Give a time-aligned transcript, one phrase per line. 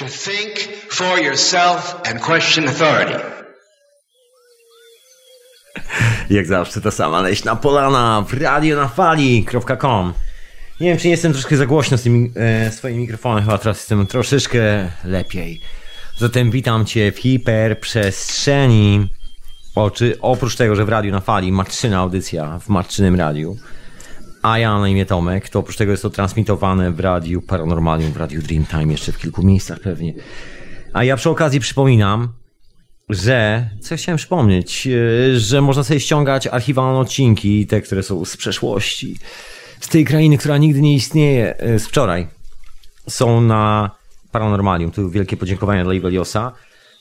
[0.00, 0.58] to think
[0.88, 3.20] for yourself and question authority.
[6.30, 10.12] Jak zawsze ta sama leśna polana w radionafali.com
[10.80, 13.76] Nie wiem, czy nie jestem troszkę za głośno z tym e, swoim mikrofonem, chyba teraz
[13.76, 15.60] jestem troszeczkę lepiej.
[16.18, 19.08] Zatem witam Cię w hiperprzestrzeni.
[20.20, 23.56] Oprócz tego, że w Radiu na Fali, matczyna audycja w matczynym radiu,
[24.42, 28.16] a ja na imię Tomek, to oprócz tego jest to transmitowane w Radiu Paranormalium, w
[28.16, 30.14] Radiu Dreamtime, jeszcze w kilku miejscach pewnie.
[30.92, 32.28] A ja przy okazji przypominam,
[33.08, 38.36] że, co chciałem przypomnieć, e, że można sobie ściągać archiwalne odcinki, te, które są z
[38.36, 39.16] przeszłości,
[39.80, 42.26] z tej krainy, która nigdy nie istnieje, e, z wczoraj.
[43.08, 43.90] Są na
[44.32, 44.90] Paranormalium.
[44.90, 46.52] Tu wielkie podziękowania dla Iweliosa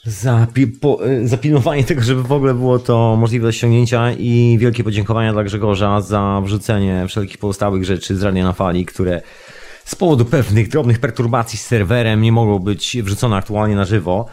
[0.06, 4.12] za, pi- po, e, za pilnowanie tego, żeby w ogóle było to możliwe do ściągnięcia
[4.12, 9.22] i wielkie podziękowania dla Grzegorza za wrzucenie wszelkich pozostałych rzeczy z Radia na Fali, które
[9.86, 14.26] z powodu pewnych drobnych perturbacji z serwerem nie mogą być wrzucone aktualnie na żywo.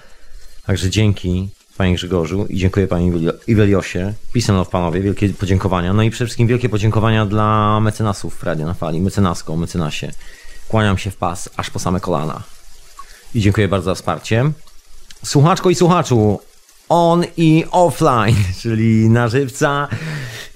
[0.67, 4.13] Także dzięki Panie Grzegorzu i dziękuję Panie Iwelio- Iweliosie.
[4.33, 5.93] Pisano w Panowie, wielkie podziękowania.
[5.93, 10.13] No i przede wszystkim wielkie podziękowania dla mecenasów Radia na Fali, mecenasko, mecenasie.
[10.69, 12.43] Kłaniam się w pas, aż po same kolana.
[13.35, 14.51] I dziękuję bardzo za wsparcie.
[15.25, 16.41] Słuchaczko i słuchaczu,
[16.89, 19.89] on i offline, czyli na żywca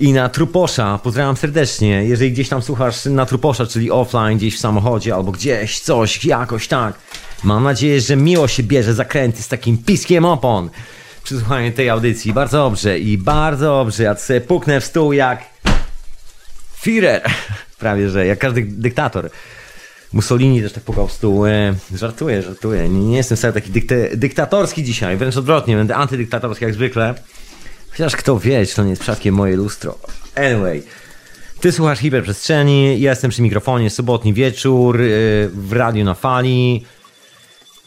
[0.00, 0.98] i na truposza.
[1.02, 2.04] Pozdrawiam serdecznie.
[2.04, 6.68] Jeżeli gdzieś tam słuchasz na truposza, czyli offline, gdzieś w samochodzie albo gdzieś, coś, jakoś
[6.68, 6.94] tak.
[7.44, 10.70] Mam nadzieję, że miło się bierze zakręty z takim piskiem opon
[11.24, 12.32] przy słuchaniu tej audycji.
[12.32, 14.02] Bardzo dobrze i bardzo dobrze.
[14.02, 15.44] Ja sobie puknę w stół jak
[16.82, 17.20] Führer.
[17.78, 19.30] Prawie, że jak każdy dyktator.
[20.12, 21.46] Mussolini też tak pukał w stół.
[21.46, 22.88] E, żartuję, żartuję.
[22.88, 25.16] Nie, jestem wcale taki dykte, dyktatorski dzisiaj.
[25.16, 27.14] Wręcz odwrotnie, będę antydyktatorski jak zwykle.
[27.90, 29.98] Chociaż kto wie, czy to nie jest przypadkiem moje lustro.
[30.36, 30.82] Anyway.
[31.60, 35.06] Ty słuchasz hiperprzestrzeni, ja jestem przy mikrofonie, sobotni wieczór, yy,
[35.48, 36.84] w radiu na fali.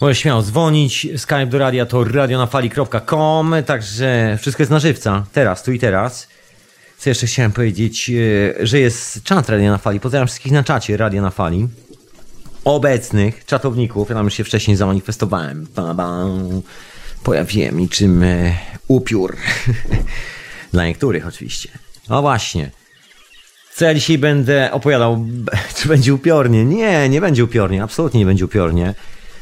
[0.02, 5.72] Możesz śmiało dzwonić, Skype do radia to radionafali.com, także wszystko jest na żywca, teraz, tu
[5.72, 6.28] i teraz.
[6.98, 10.98] Co jeszcze chciałem powiedzieć, yy, że jest czat Radia na Fali, pozdrawiam wszystkich na czacie
[10.98, 11.68] Radia na Fali.
[12.66, 15.68] Obecnych czatowników, ja tam się wcześniej zamanifestowałem.
[15.76, 16.26] Ba, ba.
[17.24, 18.58] Pojawiłem niczym e,
[18.88, 19.38] upiór.
[20.74, 21.70] Dla niektórych oczywiście.
[22.10, 22.72] No właśnie.
[23.76, 25.26] Co ja dzisiaj będę opowiadał?
[25.78, 26.66] Czy będzie upiornie?
[26.66, 27.84] Nie, nie będzie upiornie.
[27.84, 28.96] Absolutnie nie będzie upiornie.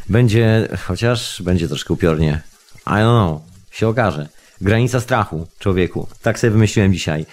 [0.09, 2.41] Będzie, chociaż będzie troszkę upiornie.
[2.87, 3.41] I don't know.
[3.71, 4.29] Się okaże.
[4.61, 6.07] Granica strachu, człowieku.
[6.21, 7.25] Tak sobie wymyśliłem dzisiaj.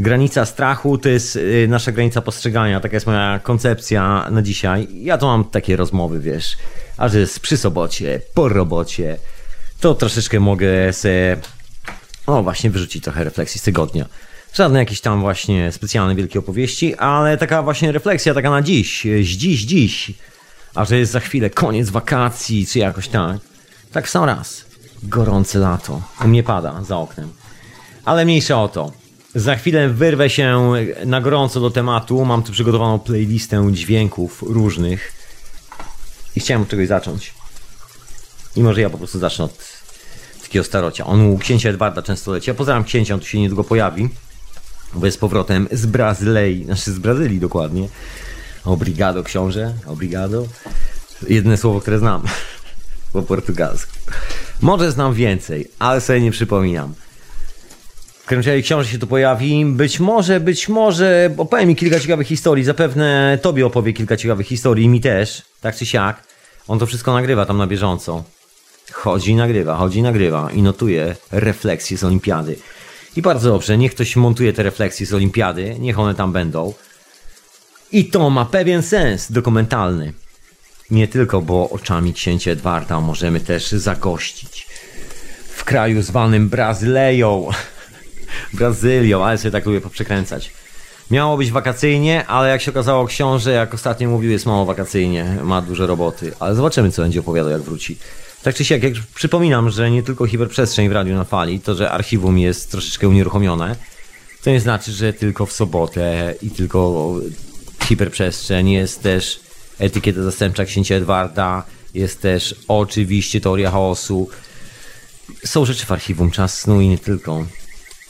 [0.00, 2.80] Granica strachu to jest y, nasza granica postrzegania.
[2.80, 4.88] Taka jest moja koncepcja na dzisiaj.
[4.92, 6.56] Ja to mam takie rozmowy, wiesz.
[6.96, 9.16] A że jest przy sobocie, po robocie,
[9.80, 11.36] to troszeczkę mogę se
[12.26, 14.06] o, właśnie wyrzucić trochę refleksji z tygodnia.
[14.54, 19.26] Żadne jakieś tam właśnie specjalne wielkie opowieści, ale taka właśnie refleksja taka na dziś, z
[19.26, 20.12] dziś, dziś.
[20.74, 23.36] A że jest za chwilę koniec wakacji, czy jakoś tak.
[23.92, 24.64] Tak w sam raz.
[25.02, 26.02] Gorące lato.
[26.24, 27.32] U mnie pada za oknem.
[28.04, 28.99] Ale mniejsza o to.
[29.34, 30.72] Za chwilę wyrwę się
[31.06, 32.24] na gorąco do tematu.
[32.24, 35.12] Mam tu przygotowaną playlistę dźwięków różnych.
[36.36, 37.34] I chciałem od czegoś zacząć.
[38.56, 39.58] I może ja po prostu zacznę od
[40.42, 41.06] takiego starocia.
[41.06, 42.50] On u księcia Edwarda często leci.
[42.50, 44.08] Ja pozdrawiam księcia, on tu się niedługo pojawi.
[44.94, 47.88] Bo jest powrotem z Brazylii, znaczy z Brazylii dokładnie.
[48.64, 50.46] Obrigado książę, obrigado.
[51.28, 52.22] Jedyne słowo, które znam
[53.12, 53.92] po portugalsku.
[54.60, 56.94] Może znam więcej, ale sobie nie przypominam.
[58.36, 59.64] Razie książę się tu pojawi.
[59.66, 62.64] Być może, być może opowie mi kilka ciekawych historii.
[62.64, 66.22] Zapewne tobie opowie kilka ciekawych historii, mi też, tak czy siak.
[66.68, 68.24] On to wszystko nagrywa tam na bieżąco.
[68.92, 72.56] Chodzi i nagrywa, chodzi i nagrywa i notuje refleksje z olimpiady.
[73.16, 76.74] I bardzo dobrze, niech ktoś montuje te refleksje z olimpiady, niech one tam będą.
[77.92, 80.12] I to ma pewien sens dokumentalny.
[80.90, 84.66] Nie tylko, bo oczami księcia Edwarda możemy też zagościć
[85.56, 87.48] w kraju zwanym Brazyleją.
[88.52, 90.50] Brazylią, ale sobie tak lubię poprzekręcać.
[91.10, 95.62] Miało być wakacyjnie, ale jak się okazało, książę, jak ostatnio mówił, jest mało wakacyjnie, ma
[95.62, 96.32] dużo roboty.
[96.40, 97.98] Ale zobaczymy, co będzie opowiadał, jak wróci.
[98.42, 101.90] Tak czy siak, jak przypominam, że nie tylko hiperprzestrzeń w radiu na fali, to że
[101.90, 103.76] archiwum jest troszeczkę unieruchomione,
[104.42, 107.14] to nie znaczy, że tylko w sobotę i tylko
[107.84, 109.40] hiperprzestrzeń jest też
[109.78, 114.28] etykieta zastępcza księcia Edwarda, jest też oczywiście teoria chaosu.
[115.44, 117.46] Są rzeczy w archiwum, czas snu i nie tylko.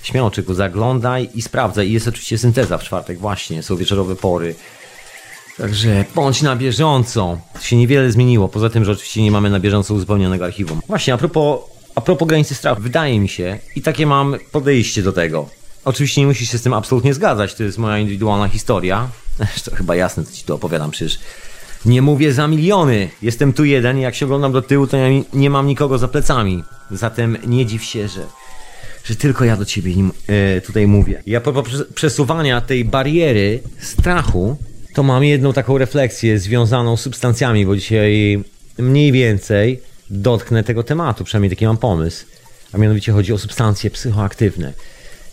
[0.02, 1.88] Śmiało, czyku, zaglądaj i sprawdzaj.
[1.88, 4.54] I jest oczywiście synteza w czwartek, właśnie, są wieczorowe pory.
[5.58, 7.38] Także bądź na bieżąco.
[7.60, 10.80] Się niewiele zmieniło, poza tym, że oczywiście nie mamy na bieżąco uzupełnionego archiwum.
[10.88, 11.60] Właśnie, a propos,
[11.94, 15.48] a propos granicy strachu, wydaje mi się, i takie mam podejście do tego.
[15.84, 19.08] Oczywiście nie musisz się z tym absolutnie zgadzać, to jest moja indywidualna historia.
[19.36, 21.18] Zresztą chyba jasne, co ci tu opowiadam, przecież
[21.84, 23.10] Nie mówię za miliony.
[23.22, 23.98] Jestem tu jeden.
[23.98, 24.96] Jak się oglądam do tyłu, to
[25.32, 26.64] nie mam nikogo za plecami.
[26.90, 28.26] Zatem nie dziw się, że,
[29.04, 31.22] że tylko ja do ciebie nim, e, tutaj mówię.
[31.26, 31.62] Ja po
[31.94, 34.56] przesuwania tej bariery strachu,
[34.94, 38.44] to mam jedną taką refleksję związaną z substancjami, bo dzisiaj
[38.78, 39.80] mniej więcej
[40.10, 42.24] dotknę tego tematu, przynajmniej taki mam pomysł.
[42.72, 44.72] A mianowicie chodzi o substancje psychoaktywne.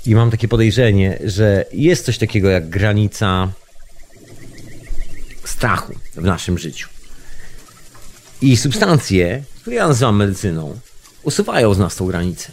[0.05, 3.51] I mam takie podejrzenie, że jest coś takiego jak granica
[5.43, 6.89] strachu w naszym życiu.
[8.41, 10.79] I substancje, które ja nazywam medycyną,
[11.23, 12.51] usuwają z nas tą granicę.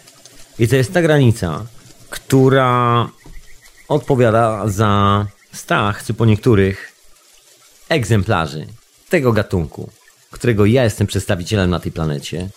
[0.58, 1.66] I to jest ta granica,
[2.10, 3.08] która
[3.88, 6.92] odpowiada za strach, czy po niektórych
[7.88, 8.66] egzemplarzy
[9.08, 9.90] tego gatunku,
[10.30, 12.48] którego ja jestem przedstawicielem na tej planecie,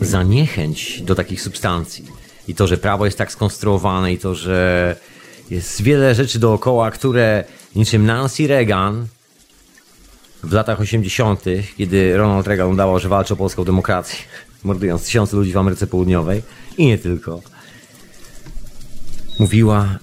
[0.00, 2.06] za niechęć do takich substancji.
[2.48, 4.96] I to, że prawo jest tak skonstruowane, i to, że
[5.50, 7.44] jest wiele rzeczy dookoła, które
[7.76, 9.06] niczym Nancy Reagan
[10.42, 11.44] w latach 80.,
[11.76, 14.18] kiedy Ronald Reagan udawał, że walczy o polską demokrację,
[14.64, 16.42] mordując tysiące ludzi w Ameryce Południowej
[16.78, 17.40] i nie tylko,
[19.38, 19.98] mówiła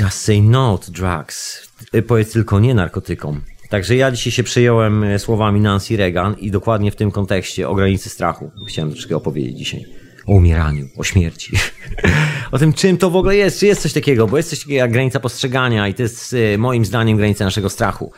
[0.00, 1.68] just say no to drugs.
[2.06, 3.40] Powiedz tylko nie narkotykom.
[3.68, 8.08] Także ja dzisiaj się przejąłem słowami Nancy Reagan i dokładnie w tym kontekście o granicy
[8.08, 9.84] strachu chciałem troszkę opowiedzieć dzisiaj.
[10.26, 11.56] O umieraniu, o śmierci.
[12.52, 13.60] o tym, czym to w ogóle jest.
[13.60, 14.26] Czy jest coś takiego?
[14.26, 17.70] Bo jest coś takiego jak granica postrzegania i to jest e, moim zdaniem granica naszego
[17.70, 18.12] strachu.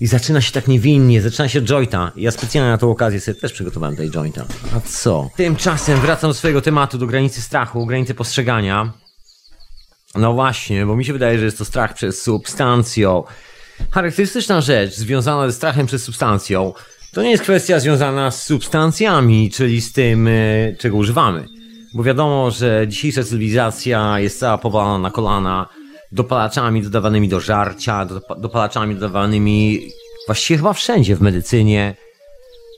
[0.00, 2.12] I zaczyna się tak niewinnie, zaczyna się jointa.
[2.16, 4.44] Ja specjalnie na tą okazję sobie też przygotowałem tej jointa.
[4.76, 5.30] A co?
[5.36, 8.92] Tymczasem wracam do swojego tematu, do granicy strachu, granicy postrzegania.
[10.14, 13.24] No właśnie, bo mi się wydaje, że jest to strach przez substancją.
[13.90, 16.72] Charakterystyczna rzecz związana ze strachem przez substancją
[17.14, 20.32] to nie jest kwestia związana z substancjami, czyli z tym, e,
[20.78, 21.46] czego używamy.
[21.94, 25.68] Bo wiadomo, że dzisiejsza cywilizacja jest cała powalona na kolana
[26.14, 28.06] dopalaczami dodawanymi do żarcia,
[28.38, 29.88] dopalaczami dodawanymi
[30.26, 31.94] właściwie chyba wszędzie w medycynie.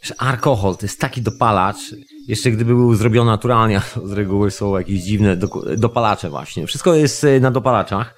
[0.03, 1.77] Że alkohol to jest taki dopalacz,
[2.29, 5.37] jeszcze gdyby był zrobiony naturalnie, z reguły są jakieś dziwne
[5.77, 6.67] dopalacze właśnie.
[6.67, 8.15] Wszystko jest e, na dopalaczach.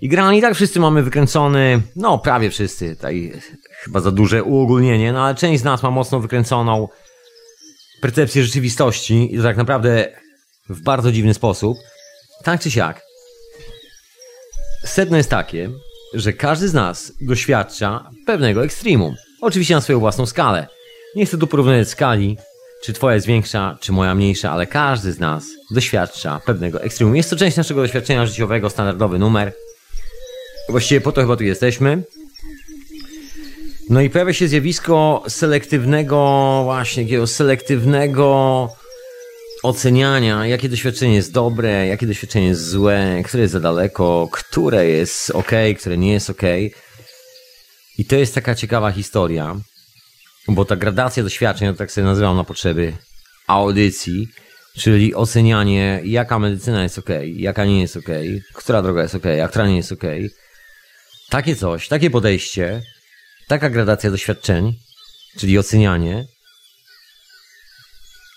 [0.00, 3.32] I generalnie tak wszyscy mamy wykręcony, no prawie wszyscy, tutaj
[3.84, 6.88] chyba za duże uogólnienie, no ale część z nas ma mocno wykręconą
[8.02, 10.12] percepcję rzeczywistości i to tak naprawdę
[10.68, 11.78] w bardzo dziwny sposób.
[12.44, 13.05] Tak czy siak.
[14.86, 15.70] Sedno jest takie,
[16.14, 19.14] że każdy z nas doświadcza pewnego ekstremum.
[19.40, 20.66] Oczywiście na swoją własną skalę.
[21.16, 22.36] Nie chcę tu porównać skali,
[22.84, 27.16] czy twoja jest większa, czy moja mniejsza, ale każdy z nas doświadcza pewnego ekstremum.
[27.16, 29.52] Jest to część naszego doświadczenia życiowego, standardowy numer.
[30.68, 32.02] Właściwie po to chyba tu jesteśmy.
[33.90, 38.68] No i pojawia się zjawisko selektywnego, właśnie takiego selektywnego
[39.66, 45.30] oceniania, jakie doświadczenie jest dobre, jakie doświadczenie jest złe, które jest za daleko, które jest
[45.30, 46.42] ok, które nie jest ok.
[47.98, 49.56] I to jest taka ciekawa historia,
[50.48, 52.92] bo ta gradacja doświadczeń, tak sobie nazywam na potrzeby
[53.46, 54.28] audycji,
[54.76, 58.08] czyli ocenianie, jaka medycyna jest ok, jaka nie jest ok,
[58.54, 60.04] która droga jest ok, a która nie jest ok.
[61.30, 62.82] Takie coś, takie podejście
[63.48, 64.74] taka gradacja doświadczeń,
[65.38, 66.26] czyli ocenianie,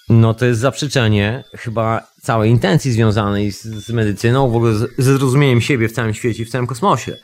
[0.09, 5.61] no to jest zaprzeczenie chyba całej intencji związanej z, z medycyną, w ogóle ze zrozumieniem
[5.61, 7.17] siebie w całym świecie, w całym kosmosie.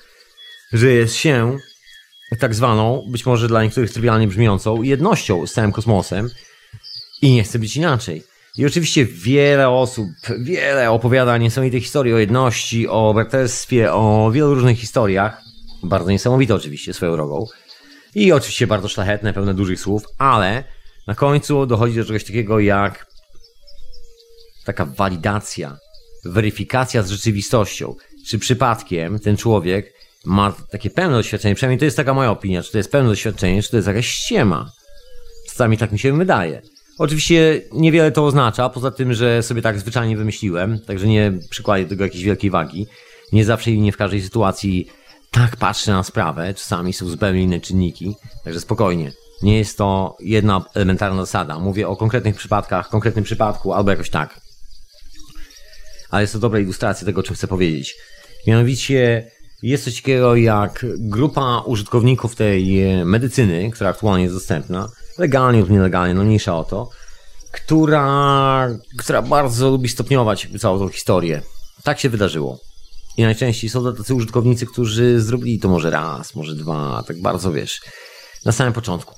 [0.73, 1.57] Że jest się
[2.39, 6.29] tak zwaną, być może dla niektórych trywialnie brzmiącą, jednością z całym kosmosem
[7.21, 8.23] i nie chce być inaczej.
[8.57, 10.07] I oczywiście wiele osób,
[10.39, 15.41] wiele opowiada niesamowite historii o jedności, o braterstwie, o wielu różnych historiach.
[15.83, 17.45] Bardzo niesamowite oczywiście swoją drogą.
[18.15, 20.63] I oczywiście bardzo szlachetne, pełne dużych słów, ale
[21.07, 23.07] na końcu dochodzi do czegoś takiego jak
[24.65, 25.77] taka walidacja,
[26.25, 27.95] weryfikacja z rzeczywistością.
[28.27, 29.93] Czy przypadkiem ten człowiek
[30.25, 33.63] ma takie pełne doświadczenie, przynajmniej to jest taka moja opinia, czy to jest pełne doświadczenie,
[33.63, 34.71] czy to jest jakaś ściema.
[35.47, 36.61] Czasami tak mi się wydaje.
[36.97, 41.89] Oczywiście niewiele to oznacza, poza tym, że sobie tak zwyczajnie wymyśliłem, także nie przykładę do
[41.89, 42.87] tego jakiejś wielkiej wagi.
[43.31, 44.87] Nie zawsze i nie w każdej sytuacji
[45.31, 49.11] tak patrzę na sprawę, czasami są zupełnie inne czynniki, także spokojnie.
[49.41, 51.59] Nie jest to jedna elementarna zasada.
[51.59, 54.41] Mówię o konkretnych przypadkach, konkretnym przypadku, albo jakoś tak.
[56.09, 57.95] Ale jest to dobra ilustracja tego, o czym chcę powiedzieć.
[58.47, 59.31] Mianowicie
[59.63, 65.69] jest coś takiego jak grupa użytkowników tej e, medycyny, która aktualnie jest dostępna, legalnie lub
[65.69, 66.89] nielegalnie, no mniejsza o to,
[67.51, 71.41] która, która bardzo lubi stopniować całą tą historię.
[71.83, 72.59] Tak się wydarzyło.
[73.17, 77.51] I najczęściej są to tacy użytkownicy, którzy zrobili to może raz, może dwa, tak bardzo
[77.51, 77.81] wiesz,
[78.45, 79.15] na samym początku.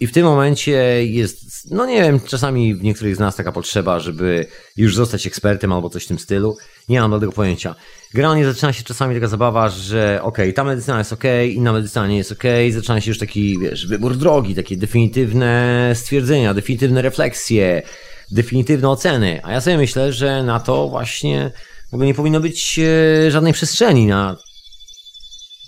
[0.00, 4.00] I w tym momencie jest, no nie wiem, czasami w niektórych z nas taka potrzeba,
[4.00, 6.56] żeby już zostać ekspertem albo coś w tym stylu.
[6.88, 7.74] Nie mam tego pojęcia.
[8.14, 11.72] Generalnie zaczyna się czasami taka zabawa, że okej, okay, ta medycyna jest okej, okay, inna
[11.72, 12.68] medycyna nie jest okej.
[12.68, 12.80] Okay.
[12.80, 17.82] Zaczyna się już taki, wiesz, wybór drogi, takie definitywne stwierdzenia, definitywne refleksje,
[18.30, 19.40] definitywne oceny.
[19.44, 21.50] A ja sobie myślę, że na to właśnie
[21.90, 24.36] w ogóle nie powinno być e, żadnej przestrzeni na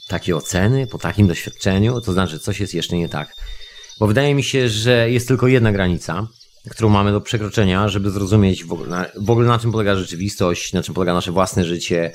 [0.09, 2.01] takie oceny po takim doświadczeniu.
[2.01, 3.35] To znaczy, coś jest jeszcze nie tak.
[4.01, 6.27] Bo wydaje mi się, że jest tylko jedna granica,
[6.71, 10.73] którą mamy do przekroczenia, żeby zrozumieć w ogóle, na, w ogóle na czym polega rzeczywistość,
[10.73, 12.13] na czym polega nasze własne życie.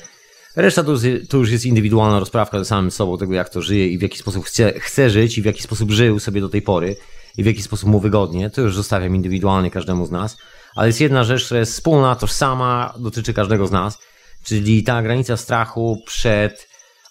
[0.55, 0.93] Reszta to,
[1.29, 4.17] to już jest indywidualna rozprawka ze samym sobą, tego jak to żyje i w jaki
[4.17, 6.95] sposób chce, chce żyć i w jaki sposób żył sobie do tej pory
[7.37, 8.49] i w jaki sposób mu wygodnie.
[8.49, 10.37] To już zostawiam indywidualnie każdemu z nas.
[10.75, 13.97] Ale jest jedna rzecz, która jest wspólna, tożsama, dotyczy każdego z nas,
[14.43, 16.67] czyli ta granica strachu przed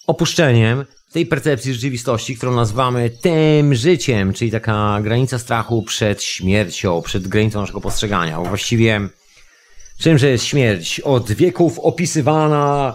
[0.07, 7.28] opuszczeniem tej percepcji rzeczywistości, którą nazywamy tym życiem, czyli taka granica strachu przed śmiercią, przed
[7.28, 8.37] granicą naszego postrzegania.
[8.37, 9.00] Bo właściwie
[9.99, 11.00] czymże jest śmierć?
[11.00, 12.94] Od wieków opisywana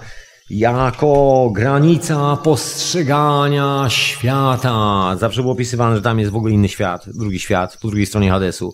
[0.49, 5.15] jako granica postrzegania świata.
[5.19, 8.29] Zawsze było opisywane, że tam jest w ogóle inny świat, drugi świat, po drugiej stronie
[8.29, 8.73] Hadesu.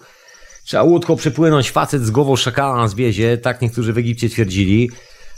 [0.63, 4.89] Trzeba łódką przepłynąć facet z głową szakala na zwiezie, tak niektórzy w Egipcie twierdzili.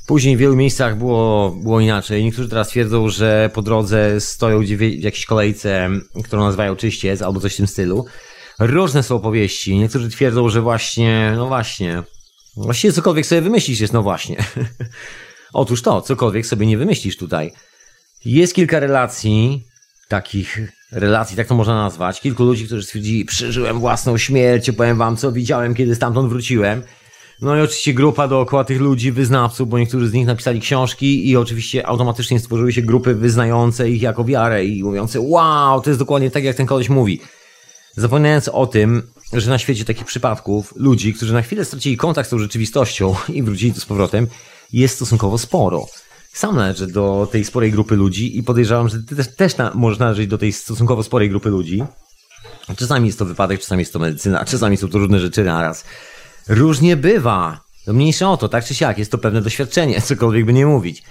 [0.08, 2.24] Później w wielu miejscach było, było inaczej.
[2.24, 5.90] Niektórzy teraz twierdzą, że po drodze stoją w jakiejś kolejce,
[6.24, 8.06] którą nazywają czyściec albo coś w tym stylu.
[8.60, 9.78] Różne są opowieści.
[9.78, 12.04] Niektórzy twierdzą, że właśnie, no właśnie,
[12.58, 14.38] właściwie cokolwiek sobie wymyślisz jest no właśnie.
[15.54, 17.52] Otóż to, cokolwiek sobie nie wymyślisz tutaj.
[18.26, 19.64] Jest kilka relacji,
[20.08, 20.60] takich
[20.92, 22.22] relacji, tak to można nazwać.
[22.22, 26.84] Kilku ludzi, którzy stwierdzili, przeżyłem własną śmierć, opowiem wam, co widziałem, kiedy stamtąd wróciłem.
[27.42, 31.38] No i oczywiście grupa dookoła tych ludzi, wyznawców, bo niektórzy z nich napisali książki i
[31.38, 36.32] oczywiście automatycznie stworzyły się grupy wyznające ich jako wiarę i mówiące wow, to jest dokładnie
[36.32, 37.22] tak, jak ten koleś mówi.
[37.96, 39.04] Zapominając o tym,
[39.34, 43.44] że na świecie takich przypadków ludzi, którzy na chwilę stracili kontakt z tą rzeczywistością i
[43.44, 44.28] wrócili tu z powrotem,
[44.74, 45.86] jest stosunkowo sporo.
[46.34, 50.00] Sam należę do tej sporej grupy ludzi i podejrzewam, że ty też, też na, możesz
[50.00, 51.84] należeć do tej stosunkowo sporej grupy ludzi.
[52.78, 55.84] Czasami jest to wypadek, czasami jest to medycyna, czasami są to różne rzeczy naraz.
[56.50, 57.68] Różnie bywa.
[57.86, 61.04] To mniejsze o to, tak czy siak, jest to pewne doświadczenie, cokolwiek by nie mówić.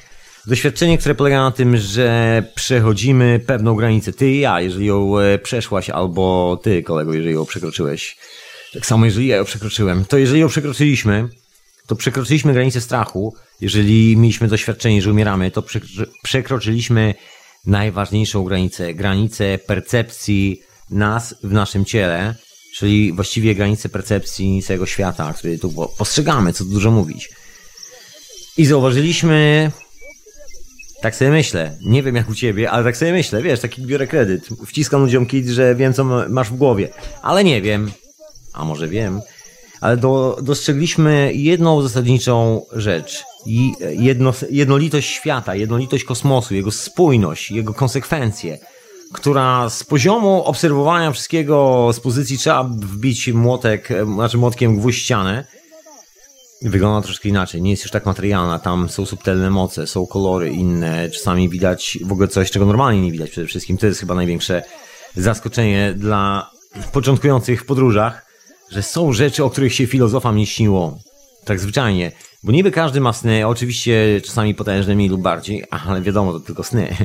[0.47, 4.13] Doświadczenie, które polega na tym, że przechodzimy pewną granicę.
[4.13, 8.17] Ty i ja, jeżeli ją e, przeszłaś, albo ty, kolego, jeżeli ją przekroczyłeś.
[8.73, 10.05] Tak samo, jeżeli ja ją przekroczyłem.
[10.05, 11.29] To jeżeli ją przekroczyliśmy,
[11.87, 13.35] to przekroczyliśmy granicę strachu.
[13.61, 15.63] Jeżeli mieliśmy doświadczenie, że umieramy, to
[16.23, 17.15] przekroczyliśmy
[17.67, 18.95] najważniejszą granicę.
[18.95, 22.35] Granicę percepcji nas w naszym ciele
[22.77, 27.31] czyli właściwie granice percepcji całego świata, który tu postrzegamy, co tu dużo mówić.
[28.57, 29.71] I zauważyliśmy,
[31.01, 34.07] tak sobie myślę, nie wiem jak u ciebie, ale tak sobie myślę, wiesz, taki biorę
[34.07, 36.89] kredyt, wciskam ludziom kit, że wiem co masz w głowie,
[37.23, 37.91] ale nie wiem,
[38.53, 39.21] a może wiem,
[39.81, 43.25] ale do, dostrzegliśmy jedną zasadniczą rzecz,
[43.99, 48.59] jedno, jednolitość świata, jednolitość kosmosu, jego spójność, jego konsekwencje–
[49.13, 55.45] która z poziomu obserwowania wszystkiego z pozycji trzeba wbić młotek, znaczy młotkiem gwóźdź ścianę,
[56.63, 57.63] wygląda troszkę inaczej.
[57.63, 58.59] Nie jest już tak materialna.
[58.59, 61.11] Tam są subtelne moce, są kolory inne.
[61.11, 63.79] Czasami widać w ogóle coś, czego normalnie nie widać przede wszystkim.
[63.79, 64.63] To jest chyba największe
[65.17, 66.51] zaskoczenie dla
[66.93, 68.27] początkujących w podróżach,
[68.71, 70.99] że są rzeczy, o których się filozofam nie śniło.
[71.45, 72.13] Tak zwyczajnie.
[72.47, 76.63] Bo niby każdy ma sny, oczywiście czasami potężne mniej lub bardziej, ale wiadomo, to tylko
[76.63, 76.97] sny.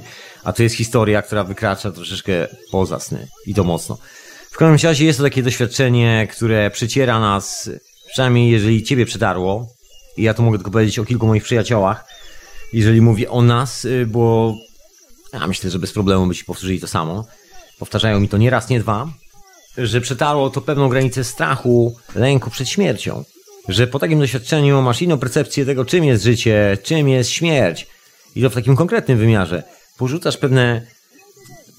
[0.43, 3.27] A to jest historia, która wykracza troszeczkę poza sny.
[3.45, 3.98] I to mocno.
[4.51, 7.69] W każdym razie jest to takie doświadczenie, które przyciera nas,
[8.12, 9.67] przynajmniej jeżeli ciebie przydarło,
[10.17, 12.05] i ja tu mogę tylko powiedzieć o kilku moich przyjaciołach,
[12.74, 14.55] jeżeli mówię o nas, y, bo
[15.33, 17.25] ja myślę, że bez problemu by ci powtórzyli to samo.
[17.79, 19.07] Powtarzają mi to nie raz, nie dwa,
[19.77, 23.24] że przetarło to pewną granicę strachu, lęku przed śmiercią
[23.68, 27.88] że po takim doświadczeniu masz inną percepcję tego, czym jest życie, czym jest śmierć.
[28.36, 29.63] I to w takim konkretnym wymiarze.
[29.98, 30.82] Porzucasz pewne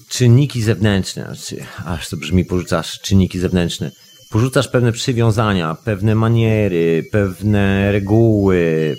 [0.09, 3.91] czynniki zewnętrzne, znaczy, aż to brzmi, porzucasz czynniki zewnętrzne.
[4.31, 8.97] Porzucasz pewne przywiązania, pewne maniery, pewne reguły.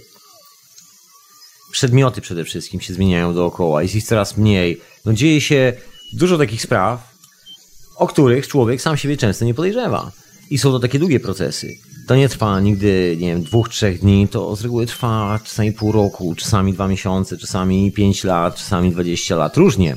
[1.72, 4.80] Przedmioty przede wszystkim się zmieniają dookoła, jest ich coraz mniej.
[5.04, 5.72] No dzieje się
[6.12, 7.14] dużo takich spraw,
[7.96, 10.12] o których człowiek sam siebie często nie podejrzewa.
[10.50, 11.68] I są to takie długie procesy.
[12.06, 15.92] To nie trwa nigdy, nie wiem, dwóch, trzech dni, to z reguły trwa czasami pół
[15.92, 19.56] roku, czasami dwa miesiące, czasami pięć lat, czasami dwadzieścia lat.
[19.56, 19.94] Różnie.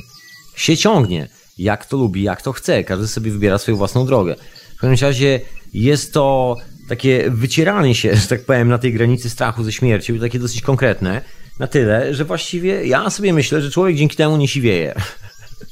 [0.55, 1.27] Się ciągnie.
[1.57, 2.83] Jak to lubi, jak to chce.
[2.83, 4.35] Każdy sobie wybiera swoją własną drogę.
[4.77, 5.39] W każdym razie
[5.73, 6.55] jest to
[6.89, 11.21] takie wycieranie się, że tak powiem, na tej granicy strachu ze śmiercią, takie dosyć konkretne,
[11.59, 14.95] na tyle, że właściwie ja sobie myślę, że człowiek dzięki temu nie siwieje.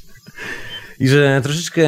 [1.00, 1.88] I że troszeczkę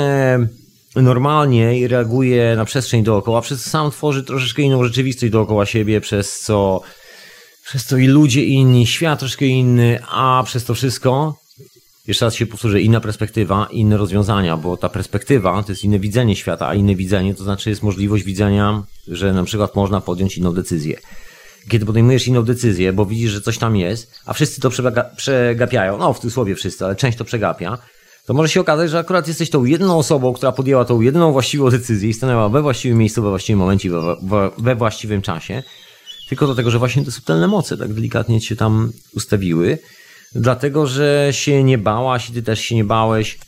[1.01, 6.39] normalnie reaguje na przestrzeń dookoła, przez co sam tworzy troszeczkę inną rzeczywistość dookoła siebie, przez
[6.39, 6.81] co,
[7.65, 11.35] przez co i ludzie inni, świat troszkę inny, a przez to wszystko
[12.07, 16.35] jeszcze raz się powtórzę, inna perspektywa, inne rozwiązania, bo ta perspektywa to jest inne widzenie
[16.35, 20.53] świata, a inne widzenie to znaczy jest możliwość widzenia, że na przykład można podjąć inną
[20.53, 20.99] decyzję.
[21.69, 24.69] Kiedy podejmujesz inną decyzję, bo widzisz, że coś tam jest, a wszyscy to
[25.15, 27.77] przegapiają, no w cudzysłowie wszyscy, ale część to przegapia,
[28.27, 31.69] to może się okazać, że akurat jesteś tą jedną osobą, która podjęła tą jedną właściwą
[31.69, 35.63] decyzję i stanęła we właściwym miejscu, we właściwym momencie, we, we, we właściwym czasie.
[36.29, 39.77] Tylko do tego, że właśnie te subtelne moce tak delikatnie cię tam ustawiły,
[40.35, 43.39] dlatego że się nie bałaś i ty też się nie bałeś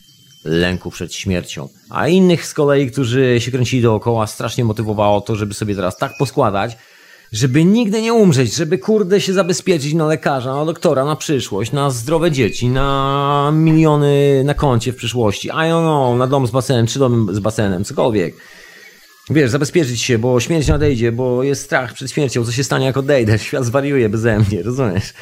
[0.44, 1.68] lęku przed śmiercią.
[1.90, 6.12] A innych z kolei, którzy się kręcili dookoła, strasznie motywowało to, żeby sobie teraz tak
[6.18, 6.76] poskładać,
[7.32, 11.90] żeby nigdy nie umrzeć, żeby kurde się zabezpieczyć na lekarza, na doktora, na przyszłość, na
[11.90, 16.86] zdrowe dzieci, na miliony na koncie w przyszłości, I don't know, na dom z basenem,
[16.86, 18.34] czy dom z basenem, cokolwiek.
[19.30, 22.96] Wiesz, zabezpieczyć się, bo śmierć nadejdzie, bo jest strach przed śmiercią, co się stanie jak
[22.96, 25.12] odejdę, świat zwariuje beze mnie, rozumiesz?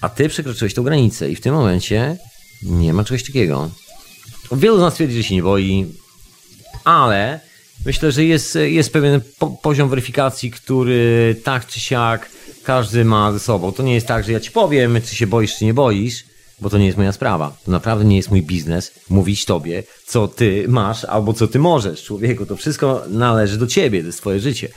[0.00, 2.16] A ty przekroczyłeś tą granicę i w tym momencie
[2.62, 3.70] nie ma czegoś takiego.
[4.52, 5.86] Wielu z nas twierdzi, że się nie boi,
[6.84, 7.40] ale
[7.86, 12.30] myślę, że jest, jest pewien po, poziom weryfikacji, który tak czy siak
[12.64, 13.72] każdy ma ze sobą.
[13.72, 16.24] To nie jest tak, że ja ci powiem, czy się boisz, czy nie boisz,
[16.60, 17.56] bo to nie jest moja sprawa.
[17.64, 22.04] To naprawdę nie jest mój biznes mówić tobie, co ty masz albo co ty możesz.
[22.04, 24.68] Człowieku, to wszystko należy do ciebie, to jest twoje życie.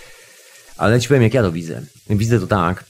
[0.78, 1.82] Ale ci powiem, jak ja to widzę.
[2.10, 2.86] Widzę to tak,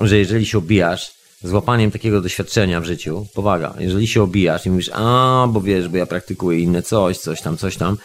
[0.00, 1.12] że jeżeli się obijasz
[1.44, 5.88] z łapaniem takiego doświadczenia w życiu, powaga, jeżeli się obijasz i mówisz, a, bo wiesz,
[5.88, 7.96] bo ja praktykuję inne coś, coś tam, coś tam,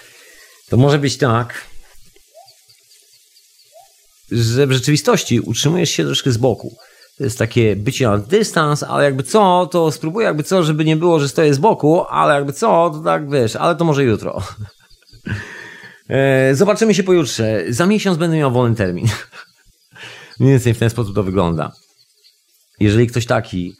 [0.69, 1.65] to może być tak,
[4.31, 6.77] że w rzeczywistości utrzymujesz się troszkę z boku.
[7.17, 10.95] To jest takie bycie na dystans, ale jakby co, to spróbuję jakby co, żeby nie
[10.95, 14.41] było, że stoję z boku, ale jakby co, to tak wiesz, ale to może jutro.
[16.09, 17.63] E, zobaczymy się pojutrze.
[17.69, 19.07] Za miesiąc będę miał wolny termin.
[20.39, 21.71] Mniej więcej w ten sposób to wygląda.
[22.79, 23.75] Jeżeli ktoś taki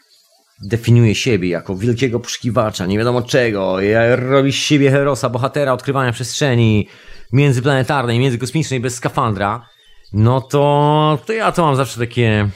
[0.61, 3.77] definiuje siebie jako wielkiego poszukiwacza, nie wiadomo czego,
[4.15, 6.87] robi z siebie herosa, bohatera odkrywania przestrzeni
[7.33, 9.67] międzyplanetarnej, międzykosmicznej bez skafandra,
[10.13, 12.49] no to, to ja to mam zawsze takie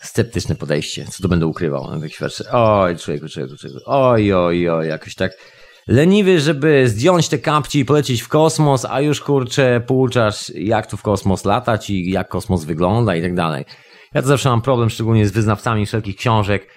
[0.00, 1.04] sceptyczne podejście.
[1.04, 1.90] Co to będę ukrywał
[2.52, 3.80] Oj, człowieku, człowieku, człowieku.
[3.86, 5.32] Oj, oj, oj, jakoś tak
[5.88, 10.96] leniwy, żeby zdjąć te kapci i polecieć w kosmos, a już kurczę pouczasz, jak tu
[10.96, 13.64] w kosmos latać i jak kosmos wygląda i tak dalej.
[14.14, 16.68] Ja to zawsze mam problem, szczególnie z wyznawcami wszelkich książek,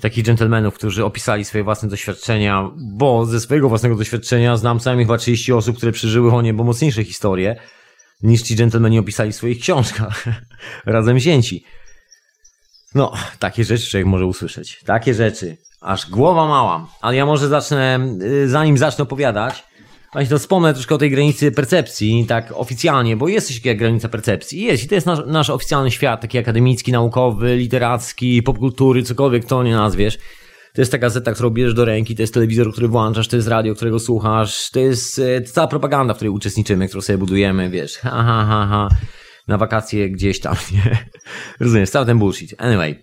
[0.00, 5.06] takich dżentelmenów, którzy opisali swoje własne doświadczenia, bo ze swojego własnego doświadczenia znam co najmniej
[5.06, 7.56] chyba 30 osób, które przeżyły o niebo mocniejsze historie,
[8.22, 10.24] niż ci dżentelmeni opisali w swoich książkach,
[10.86, 11.64] razem wzięci.
[12.94, 14.80] No, takie rzeczy człowiek może usłyszeć.
[14.84, 15.56] Takie rzeczy.
[15.80, 16.86] Aż głowa mała.
[17.00, 19.64] Ale ja może zacznę, y, zanim zacznę opowiadać,
[20.12, 24.08] Właśnie to wspomnę troszkę o tej granicy percepcji, tak oficjalnie, bo jest coś takiego granica
[24.08, 24.62] percepcji.
[24.62, 29.62] Jest i to jest nasz, nasz oficjalny świat, taki akademicki, naukowy, literacki, popkultury, cokolwiek to
[29.62, 30.18] nie nazwiesz.
[30.74, 33.48] To jest ta gazeta, którą bierzesz do ręki, to jest telewizor, który włączasz, to jest
[33.48, 37.98] radio, którego słuchasz, to jest e, cała propaganda, w której uczestniczymy, którą sobie budujemy, wiesz,
[37.98, 38.88] ha, ha, ha, ha,
[39.48, 41.06] na wakacje gdzieś tam, nie?
[41.60, 42.54] Rozumiesz, cały ten bullshit.
[42.58, 43.02] Anyway.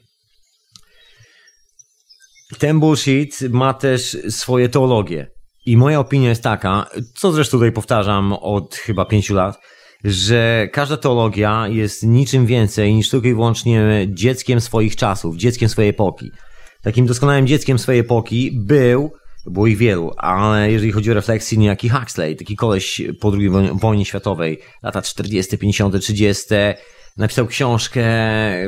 [2.59, 5.34] Ten bullshit ma też swoje teologie.
[5.65, 9.60] I moja opinia jest taka, co zresztą tutaj powtarzam od chyba pięciu lat,
[10.04, 15.89] że każda teologia jest niczym więcej niż tylko i wyłącznie dzieckiem swoich czasów, dzieckiem swojej
[15.89, 16.32] epoki.
[16.82, 19.12] Takim doskonałym dzieckiem swojej epoki był,
[19.45, 24.06] było ich wielu, ale jeżeli chodzi o refleksję, niejaki Huxley, taki koleś po II wojnie
[24.06, 26.45] światowej, lata 40., 50., 30.,
[27.17, 28.06] napisał książkę,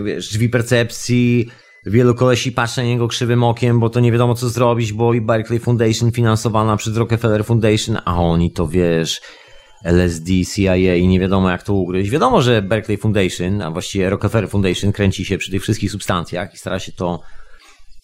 [0.03, 1.49] wiesz, drzwi percepcji,
[1.89, 5.21] Wielu kolesi patrzy na niego krzywym okiem, bo to nie wiadomo co zrobić, bo i
[5.21, 9.21] Berkeley Foundation finansowana przez Rockefeller Foundation, a oni to wiesz,
[9.83, 12.09] LSD, CIA i nie wiadomo jak to ugryźć.
[12.09, 16.57] Wiadomo, że Berkeley Foundation, a właściwie Rockefeller Foundation kręci się przy tych wszystkich substancjach i
[16.57, 17.21] stara się to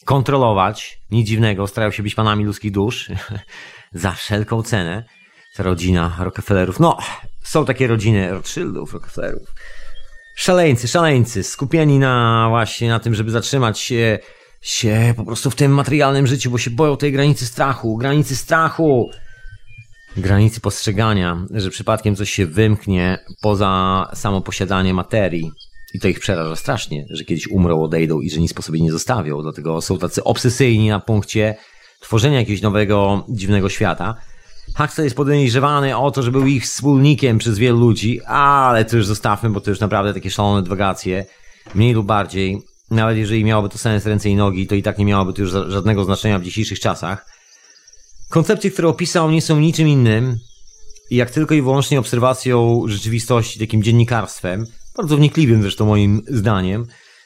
[0.06, 1.00] kontrolować.
[1.12, 3.12] Nic dziwnego, starają się być panami ludzkich dusz
[3.92, 5.04] za wszelką cenę.
[5.56, 6.80] Ta rodzina Rockefellerów.
[6.80, 6.98] No,
[7.44, 9.54] są takie rodziny Rothschildów, Rockefellerów
[10.36, 14.20] szaleńcy, szaleńcy, skupieni na właśnie na tym, żeby zatrzymać się,
[14.62, 19.10] się po prostu w tym materialnym życiu, bo się boją tej granicy strachu, granicy strachu,
[20.18, 25.52] granicy postrzegania, że przypadkiem coś się wymknie poza samo posiadanie materii.
[25.94, 28.92] I to ich przeraża strasznie, że kiedyś umrą, odejdą i że nic po sobie nie
[28.92, 29.42] zostawią.
[29.42, 31.56] Dlatego są tacy obsesyjni na punkcie
[32.00, 34.16] tworzenia jakiegoś nowego, dziwnego świata.
[34.78, 39.06] Huxley jest podejrzewany o to, że był ich wspólnikiem przez wielu ludzi, ale to już
[39.06, 41.26] zostawmy, bo to już naprawdę takie szalone dywagacje.
[41.76, 45.06] Mniej lub bardziej, nawet jeżeli miałoby to sens ręce i nogi, to i tak nie
[45.06, 47.26] miałoby to już żadnego znaczenia w dzisiejszych czasach.
[48.30, 50.38] Koncepcje, które opisał, nie są niczym innym,
[51.12, 54.66] jak tylko i wyłącznie obserwacją rzeczywistości, takim dziennikarstwem,
[54.98, 56.86] bardzo wnikliwym zresztą moim zdaniem,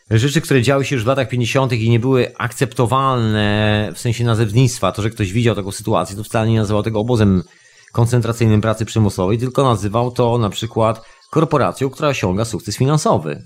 [0.09, 1.73] rzeczy, które działy się już w latach 50.
[1.73, 6.49] i nie były akceptowalne w sensie nazewnictwa, to, że ktoś widział taką sytuację, to wcale
[6.49, 7.43] nie nazywał tego obozem
[7.91, 13.43] koncentracyjnym pracy przymusowej, tylko nazywał to na przykład korporacją, która osiąga sukces finansowy.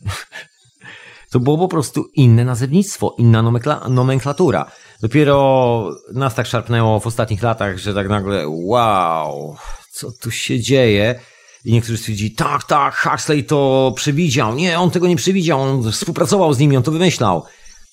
[1.32, 3.52] To było po prostu inne nazewnictwo, inna
[3.90, 4.72] nomenklatura.
[5.02, 9.56] Dopiero nas tak szarpnęło w ostatnich latach, że tak nagle, wow,
[9.92, 11.20] co tu się dzieje?
[11.66, 14.56] I niektórzy stwierdzili, tak, tak, Huxley to przewidział.
[14.56, 17.44] Nie, on tego nie przewidział, on współpracował z nimi, on to wymyślał.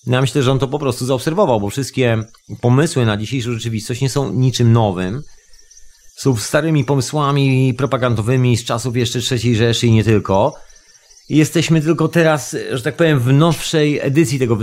[0.06, 2.24] Ja myślę, że on to po prostu zaobserwował, bo wszystkie
[2.60, 5.22] pomysły na dzisiejszą rzeczywistość nie są niczym nowym.
[6.16, 10.54] Są starymi pomysłami propagandowymi z czasów jeszcze III Rzeszy i nie tylko.
[11.28, 14.58] Jesteśmy tylko teraz, że tak powiem, w nowszej edycji tego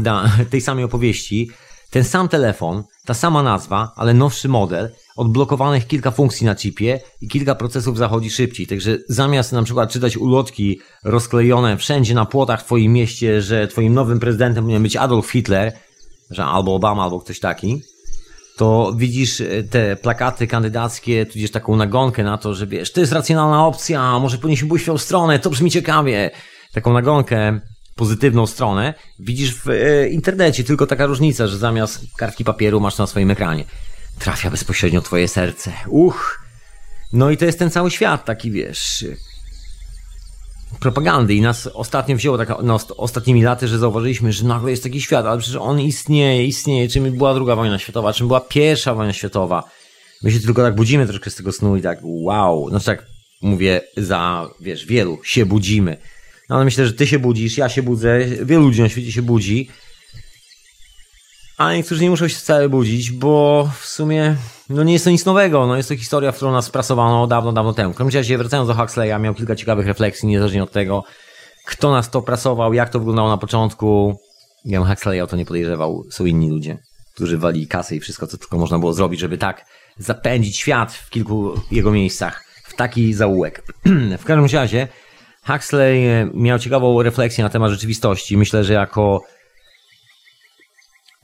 [0.49, 1.49] tej samej opowieści.
[1.95, 7.27] Ten sam telefon, ta sama nazwa, ale nowszy model, odblokowanych kilka funkcji na chipie i
[7.27, 8.67] kilka procesów zachodzi szybciej.
[8.67, 13.93] Także zamiast na przykład czytać ulotki rozklejone wszędzie na płotach w twoim mieście, że twoim
[13.93, 15.73] nowym prezydentem powinien być Adolf Hitler,
[16.31, 17.81] że albo Obama, albo ktoś taki,
[18.57, 23.13] to widzisz e, te plakaty kandydackie, tudzież taką nagonkę na to, że wiesz, to jest
[23.13, 26.31] racjonalna opcja, może powinniśmy pójść w tą stronę, to brzmi ciekawie.
[26.73, 27.59] Taką nagonkę
[27.95, 33.07] pozytywną stronę widzisz w e, internecie, tylko taka różnica, że zamiast kartki papieru masz na
[33.07, 33.63] swoim ekranie.
[34.19, 35.71] Trafia bezpośrednio twoje serce.
[35.87, 36.45] Uch!
[37.13, 39.05] No i to jest ten cały świat taki, wiesz,
[40.79, 45.01] propagandy i nas ostatnio wzięło tak no, ostatnimi laty, że zauważyliśmy, że nagle jest taki
[45.01, 49.13] świat, ale przecież on istnieje, istnieje, czym była druga wojna światowa, czym była pierwsza wojna
[49.13, 49.63] światowa.
[50.23, 53.05] My się tylko tak budzimy troszkę z tego snu i tak wow, znaczy tak
[53.41, 55.97] mówię za, wiesz, wielu się budzimy.
[56.49, 59.21] No ale myślę, że ty się budzisz, ja się budzę, wielu ludzi na świecie się
[59.21, 59.69] budzi.
[61.57, 64.35] A niektórzy nie muszą się wcale budzić, bo w sumie
[64.69, 65.67] no nie jest to nic nowego.
[65.67, 67.93] No jest to historia, w którą nas sprasowano dawno, dawno temu.
[67.93, 71.03] W każdym razie, wracając do Huxleya, miał kilka ciekawych refleksji, niezależnie od tego,
[71.65, 74.19] kto nas to prasował, jak to wyglądało na początku.
[74.65, 76.05] Ja bym Huxleya o to nie podejrzewał.
[76.09, 76.77] Są inni ludzie,
[77.13, 79.65] którzy wali kasy i wszystko, co tylko można było zrobić, żeby tak
[79.97, 83.63] zapędzić świat w kilku jego miejscach w taki zaułek.
[84.21, 84.87] w każdym razie,
[85.47, 88.37] Huxley e, miał ciekawą refleksję na temat rzeczywistości.
[88.37, 89.21] Myślę, że jako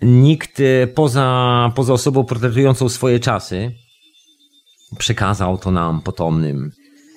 [0.01, 3.71] nikt e, poza, poza osobą portretującą swoje czasy
[4.97, 6.71] przekazał to nam potomnym.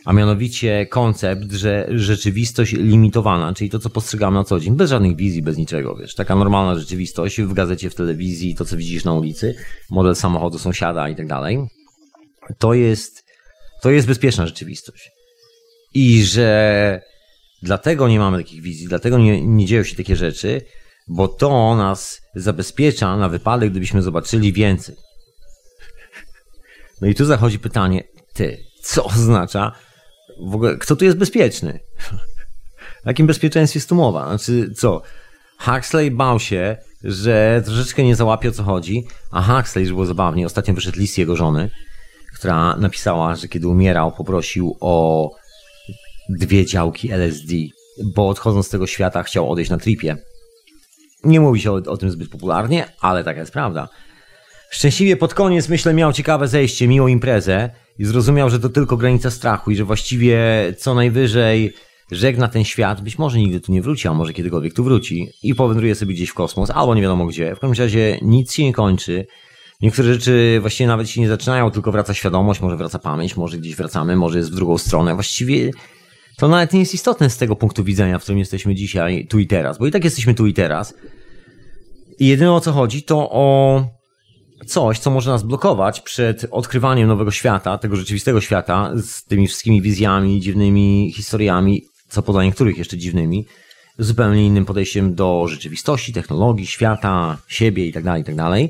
[0.05, 5.17] A mianowicie koncept, że rzeczywistość limitowana, czyli to, co postrzegamy na co dzień, bez żadnych
[5.17, 9.13] wizji, bez niczego, wiesz, taka normalna rzeczywistość w gazecie, w telewizji, to, co widzisz na
[9.13, 9.55] ulicy,
[9.91, 11.59] model samochodu sąsiada i tak dalej,
[12.59, 13.25] to jest,
[13.83, 15.14] to jest bezpieczna rzeczywistość.
[15.95, 17.01] I że
[17.63, 20.61] dlatego nie mamy takich wizji, dlatego nie, nie dzieją się takie rzeczy,
[21.09, 24.97] bo to nas zabezpiecza na wypadek, gdybyśmy zobaczyli więcej.
[27.01, 29.73] No i tu zachodzi pytanie, ty, co oznacza
[30.51, 31.81] w ogóle, kto tu jest bezpieczny?
[33.05, 34.29] O jakim bezpieczeństwie jest tu mowa?
[34.29, 35.03] Znaczy, co?
[35.59, 40.47] Huxley bał się, że troszeczkę nie załapie o co chodzi, a Huxley, że było zabawnie,
[40.47, 41.71] ostatnio wyszedł list jego żony,
[42.35, 45.31] która napisała, że kiedy umierał, poprosił o
[46.29, 47.55] dwie działki LSD,
[48.15, 50.17] bo odchodząc z tego świata chciał odejść na tripie.
[51.25, 53.89] Nie mówi się o, o tym zbyt popularnie, ale taka jest prawda.
[54.71, 59.31] Szczęśliwie pod koniec, myślę, miał ciekawe zejście, miłą imprezę i zrozumiał, że to tylko granica
[59.31, 60.39] strachu i że właściwie
[60.79, 61.75] co najwyżej
[62.11, 65.55] żegna ten świat, być może nigdy tu nie wróci, a może kiedykolwiek tu wróci i
[65.55, 67.55] powędruje sobie gdzieś w kosmos, albo nie wiadomo gdzie.
[67.55, 69.27] W każdym razie nic się nie kończy.
[69.81, 73.77] Niektóre rzeczy właściwie nawet się nie zaczynają, tylko wraca świadomość, może wraca pamięć, może gdzieś
[73.77, 75.15] wracamy, może jest w drugą stronę.
[75.15, 75.71] Właściwie
[76.37, 79.47] to nawet nie jest istotne z tego punktu widzenia, w którym jesteśmy dzisiaj, tu i
[79.47, 80.95] teraz, bo i tak jesteśmy tu i teraz.
[82.19, 83.85] I jedyne o co chodzi, to o
[84.67, 89.83] coś, co może nas blokować przed odkrywaniem nowego świata, tego rzeczywistego świata, z tymi wszystkimi
[89.83, 93.47] wizjami, dziwnymi historiami, co poza niektórych jeszcze dziwnymi,
[93.99, 98.69] zupełnie innym podejściem do rzeczywistości, technologii, świata, siebie itd., tak itd.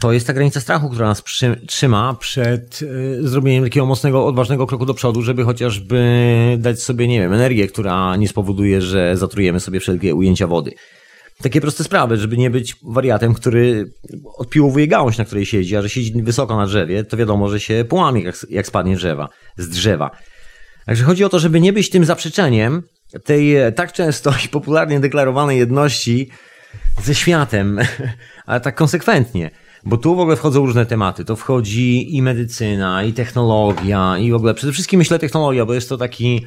[0.00, 4.66] To jest ta granica strachu, która nas przy, trzyma przed y, zrobieniem takiego mocnego, odważnego
[4.66, 9.60] kroku do przodu, żeby chociażby dać sobie, nie wiem, energię, która nie spowoduje, że zatrujemy
[9.60, 10.70] sobie wszelkie ujęcia wody.
[11.42, 13.90] Takie proste sprawy, żeby nie być wariatem, który
[14.36, 17.84] odpiłowuje gałąź, na której siedzi, a że siedzi wysoko na drzewie, to wiadomo, że się
[17.88, 20.10] połamie, jak, jak spadnie drzewa, z drzewa.
[20.86, 22.82] Także chodzi o to, żeby nie być tym zaprzeczeniem
[23.24, 26.30] tej tak często i popularnie deklarowanej jedności
[27.02, 27.78] ze światem,
[28.46, 29.50] ale tak konsekwentnie.
[29.84, 31.24] Bo tu w ogóle wchodzą różne tematy.
[31.24, 35.88] To wchodzi i medycyna, i technologia, i w ogóle przede wszystkim myślę technologia, bo jest
[35.88, 36.46] to taki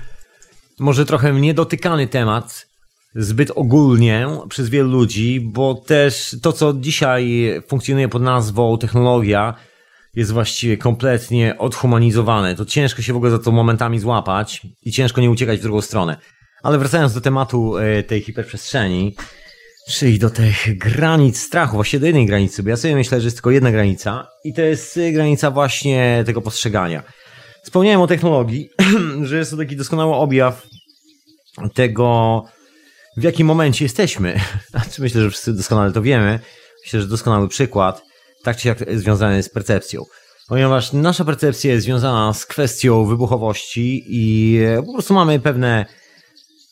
[0.80, 2.68] może trochę niedotykany temat
[3.16, 9.54] zbyt ogólnie przez wielu ludzi, bo też to, co dzisiaj funkcjonuje pod nazwą technologia,
[10.16, 12.56] jest właściwie kompletnie odhumanizowane.
[12.56, 15.82] To ciężko się w ogóle za to momentami złapać i ciężko nie uciekać w drugą
[15.82, 16.18] stronę.
[16.64, 19.16] Ale wracając do tematu e, tej hiperprzestrzeni,
[19.88, 23.38] czyli do tych granic strachu, właściwie do jednej granicy, bo ja sobie myślę, że jest
[23.38, 27.04] tylko jedna granica i to jest granica właśnie tego postrzegania.
[27.64, 28.70] Wspomniałem o technologii,
[29.24, 30.68] że jest to taki doskonały objaw
[31.74, 32.44] tego,
[33.18, 34.40] w jakim momencie jesteśmy.
[34.72, 36.40] Znaczy, myślę, że wszyscy doskonale to wiemy.
[36.86, 38.02] Myślę, że doskonały przykład,
[38.44, 40.04] tak czy jak związany z percepcją.
[40.48, 45.86] Ponieważ nasza percepcja jest związana z kwestią wybuchowości i po prostu mamy pewne,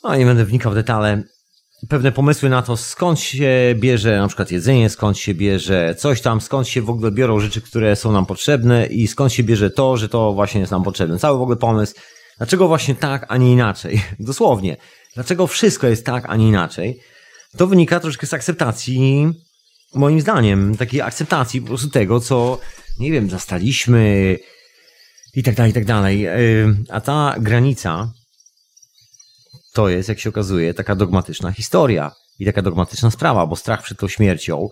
[0.04, 1.24] no nie będę wnikał w detale,
[1.88, 6.42] pewne pomysły na to, skąd się bierze na przykład jedzenie, skąd się bierze coś tam,
[6.42, 9.98] skąd się w ogóle biorą rzeczy, które są nam potrzebne i skąd się bierze to,
[9.98, 11.20] że to właśnie jest nam potrzebne.
[11.20, 11.94] Cały w ogóle pomysł,
[12.38, 14.02] dlaczego właśnie tak, a nie inaczej.
[14.20, 14.78] Dosłownie.
[15.16, 17.00] Dlaczego wszystko jest tak, a nie inaczej.
[17.58, 19.28] To wynika troszkę z akceptacji,
[19.96, 22.60] moim zdaniem, takiej akceptacji po prostu tego, co,
[23.00, 24.38] nie wiem, zastaliśmy
[25.36, 26.28] i tak dalej, i tak dalej.
[26.90, 28.12] A ta granica
[29.74, 34.00] to jest, jak się okazuje, taka dogmatyczna historia i taka dogmatyczna sprawa, bo strach przed
[34.00, 34.70] tą śmiercią,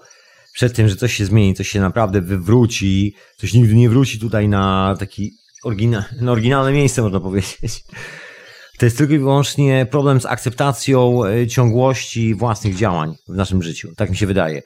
[0.54, 4.50] przed tym, że coś się zmieni, coś się naprawdę wywróci, coś nigdy nie wróci tutaj
[4.50, 5.32] na taki
[6.22, 7.84] na oryginalne miejsce, można powiedzieć.
[8.78, 13.92] To jest tylko i wyłącznie problem z akceptacją e, ciągłości własnych działań w naszym życiu.
[13.98, 14.62] Tak mi się wydaje.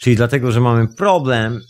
[0.00, 1.60] Czyli dlatego, że mamy problem,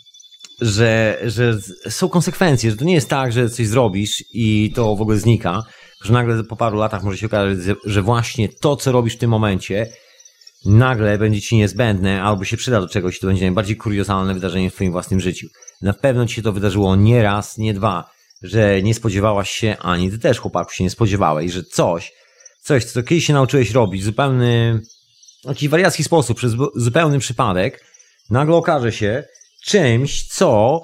[0.61, 5.01] że, że są konsekwencje, że to nie jest tak, że coś zrobisz i to w
[5.01, 5.63] ogóle znika,
[6.03, 9.31] że nagle po paru latach może się okazać, że właśnie to, co robisz w tym
[9.31, 9.87] momencie,
[10.65, 14.75] nagle będzie ci niezbędne albo się przyda do czegoś, to będzie najbardziej kuriozalne wydarzenie w
[14.75, 15.49] twoim własnym życiu.
[15.83, 18.11] Na pewno ci się to wydarzyło nie raz, nie dwa,
[18.43, 22.13] że nie spodziewałaś się, ani ty też chłopaku się nie spodziewałeś, że coś,
[22.63, 24.81] coś, co kiedyś się nauczyłeś robić zupełny,
[25.45, 27.85] jakiś wariacki sposób, przez zupełny przypadek,
[28.31, 29.25] nagle okaże się
[29.65, 30.81] czymś, co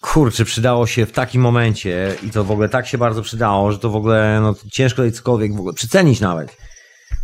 [0.00, 3.78] kurczę, przydało się w takim momencie i to w ogóle tak się bardzo przydało, że
[3.78, 6.56] to w ogóle no, ciężko tutaj cokolwiek w ogóle przycenić nawet.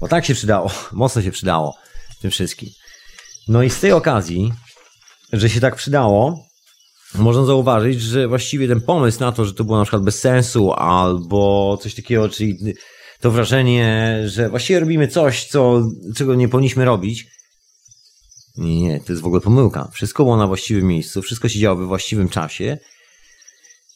[0.01, 1.77] Bo tak się przydało, mocno się przydało
[2.23, 2.69] tym wszystkim.
[3.49, 4.53] No i z tej okazji,
[5.33, 6.39] że się tak przydało,
[7.15, 10.73] można zauważyć, że właściwie ten pomysł na to, że to było na przykład bez sensu
[10.73, 12.59] albo coś takiego, czyli
[13.21, 15.83] to wrażenie, że właściwie robimy coś, co,
[16.17, 17.27] czego nie powinniśmy robić.
[18.57, 19.89] Nie, nie, to jest w ogóle pomyłka.
[19.93, 22.79] Wszystko było na właściwym miejscu, wszystko się działo we właściwym czasie.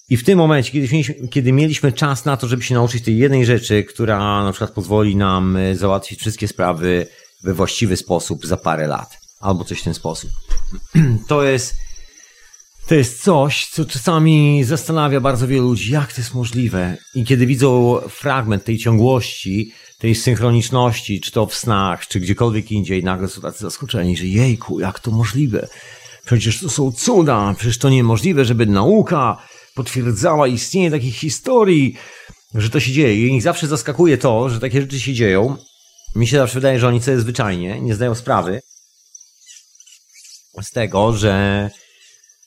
[0.09, 3.19] I w tym momencie, kiedy mieliśmy, kiedy mieliśmy czas na to, żeby się nauczyć tej
[3.19, 7.07] jednej rzeczy, która na przykład pozwoli nam e, załatwić wszystkie sprawy
[7.43, 10.31] we właściwy sposób za parę lat, albo coś w ten sposób.
[11.29, 11.75] To jest
[12.87, 16.97] to jest coś, co czasami zastanawia bardzo wielu ludzi, jak to jest możliwe.
[17.15, 23.05] I kiedy widzą fragment tej ciągłości, tej synchroniczności, czy to w snach, czy gdziekolwiek indziej,
[23.05, 25.69] nagle są tacy zaskoczeni, że jejku, jak to możliwe?
[26.25, 29.43] Przecież to są cuda, przecież to niemożliwe, żeby nauka
[29.75, 31.97] potwierdzała istnienie takich historii,
[32.55, 33.29] że to się dzieje.
[33.29, 35.57] I zawsze zaskakuje to, że takie rzeczy się dzieją.
[36.15, 38.61] Mi się zawsze wydaje, że oni sobie zwyczajnie nie zdają sprawy
[40.63, 41.71] z tego, że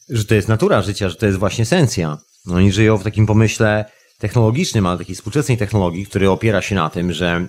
[0.10, 2.18] że to jest natura życia, że to jest właśnie esencja.
[2.48, 3.86] Oni żyją w takim pomyśle
[4.20, 7.48] technologicznym, ale takiej współczesnej technologii, który opiera się na tym, że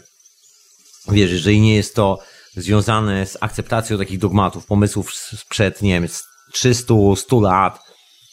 [1.08, 2.18] wiesz, jeżeli nie jest to
[2.56, 6.08] związane z akceptacją takich dogmatów, pomysłów sprzed, nie wiem,
[6.52, 7.80] 300, 100 lat,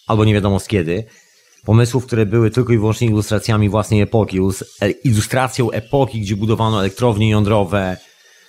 [0.08, 1.04] albo nie wiadomo z kiedy,
[1.66, 4.40] pomysłów, które były tylko i wyłącznie ilustracjami własnej epoki,
[5.04, 7.98] ilustracją epoki, gdzie budowano elektrownie jądrowe,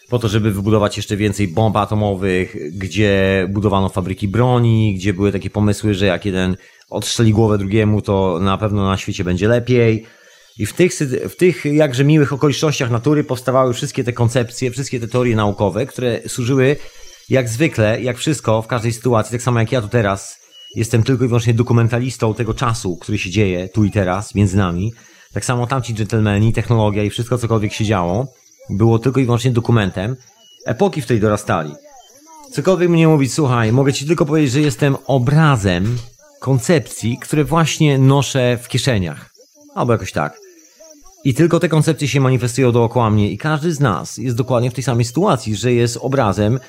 [0.08, 5.50] po to, żeby wybudować jeszcze więcej bomb atomowych, gdzie budowano fabryki broni, gdzie były takie
[5.50, 6.56] pomysły, że jak jeden
[6.88, 10.06] odstrzeli głowę drugiemu, to na pewno na świecie będzie lepiej.
[10.58, 10.92] I w tych,
[11.28, 16.20] w tych jakże miłych okolicznościach natury powstawały wszystkie te koncepcje, wszystkie te teorie naukowe, które
[16.28, 16.76] służyły
[17.28, 20.38] jak zwykle, jak wszystko w każdej sytuacji, tak samo jak ja tu teraz
[20.74, 24.92] jestem tylko i wyłącznie dokumentalistą tego czasu, który się dzieje tu i teraz między nami.
[25.32, 28.32] Tak samo tamci dżentelmeni, technologia i wszystko cokolwiek się działo
[28.70, 30.16] było tylko i wyłącznie dokumentem
[30.66, 31.72] epoki, w której dorastali.
[32.52, 35.98] Cokolwiek mnie mówić, słuchaj, mogę ci tylko powiedzieć, że jestem obrazem
[36.40, 39.30] koncepcji, które właśnie noszę w kieszeniach.
[39.74, 40.38] Albo jakoś tak.
[41.24, 44.74] I tylko te koncepcje się manifestują dookoła mnie i każdy z nas jest dokładnie w
[44.74, 46.60] tej samej sytuacji, że jest obrazem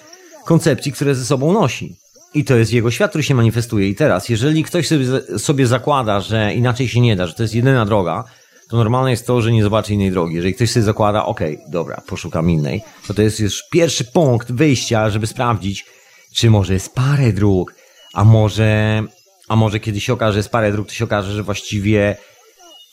[0.46, 1.96] koncepcji, które ze sobą nosi.
[2.34, 3.90] I to jest jego świat, który się manifestuje.
[3.90, 5.06] I teraz, jeżeli ktoś sobie,
[5.40, 8.24] sobie zakłada, że inaczej się nie da, że to jest jedyna droga,
[8.70, 10.36] to normalne jest to, że nie zobaczy innej drogi.
[10.36, 14.52] Jeżeli ktoś sobie zakłada, okej, okay, dobra, poszukam innej, to to jest już pierwszy punkt
[14.52, 15.86] wyjścia, żeby sprawdzić,
[16.34, 17.76] czy może jest parę dróg,
[18.14, 19.04] a może,
[19.50, 22.18] a może kiedy się okaże, że jest parę dróg, to się okaże, że właściwie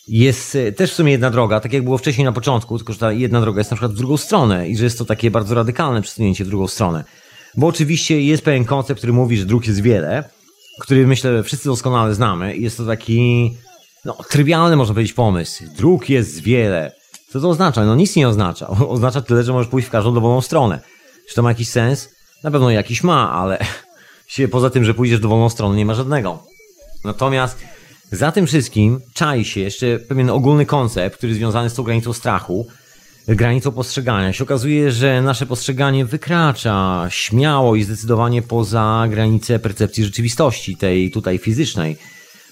[0.09, 2.99] jest e, też w sumie jedna droga, tak jak było wcześniej na początku, tylko że
[2.99, 5.55] ta jedna droga jest na przykład w drugą stronę i że jest to takie bardzo
[5.55, 7.05] radykalne przesunięcie w drugą stronę.
[7.57, 10.25] Bo oczywiście jest pewien koncept, który mówi, że dróg jest wiele,
[10.81, 12.57] który myślę wszyscy doskonale znamy.
[12.57, 13.51] Jest to taki,
[14.05, 15.65] no, trywialny można powiedzieć pomysł.
[15.77, 16.93] Dróg jest wiele.
[17.29, 17.85] Co to oznacza?
[17.85, 18.69] No nic nie oznacza.
[18.89, 20.81] Oznacza tyle, że możesz pójść w każdą dowolną stronę.
[21.29, 22.09] Czy to ma jakiś sens?
[22.45, 23.59] Na pewno jakiś ma, ale
[24.51, 26.43] poza tym, że pójdziesz dowolną stronę, nie ma żadnego.
[27.05, 27.59] Natomiast
[28.13, 32.67] za tym wszystkim czai się jeszcze pewien ogólny koncept, który związany z tą granicą strachu,
[33.29, 34.33] granicą postrzegania.
[34.33, 41.39] Się okazuje, że nasze postrzeganie wykracza śmiało i zdecydowanie poza granicę percepcji rzeczywistości, tej tutaj
[41.39, 41.97] fizycznej.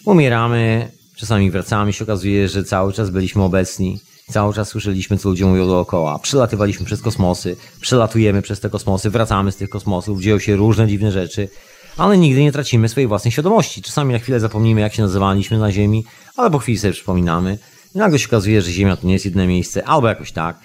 [0.05, 5.47] Umieramy, czasami wracamy, się okazuje, że cały czas byliśmy obecni, cały czas słyszeliśmy, co ludzie
[5.47, 10.57] mówią dookoła, przelatywaliśmy przez kosmosy, przelatujemy przez te kosmosy, wracamy z tych kosmosów, dzieją się
[10.57, 11.49] różne dziwne rzeczy,
[11.97, 13.83] ale nigdy nie tracimy swojej własnej świadomości.
[13.83, 16.05] Czasami na chwilę zapomnimy, jak się nazywaliśmy na Ziemi,
[16.37, 17.59] ale po chwili sobie przypominamy.
[17.95, 20.59] I nagle się okazuje, że Ziemia to nie jest jedyne miejsce, albo jakoś tak.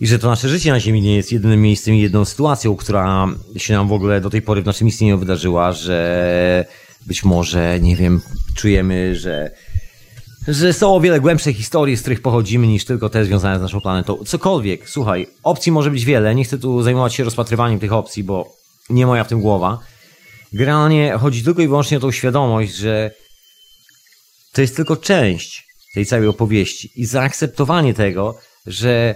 [0.00, 3.26] I że to nasze życie na Ziemi nie jest jedynym miejscem i jedną sytuacją, która
[3.56, 6.64] się nam w ogóle do tej pory w naszym istnieniu wydarzyła, że
[7.06, 8.20] być może, nie wiem,
[8.54, 9.50] czujemy, że,
[10.48, 13.80] że są o wiele głębsze historie, z których pochodzimy, niż tylko te związane z naszą
[13.80, 14.24] planetą.
[14.26, 16.34] Cokolwiek, słuchaj, opcji może być wiele.
[16.34, 18.52] Nie chcę tu zajmować się rozpatrywaniem tych opcji, bo
[18.90, 19.78] nie moja w tym głowa.
[20.52, 23.10] Generalnie chodzi tylko i wyłącznie o tą świadomość, że
[24.52, 29.14] to jest tylko część tej całej opowieści i zaakceptowanie tego, że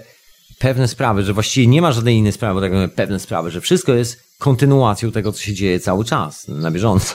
[0.59, 4.23] pewne sprawy, że właściwie nie ma żadnej innej sprawy, tak pewne sprawy, że wszystko jest
[4.39, 7.15] kontynuacją tego, co się dzieje cały czas, na bieżąco.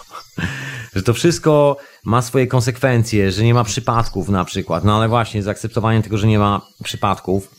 [0.96, 4.84] Że to wszystko ma swoje konsekwencje, że nie ma przypadków na przykład.
[4.84, 7.52] No ale właśnie, zaakceptowanie tego, że nie ma przypadków,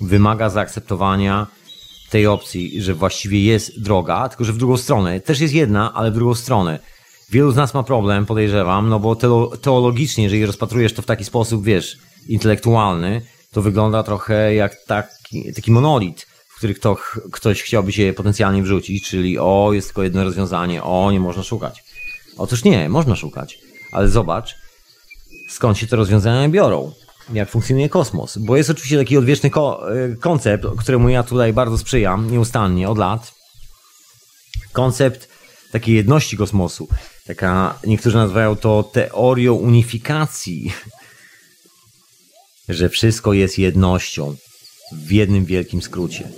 [0.00, 1.46] wymaga zaakceptowania
[2.10, 5.20] tej opcji, że właściwie jest droga, tylko że w drugą stronę.
[5.20, 6.78] Też jest jedna, ale w drugą stronę.
[7.30, 9.16] Wielu z nas ma problem, podejrzewam, no bo
[9.62, 15.70] teologicznie, jeżeli rozpatrujesz to w taki sposób, wiesz, intelektualny, to wygląda trochę jak taki, taki
[15.70, 16.96] monolit, w który kto,
[17.32, 21.84] ktoś chciałby się potencjalnie wrzucić, czyli o, jest tylko jedno rozwiązanie, o, nie można szukać.
[22.36, 23.58] Otóż nie, można szukać,
[23.92, 24.54] ale zobacz,
[25.48, 26.92] skąd się te rozwiązania biorą
[27.32, 28.38] jak funkcjonuje kosmos.
[28.38, 32.98] Bo jest oczywiście taki odwieczny ko e, koncept, któremu ja tutaj bardzo sprzyjam nieustannie od
[32.98, 33.34] lat.
[34.72, 35.28] Koncept
[35.72, 36.88] takiej jedności kosmosu.
[37.26, 40.72] Taka, niektórzy nazywają to teorią unifikacji.
[42.68, 44.36] Że wszystko jest jednością
[44.92, 46.28] w jednym wielkim skrócie.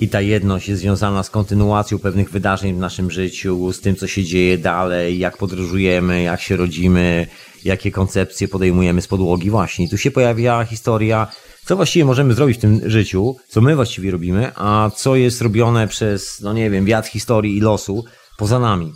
[0.00, 4.06] I ta jedność jest związana z kontynuacją pewnych wydarzeń w naszym życiu, z tym, co
[4.06, 7.26] się dzieje dalej, jak podróżujemy, jak się rodzimy,
[7.64, 9.50] jakie koncepcje podejmujemy z podłogi.
[9.50, 11.26] Właśnie, tu się pojawia historia,
[11.64, 15.88] co właściwie możemy zrobić w tym życiu, co my właściwie robimy, a co jest robione
[15.88, 18.04] przez, no nie wiem, wiatr historii i losu
[18.38, 18.92] poza nami.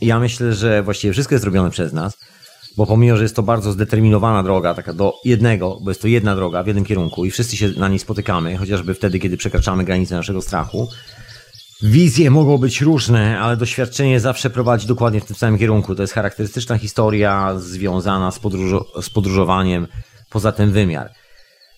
[0.00, 2.18] Ja myślę, że właściwie wszystko jest robione przez nas,
[2.76, 6.36] bo pomimo, że jest to bardzo zdeterminowana droga, taka do jednego, bo jest to jedna
[6.36, 10.14] droga w jednym kierunku i wszyscy się na niej spotykamy, chociażby wtedy, kiedy przekraczamy granice
[10.14, 10.88] naszego strachu,
[11.82, 15.94] Wizje mogą być różne, ale doświadczenie zawsze prowadzi dokładnie w tym samym kierunku.
[15.94, 19.86] To jest charakterystyczna historia związana z, podróżo z podróżowaniem
[20.30, 21.10] poza ten wymiar.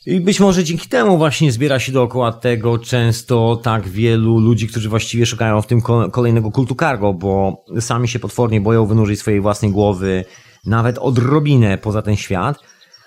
[0.06, 4.88] I być może dzięki temu właśnie zbiera się dookoła tego często tak wielu ludzi, którzy
[4.88, 9.70] właściwie szukają w tym kolejnego kultu cargo, bo sami się potwornie boją wynurzyć swojej własnej
[9.70, 10.24] głowy
[10.66, 12.58] nawet odrobinę poza ten świat,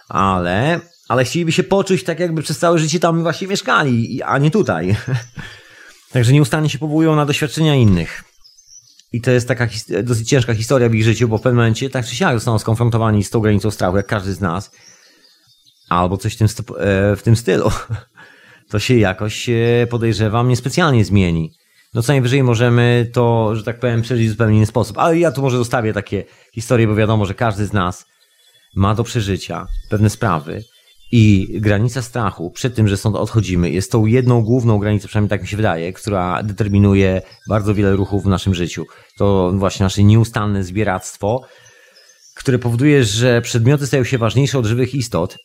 [0.10, 4.52] ale, ale chcieliby się poczuć tak, jakby przez całe życie tam właśnie mieszkali, a nie
[4.52, 4.96] tutaj.
[6.14, 8.24] Także nieustannie się powołują na doświadczenia innych.
[9.12, 9.68] I to jest taka
[10.04, 13.24] dosyć ciężka historia w ich życiu, bo w pewnym momencie tak czy siak zostaną skonfrontowani
[13.24, 14.72] z tą granicą strachu, jak każdy z nas.
[15.90, 17.72] Albo coś w tym, e, w tym stylu.
[18.70, 19.50] To się jakoś,
[19.90, 21.52] podejrzewam, niespecjalnie zmieni.
[21.96, 24.98] No co najwyżej możemy to, że tak powiem, przeżyć w zupełnie inny sposób.
[24.98, 28.06] Ale ja tu może zostawię takie historie, bo wiadomo, że każdy z nas
[28.76, 30.64] ma do przeżycia pewne sprawy,
[31.12, 35.42] i granica strachu przed tym, że stąd odchodzimy, jest tą jedną główną granicą, przynajmniej tak
[35.42, 38.86] mi się wydaje, która determinuje bardzo wiele ruchów w naszym życiu.
[39.18, 41.42] To właśnie nasze nieustanne zbieractwo,
[42.36, 45.38] które powoduje, że przedmioty stają się ważniejsze od żywych istot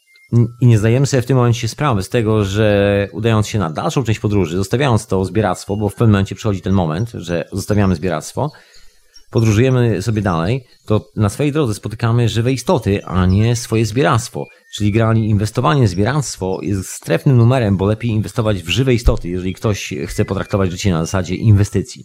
[0.61, 4.05] i nie zdajemy sobie w tym momencie sprawy z tego, że udając się na dalszą
[4.05, 8.51] część podróży, zostawiając to zbieractwo, bo w pewnym momencie przychodzi ten moment, że zostawiamy zbieractwo,
[9.31, 14.47] podróżujemy sobie dalej, to na swojej drodze spotykamy żywe istoty, a nie swoje zbieractwo.
[14.75, 19.95] Czyli generalnie inwestowanie, zbieractwo jest strefnym numerem, bo lepiej inwestować w żywe istoty, jeżeli ktoś
[20.07, 22.05] chce potraktować życie na zasadzie inwestycji.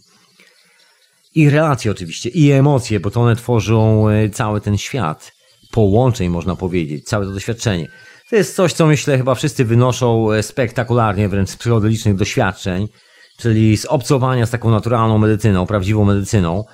[1.34, 5.32] I relacje oczywiście, i emocje, bo to one tworzą e, cały ten świat
[5.70, 7.88] połączeń, można powiedzieć, całe to doświadczenie.
[8.30, 12.88] To jest coś, co myślę chyba wszyscy wynoszą e, spektakularnie, wręcz z psychodelicznych doświadczeń,
[13.36, 16.64] czyli z obcowania z taką naturalną medycyną, prawdziwą medycyną,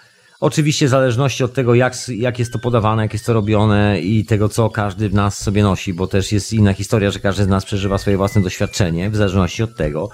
[0.43, 4.25] Oczywiście w zależności od tego, jak, jak jest to podawane, jak jest to robione i
[4.25, 7.49] tego, co każdy w nas sobie nosi, bo też jest inna historia, że każdy z
[7.49, 10.09] nas przeżywa swoje własne doświadczenie, w zależności od tego,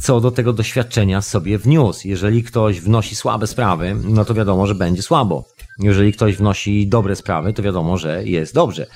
[0.00, 2.08] co do tego doświadczenia sobie wniósł.
[2.08, 5.44] Jeżeli ktoś wnosi słabe sprawy, no to wiadomo, że będzie słabo.
[5.78, 8.86] Jeżeli ktoś wnosi dobre sprawy, to wiadomo, że jest dobrze.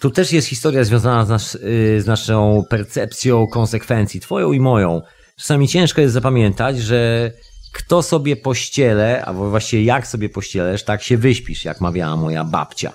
[0.00, 5.02] Tu też jest historia związana z, nas, y, z naszą percepcją konsekwencji, twoją i moją.
[5.36, 7.32] Czasami ciężko jest zapamiętać, że
[7.72, 12.92] kto sobie pościele, albo właściwie jak sobie pościelesz, tak się wyśpisz, jak mawiała moja babcia.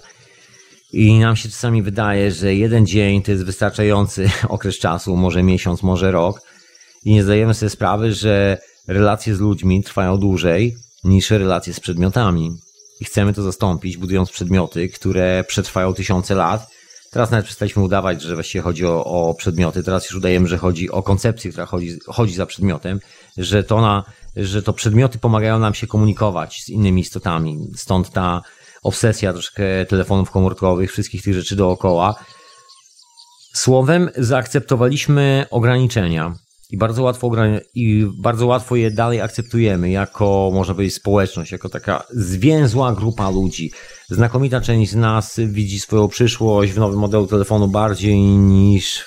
[0.94, 5.84] I nam się czasami wydaje, że jeden dzień to jest wystarczający okres czasu, może miesiąc,
[5.84, 6.42] może rok,
[7.06, 12.52] i nie zdajemy sobie sprawy, że relacje z ludźmi trwają dłużej niż relacje z przedmiotami.
[13.00, 16.73] I chcemy to zastąpić, budując przedmioty, które przetrwają tysiące lat.
[17.14, 19.84] Teraz nawet przestaliśmy udawać, że właściwie chodzi o, o przedmioty.
[19.84, 23.00] Teraz już udajemy, że chodzi o koncepcję, która chodzi, chodzi za przedmiotem,
[23.38, 24.04] że to, na,
[24.36, 27.60] że to przedmioty pomagają nam się komunikować z innymi istotami.
[27.76, 28.42] Stąd ta
[28.84, 32.16] obsesja troszkę telefonów komórkowych, wszystkich tych rzeczy dookoła.
[33.54, 36.36] Słowem, zaakceptowaliśmy ograniczenia
[36.74, 37.32] i bardzo łatwo,
[37.76, 43.72] i bardzo łatwo je dalej akceptujemy jako, można powiedzieć, społeczność, jako taka zwięzła grupa ludzi.
[44.10, 49.06] Znakomita część z nas widzi swoją przyszłość w nowym modelu telefonu bardziej niż,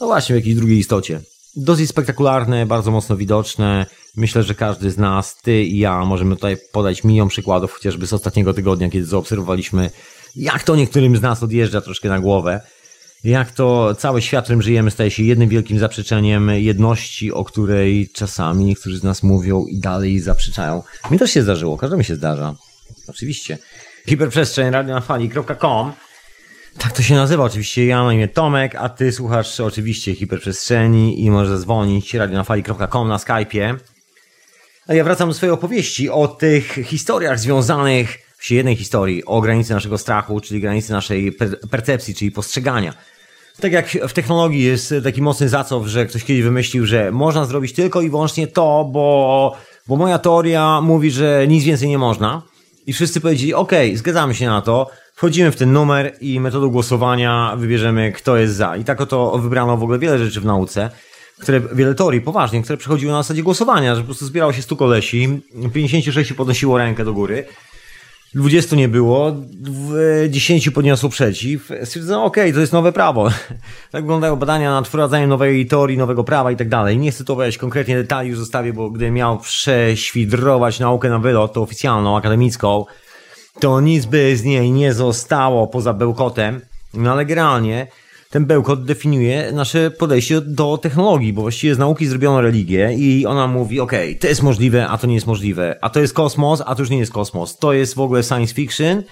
[0.00, 1.20] no właśnie, w jakiejś drugiej istocie.
[1.56, 3.86] Dosyć spektakularne, bardzo mocno widoczne.
[4.16, 8.12] Myślę, że każdy z nas, ty i ja, możemy tutaj podać milion przykładów, chociażby z
[8.12, 9.90] ostatniego tygodnia, kiedy zaobserwowaliśmy,
[10.36, 12.60] jak to niektórym z nas odjeżdża troszkę na głowę
[13.24, 18.08] jak to cały świat, w którym żyjemy, staje się jednym wielkim zaprzeczeniem jedności, o której
[18.14, 20.82] czasami niektórzy z nas mówią i dalej zaprzeczają.
[21.10, 22.54] Mi też się zdarzyło, każdemu się zdarza.
[23.08, 23.58] Oczywiście.
[24.06, 25.92] Hiperprzestrzeń radionafali.com
[26.78, 27.86] tak to się nazywa oczywiście.
[27.86, 33.16] Ja mam na imię Tomek, a ty słuchasz oczywiście hiperprzestrzeni i możesz zadzwonić radionafali.com na
[33.16, 33.76] Skype'ie.
[34.86, 39.72] A ja wracam do swojej opowieści o tych historiach związanych w jednej historii o granicy
[39.72, 41.32] naszego strachu, czyli granicy naszej
[41.70, 42.94] percepcji, czyli postrzegania.
[43.60, 47.72] Tak jak w technologii jest taki mocny zacow, że ktoś kiedyś wymyślił, że można zrobić
[47.72, 52.42] tylko i wyłącznie to, bo, bo moja teoria mówi, że nic więcej nie można.
[52.86, 57.54] I wszyscy powiedzieli, ok, zgadzamy się na to, wchodzimy w ten numer i metodą głosowania
[57.56, 58.76] wybierzemy, kto jest za.
[58.76, 60.90] I tak oto wybrano w ogóle wiele rzeczy w nauce,
[61.38, 64.76] które, wiele teorii, poważnie, które przechodziły na zasadzie głosowania, że po prostu zbierało się 100
[64.76, 65.40] kolesi,
[65.72, 67.44] 56 podnosiło rękę do góry
[68.34, 69.32] 20 nie było,
[70.28, 71.70] 10 podniosło przeciw.
[71.84, 73.28] Stwierdzono, okej, okay, to jest nowe prawo.
[73.92, 76.98] tak wyglądają badania nad wprowadzaniem nowej teorii, nowego prawa i tak dalej.
[76.98, 81.52] Nie chcę tu powiedzieć konkretnie detali, już zostawię, bo gdybym miał prześwidrować naukę na wylot,
[81.52, 82.84] to oficjalną, akademicką,
[83.60, 86.60] to nic by z niej nie zostało poza bełkotem.
[86.94, 87.86] No ale generalnie
[88.30, 93.46] ten bełkot definiuje nasze podejście do technologii, bo właściwie z nauki zrobiono religię i ona
[93.46, 96.74] mówi, ok, to jest możliwe, a to nie jest możliwe, a to jest kosmos, a
[96.74, 99.02] to już nie jest kosmos, to jest w ogóle science fiction,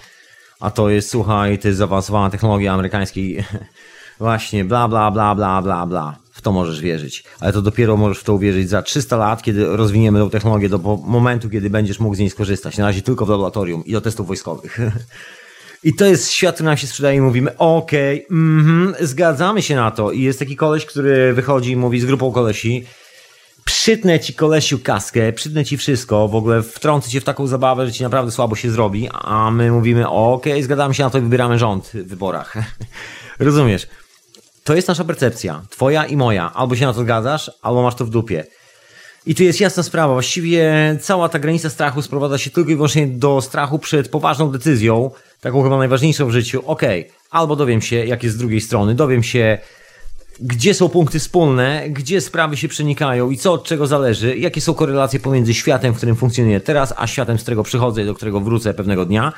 [0.59, 3.43] a to jest, słuchaj, to jest zaawansowana technologia amerykańskiej,
[4.19, 6.17] właśnie, bla, bla, bla, bla, bla, bla.
[6.31, 7.23] W to możesz wierzyć.
[7.39, 10.77] Ale to dopiero możesz w to uwierzyć za 300 lat, kiedy rozwiniemy tą technologię do
[11.03, 12.77] momentu, kiedy będziesz mógł z niej skorzystać.
[12.77, 14.79] Na razie tylko w laboratorium i do testów wojskowych.
[15.85, 19.61] I to jest świat, który nam się sprzedaje i mówimy, okej, okay, mm -hmm, zgadzamy
[19.61, 20.11] się na to.
[20.11, 22.85] I jest taki koleś, który wychodzi i mówi z grupą kolesi,
[23.65, 27.93] przytnę ci kolesiu kaskę, przytnę ci wszystko, w ogóle wtrącę cię w taką zabawę, że
[27.93, 31.21] ci naprawdę słabo się zrobi, a my mówimy, okej, okay, zgadzamy się na to i
[31.21, 32.53] wybieramy rząd w wyborach.
[33.39, 33.87] Rozumiesz?
[34.63, 36.53] To jest nasza percepcja, twoja i moja.
[36.53, 38.45] Albo się na to zgadzasz, albo masz to w dupie.
[39.25, 40.13] I tu jest jasna sprawa.
[40.13, 40.71] Właściwie
[41.01, 45.11] cała ta granica strachu sprowadza się tylko i wyłącznie do strachu przed poważną decyzją,
[45.41, 46.63] taką chyba najważniejszą w życiu.
[46.65, 49.57] Okej, okay, albo dowiem się, jak jest z drugiej strony, dowiem się,
[50.39, 54.73] gdzie są punkty wspólne, gdzie sprawy się przenikają i co od czego zależy, jakie są
[54.73, 58.39] korelacje pomiędzy światem, w którym funkcjonuję teraz, a światem, z którego przychodzę i do którego
[58.39, 59.33] wrócę pewnego dnia.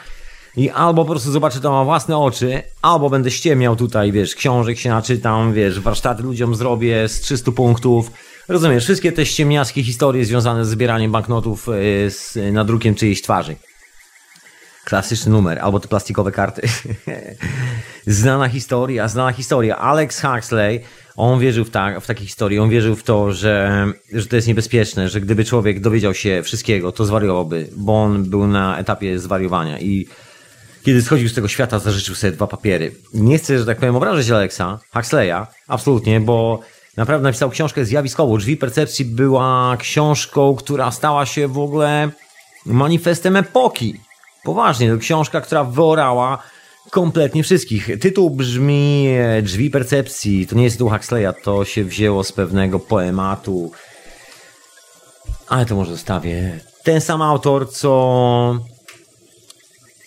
[0.58, 4.80] I albo po prostu zobaczę to na własne oczy, albo będę ściemniał tutaj, wiesz, książek
[4.80, 8.12] się naczytam, wiesz, warsztaty ludziom zrobię z 300 punktów,
[8.48, 13.56] Rozumiesz, wszystkie te ściemniackie historie związane z zbieraniem banknotów y, z nadrukiem czyjejś twarzy.
[14.86, 16.62] Klasyczny numer, albo te plastikowe karty.
[18.08, 19.78] znana historia, znana historia.
[19.78, 20.80] Alex Huxley,
[21.16, 24.48] on wierzył w, ta, w takie historie, on wierzył w to, że, że to jest
[24.48, 29.80] niebezpieczne, że gdyby człowiek dowiedział się wszystkiego, to zwariowałby, bo on był na etapie zwariowania
[29.80, 30.08] i
[30.84, 32.92] kiedy schodził z tego świata, zażyczył sobie dwa papiery.
[33.14, 36.62] Nie chcę, że tak powiem, obrażać Alexa Huxleya, absolutnie, bo
[36.98, 38.38] naprawdę napisał książkę zjawiskową.
[38.38, 42.10] Drzwi percepcji była książką, która stała się w ogóle
[42.66, 44.00] manifestem epoki.
[44.44, 46.44] Poważnie, to książka, która wyorała
[46.90, 47.90] kompletnie wszystkich.
[48.02, 50.48] Tytuł brzmi e, Drzwi percepcji.
[50.48, 53.72] To nie jest tytuł Huxleya, to się wzięło z pewnego poematu.
[55.48, 56.60] Ale to może zostawię.
[56.84, 58.60] Ten sam autor, co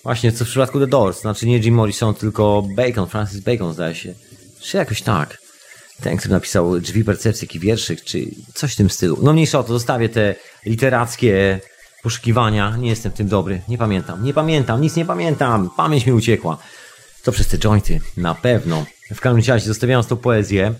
[0.02, 3.94] Właśnie, co w przypadku The Doors, znaczy nie Jim Morrison, tylko Bacon, Francis Bacon zdaje
[3.94, 4.14] się.
[4.60, 5.39] Czy jakoś tak
[6.00, 8.24] ten, który napisał drzwi percepcji, jaki wierszyk, czy
[8.54, 9.18] coś w tym stylu.
[9.22, 10.34] No mniejsza o to, zostawię te
[10.66, 11.60] literackie
[12.02, 12.76] poszukiwania.
[12.76, 13.60] Nie jestem w tym dobry.
[13.68, 14.24] Nie pamiętam.
[14.24, 14.80] Nie pamiętam.
[14.80, 15.70] Nic nie pamiętam.
[15.76, 16.58] Pamięć mi uciekła.
[17.22, 18.00] To przez te jointy.
[18.16, 18.84] Na pewno.
[19.14, 20.74] W każdym razie zostawiając tą poezję,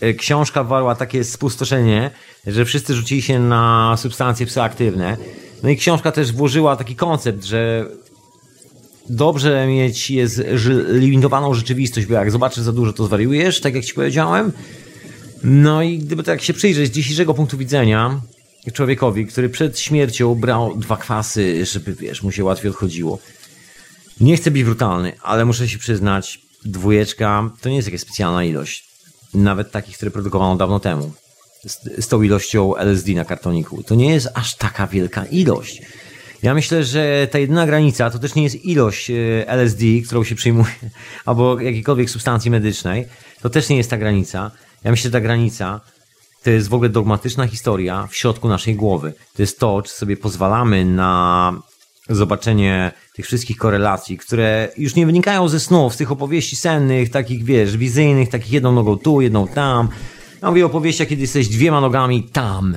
[0.00, 2.10] e, książka warła takie spustoszenie,
[2.46, 5.16] że wszyscy rzucili się na substancje psychoaktywne.
[5.62, 7.86] No i książka też włożyła taki koncept, że
[9.08, 10.42] dobrze mieć jest
[10.88, 14.52] limitowaną rzeczywistość, bo jak zobaczysz za dużo, to zwariujesz, tak jak ci powiedziałem.
[15.44, 18.20] No i gdyby tak się przyjrzeć z dzisiejszego punktu widzenia,
[18.72, 23.18] człowiekowi, który przed śmiercią brał dwa kwasy, żeby wiesz, mu się łatwiej odchodziło.
[24.20, 28.88] Nie chcę być brutalny, ale muszę się przyznać, dwójeczka to nie jest jakaś specjalna ilość.
[29.34, 31.12] Nawet takich, które produkowano dawno temu.
[31.66, 33.82] Z, z tą ilością LSD na kartoniku.
[33.82, 35.82] To nie jest aż taka wielka ilość.
[36.42, 39.14] Ja myślę, że ta jedyna granica to też nie jest ilość e,
[39.48, 40.74] LSD, którą się przyjmuje,
[41.26, 43.06] albo jakiejkolwiek substancji medycznej.
[43.42, 44.50] To też nie jest ta granica.
[44.84, 45.80] Ja myślę, że ta granica
[46.42, 49.12] to jest w ogóle dogmatyczna historia w środku naszej głowy.
[49.36, 51.52] To jest to, czy sobie pozwalamy na
[52.08, 57.44] zobaczenie tych wszystkich korelacji, które już nie wynikają ze snów, z tych opowieści sennych, takich
[57.44, 59.88] wiesz, wizyjnych, takich jedną nogą tu, jedną tam.
[60.42, 62.76] Ja mówię opowieściach, kiedy jesteś dwiema nogami tam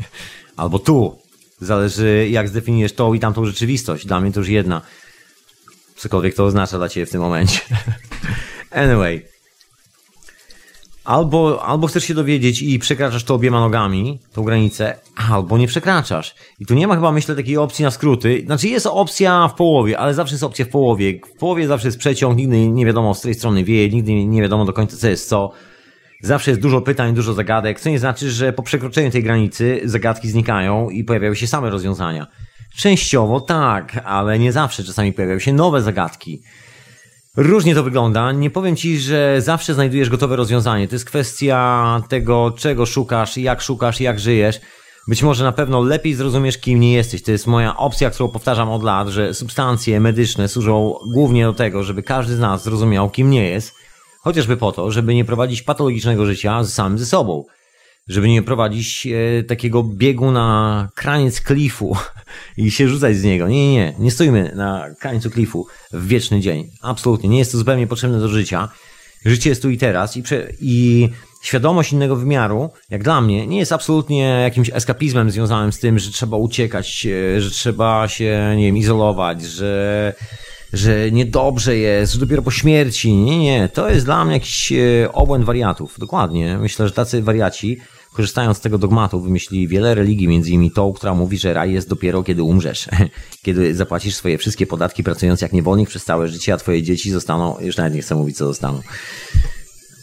[0.56, 1.19] albo tu.
[1.60, 4.06] Zależy jak zdefiniujesz tą i tamtą rzeczywistość.
[4.06, 4.82] Dla mnie to już jedna.
[5.96, 7.60] Cokolwiek to oznacza dla ciebie w tym momencie.
[8.70, 9.30] anyway.
[11.04, 14.98] Albo, albo chcesz się dowiedzieć i przekraczasz to obiema nogami, tą granicę,
[15.30, 16.34] albo nie przekraczasz.
[16.60, 18.42] I tu nie ma chyba, myślę, takiej opcji na skróty.
[18.46, 21.20] Znaczy jest opcja w połowie, ale zawsze jest opcja w połowie.
[21.34, 24.64] W połowie zawsze jest przeciąg, nigdy nie wiadomo z której strony wieje, nigdy nie wiadomo
[24.64, 25.52] do końca co jest co.
[26.22, 30.28] Zawsze jest dużo pytań, dużo zagadek, co nie znaczy, że po przekroczeniu tej granicy zagadki
[30.28, 32.26] znikają i pojawiają się same rozwiązania.
[32.76, 34.84] Częściowo tak, ale nie zawsze.
[34.84, 36.42] Czasami pojawiają się nowe zagadki.
[37.36, 38.32] Różnie to wygląda.
[38.32, 40.88] Nie powiem ci, że zawsze znajdujesz gotowe rozwiązanie.
[40.88, 44.60] To jest kwestia tego, czego szukasz, jak szukasz, jak żyjesz.
[45.08, 47.22] Być może na pewno lepiej zrozumiesz, kim nie jesteś.
[47.22, 51.82] To jest moja opcja, którą powtarzam od lat, że substancje medyczne służą głównie do tego,
[51.82, 53.79] żeby każdy z nas zrozumiał, kim nie jest.
[54.22, 57.44] Chociażby po to, żeby nie prowadzić patologicznego życia samym ze sobą.
[58.08, 61.96] Żeby nie prowadzić e, takiego biegu na kraniec klifu
[62.56, 63.48] i się rzucać z niego.
[63.48, 63.94] Nie, nie, nie.
[63.98, 66.70] Nie stoimy na krańcu klifu w wieczny dzień.
[66.82, 67.28] Absolutnie.
[67.28, 68.68] Nie jest to zupełnie potrzebne do życia.
[69.24, 71.08] Życie jest tu i teraz i, prze, i
[71.42, 76.10] świadomość innego wymiaru, jak dla mnie, nie jest absolutnie jakimś eskapizmem związanym z tym, że
[76.10, 80.14] trzeba uciekać, e, że trzeba się, nie wiem, izolować, że
[80.72, 83.12] że niedobrze jest, że dopiero po śmierci.
[83.12, 85.94] Nie, nie, to jest dla mnie jakiś e, obłęd wariatów.
[85.98, 86.58] Dokładnie.
[86.58, 87.78] Myślę, że tacy wariaci,
[88.12, 91.88] korzystając z tego dogmatu, wymyślili wiele religii, między innymi tą, która mówi, że raj jest
[91.88, 92.88] dopiero kiedy umrzesz.
[93.44, 97.56] kiedy zapłacisz swoje wszystkie podatki, pracując jak niewolnik przez całe życie, a twoje dzieci zostaną,
[97.60, 98.80] już nawet nie chcę mówić, co zostaną.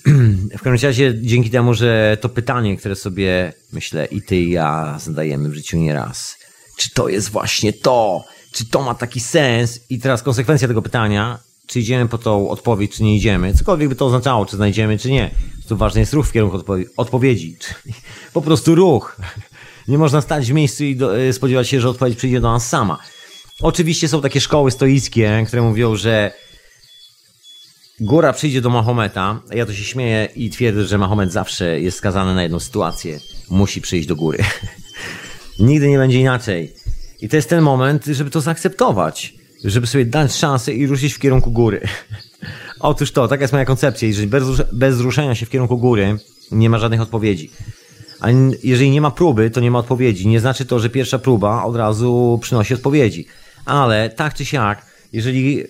[0.58, 4.98] w każdym razie, dzięki temu, że to pytanie, które sobie myślę i ty i ja
[5.00, 6.38] zadajemy w życiu nieraz,
[6.78, 8.24] czy to jest właśnie to,
[8.58, 9.80] czy to ma taki sens?
[9.90, 13.96] I teraz konsekwencja tego pytania, czy idziemy po tą odpowiedź, czy nie idziemy, cokolwiek by
[13.96, 15.32] to oznaczało, czy znajdziemy, czy nie.
[15.68, 16.60] Tu ważny jest ruch w kierunku
[16.98, 17.94] odpowiedzi, czyli
[18.34, 19.18] po prostu ruch.
[19.88, 22.70] Nie można stać w miejscu i do, e, spodziewać się, że odpowiedź przyjdzie do nas
[22.70, 22.98] sama.
[23.62, 26.32] Oczywiście są takie szkoły stoickie, które mówią, że
[28.00, 29.42] góra przyjdzie do Mahometa.
[29.52, 33.20] Ja to się śmieję i twierdzę, że Mahomet zawsze jest skazany na jedną sytuację.
[33.50, 34.44] Musi przyjść do góry.
[35.60, 36.74] Nigdy nie będzie inaczej.
[37.22, 41.20] I to jest ten moment, żeby to zaakceptować, żeby sobie dać szansę i ruszyć w
[41.20, 41.82] kierunku góry.
[42.80, 44.08] Otóż to, taka jest moja koncepcja.
[44.08, 44.44] Jeżeli bez,
[44.74, 46.18] bez ruszenia się w kierunku góry
[46.52, 47.52] nie ma żadnych odpowiedzi.
[48.20, 48.28] A
[48.64, 50.28] jeżeli nie ma próby, to nie ma odpowiedzi.
[50.28, 53.28] Nie znaczy to, że pierwsza próba od razu przynosi odpowiedzi.
[53.66, 55.64] Ale tak czy siak, jeżeli,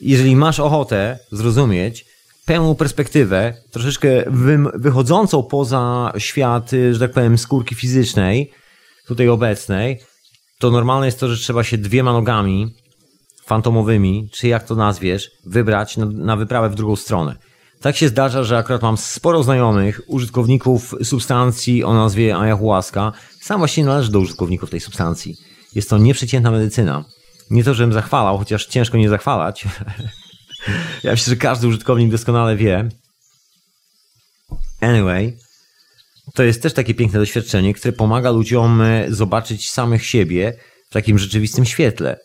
[0.00, 2.06] jeżeli masz ochotę zrozumieć
[2.44, 8.50] pełną perspektywę, troszeczkę wy, wychodzącą poza świat, że tak powiem, skórki fizycznej,
[9.06, 10.00] tutaj obecnej,
[10.58, 12.74] to normalne jest to, że trzeba się dwiema nogami
[13.46, 17.36] fantomowymi, czy jak to nazwiesz, wybrać na, na wyprawę w drugą stronę.
[17.80, 23.12] Tak się zdarza, że akurat mam sporo znajomych, użytkowników substancji o nazwie ayahuasca.
[23.40, 25.36] Sam właśnie należy do użytkowników tej substancji.
[25.74, 27.04] Jest to nieprzeciętna medycyna.
[27.50, 29.64] Nie to, żebym zachwalał, chociaż ciężko nie zachwalać.
[31.04, 32.88] ja myślę, że każdy użytkownik doskonale wie.
[34.80, 35.36] Anyway,
[36.34, 40.52] to jest też takie piękne doświadczenie, które pomaga ludziom e, zobaczyć samych siebie
[40.90, 42.18] w takim rzeczywistym świetle.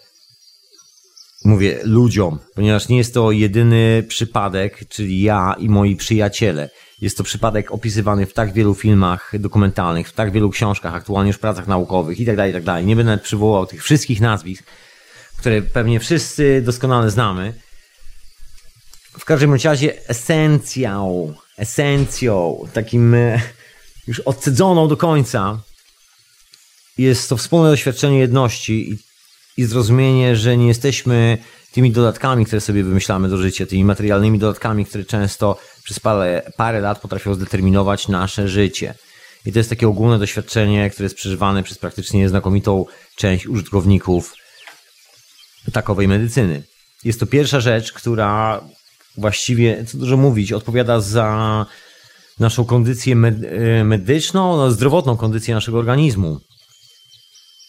[1.45, 6.69] Mówię ludziom, ponieważ nie jest to jedyny przypadek, czyli ja i moi przyjaciele.
[7.01, 11.37] Jest to przypadek opisywany w tak wielu filmach dokumentalnych, w tak wielu książkach, aktualnie już
[11.37, 12.65] pracach naukowych itd., tak itd.
[12.65, 14.63] Tak nie będę nawet przywołał tych wszystkich nazwisk,
[15.37, 17.53] które pewnie wszyscy doskonale znamy.
[19.19, 23.41] W każdym razie esencją, esencją, takim e,
[24.07, 25.59] już odcedzoną do końca
[26.97, 28.97] jest to wspólne doświadczenie jedności i,
[29.61, 31.37] i zrozumienie, że nie jesteśmy
[31.71, 36.79] tymi dodatkami, które sobie wymyślamy do życia, tymi materialnymi dodatkami, które często przez parę, parę
[36.79, 38.95] lat potrafią zdeterminować nasze życie.
[39.45, 42.85] I to jest takie ogólne doświadczenie, które jest przeżywane przez praktycznie znakomitą
[43.15, 44.35] część użytkowników
[45.73, 46.63] takowej medycyny.
[47.03, 48.63] Jest to pierwsza rzecz, która
[49.17, 51.65] właściwie, co dużo mówić, odpowiada za
[52.39, 56.39] naszą kondycję e, medyczną, no, zdrowotną kondycję naszego organizmu.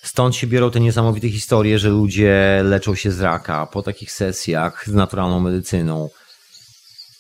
[0.03, 4.85] Stąd się biorą te niesamowite historie, że ludzie leczą się z raka po takich sesjach
[4.87, 6.09] z naturalną medycyną,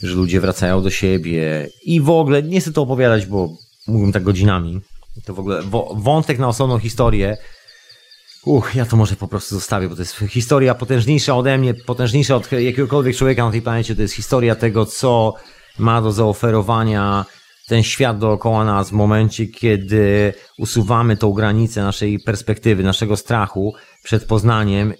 [0.02, 3.48] że ludzie wracają do siebie i w ogóle nie chcę to opowiadać, bo
[3.86, 4.80] mógłbym tak godzinami.
[5.24, 5.62] To w ogóle
[5.94, 7.36] wątek na osobną historię.
[8.44, 12.36] Uch, ja to może po prostu zostawię, bo to jest historia potężniejsza ode mnie, potężniejsza
[12.36, 13.96] od jakiegokolwiek człowieka na tej planecie.
[13.96, 15.34] To jest historia tego, co
[15.78, 17.24] ma do zaoferowania
[17.66, 24.24] ten świat dookoła nas w momencie, kiedy usuwamy tą granicę naszej perspektywy, naszego strachu przed
[24.24, 24.94] poznaniem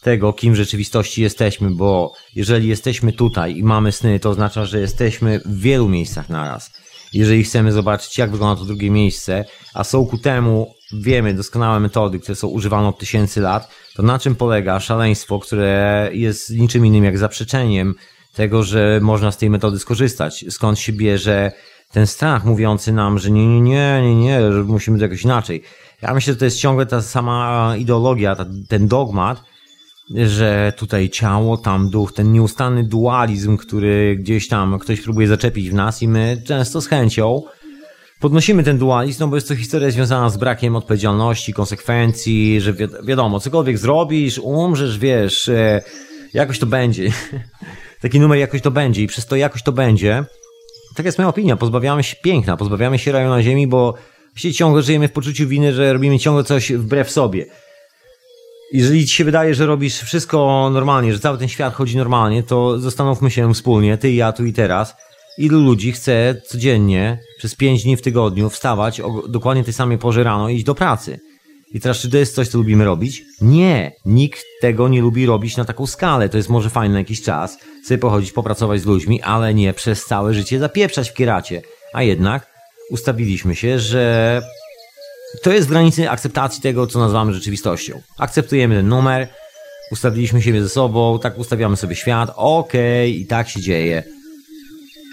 [0.00, 4.80] tego, kim w rzeczywistości jesteśmy, bo jeżeli jesteśmy tutaj i mamy sny, to oznacza, że
[4.80, 6.70] jesteśmy w wielu miejscach naraz.
[7.12, 12.18] Jeżeli chcemy zobaczyć, jak wygląda to drugie miejsce, a są ku temu, wiemy, doskonałe metody,
[12.18, 17.04] które są używane od tysięcy lat, to na czym polega szaleństwo, które jest niczym innym
[17.04, 17.94] jak zaprzeczeniem
[18.34, 20.44] tego, że można z tej metody skorzystać.
[20.50, 21.52] Skąd się bierze
[21.92, 25.62] ten strach mówiący nam, że nie, nie, nie, nie, nie, że musimy to jakoś inaczej.
[26.02, 29.42] Ja myślę, że to jest ciągle ta sama ideologia, ta, ten dogmat,
[30.14, 35.74] że tutaj ciało, tam duch, ten nieustanny dualizm, który gdzieś tam ktoś próbuje zaczepić w
[35.74, 37.42] nas i my często z chęcią
[38.20, 42.86] podnosimy ten dualizm, no bo jest to historia związana z brakiem odpowiedzialności, konsekwencji, że wi
[43.04, 45.82] wiadomo, cokolwiek zrobisz, umrzesz, wiesz, e,
[46.34, 47.12] jakoś to będzie.
[48.00, 50.24] taki numer jakoś to będzie i przez to jakoś to będzie,
[50.96, 53.94] tak jest moja opinia, pozbawiamy się piękna, pozbawiamy się raju na ziemi, bo
[54.32, 57.46] właściwie ciągle żyjemy w poczuciu winy, że robimy ciągle coś wbrew sobie.
[58.72, 62.78] Jeżeli ci się wydaje, że robisz wszystko normalnie, że cały ten świat chodzi normalnie, to
[62.78, 64.94] zastanówmy się wspólnie, ty i ja tu i teraz,
[65.38, 70.24] ilu ludzi chce codziennie, przez pięć dni w tygodniu wstawać o dokładnie tej samej porze
[70.24, 71.20] rano i iść do pracy.
[71.74, 73.22] I teraz, czy to jest coś, co lubimy robić?
[73.40, 76.28] Nie, nikt tego nie lubi robić na taką skalę.
[76.28, 80.04] To jest może fajne na jakiś czas, sobie pochodzić, popracować z ludźmi, ale nie przez
[80.04, 81.62] całe życie zapieprzać w kieracie.
[81.92, 82.46] A jednak
[82.90, 84.42] ustawiliśmy się, że
[85.42, 88.00] to jest w granicy akceptacji tego, co nazywamy rzeczywistością.
[88.18, 89.28] Akceptujemy ten numer,
[89.92, 94.02] ustawiliśmy siebie ze sobą, tak ustawiamy sobie świat, okej, okay, i tak się dzieje.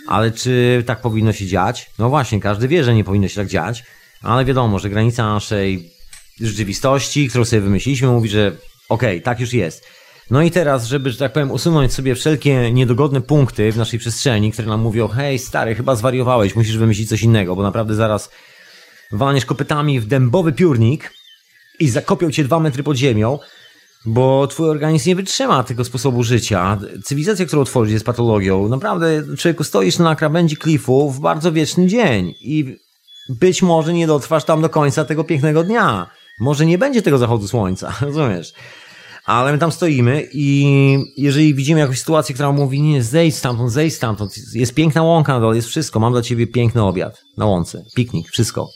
[0.07, 1.91] Ale czy tak powinno się dziać?
[1.99, 3.83] No właśnie, każdy wie, że nie powinno się tak dziać,
[4.21, 5.96] ale wiadomo, że granica naszej
[6.41, 8.47] rzeczywistości, którą sobie wymyśliliśmy, mówi, że
[8.89, 9.85] okej, okay, tak już jest.
[10.31, 14.51] No i teraz, żeby, że tak powiem, usunąć sobie wszelkie niedogodne punkty w naszej przestrzeni,
[14.51, 18.29] które nam mówią, hej stary, chyba zwariowałeś, musisz wymyślić coś innego, bo naprawdę zaraz
[19.11, 21.13] walniesz kopytami w dębowy piórnik
[21.79, 23.39] i zakopią cię dwa metry pod ziemią,
[24.05, 26.77] bo twój organizm nie wytrzyma tego sposobu życia.
[27.03, 28.67] Cywilizacja, którą tworzysz jest patologią.
[28.67, 32.77] Naprawdę, człowieku, stoisz na krawędzi klifu w bardzo wieczny dzień i
[33.29, 36.09] być może nie dotrwasz tam do końca tego pięknego dnia.
[36.39, 38.53] Może nie będzie tego zachodu słońca, rozumiesz?
[39.25, 40.65] Ale my tam stoimy i
[41.17, 45.39] jeżeli widzimy jakąś sytuację, która mówi, nie, zejdź stamtąd, zejdź stamtąd, jest piękna łąka na
[45.39, 48.67] dole, jest wszystko, mam dla ciebie piękny obiad na łące, piknik, wszystko.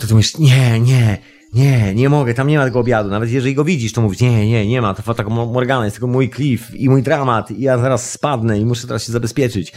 [0.00, 1.18] To ty mówisz, nie, nie,
[1.52, 3.10] nie, nie mogę, tam nie ma tego obiadu.
[3.10, 6.06] Nawet jeżeli go widzisz, to mówisz, nie, nie, nie ma, to Fata Morgana, jest tylko
[6.06, 9.72] mój klif i mój dramat i ja zaraz spadnę i muszę teraz się zabezpieczyć.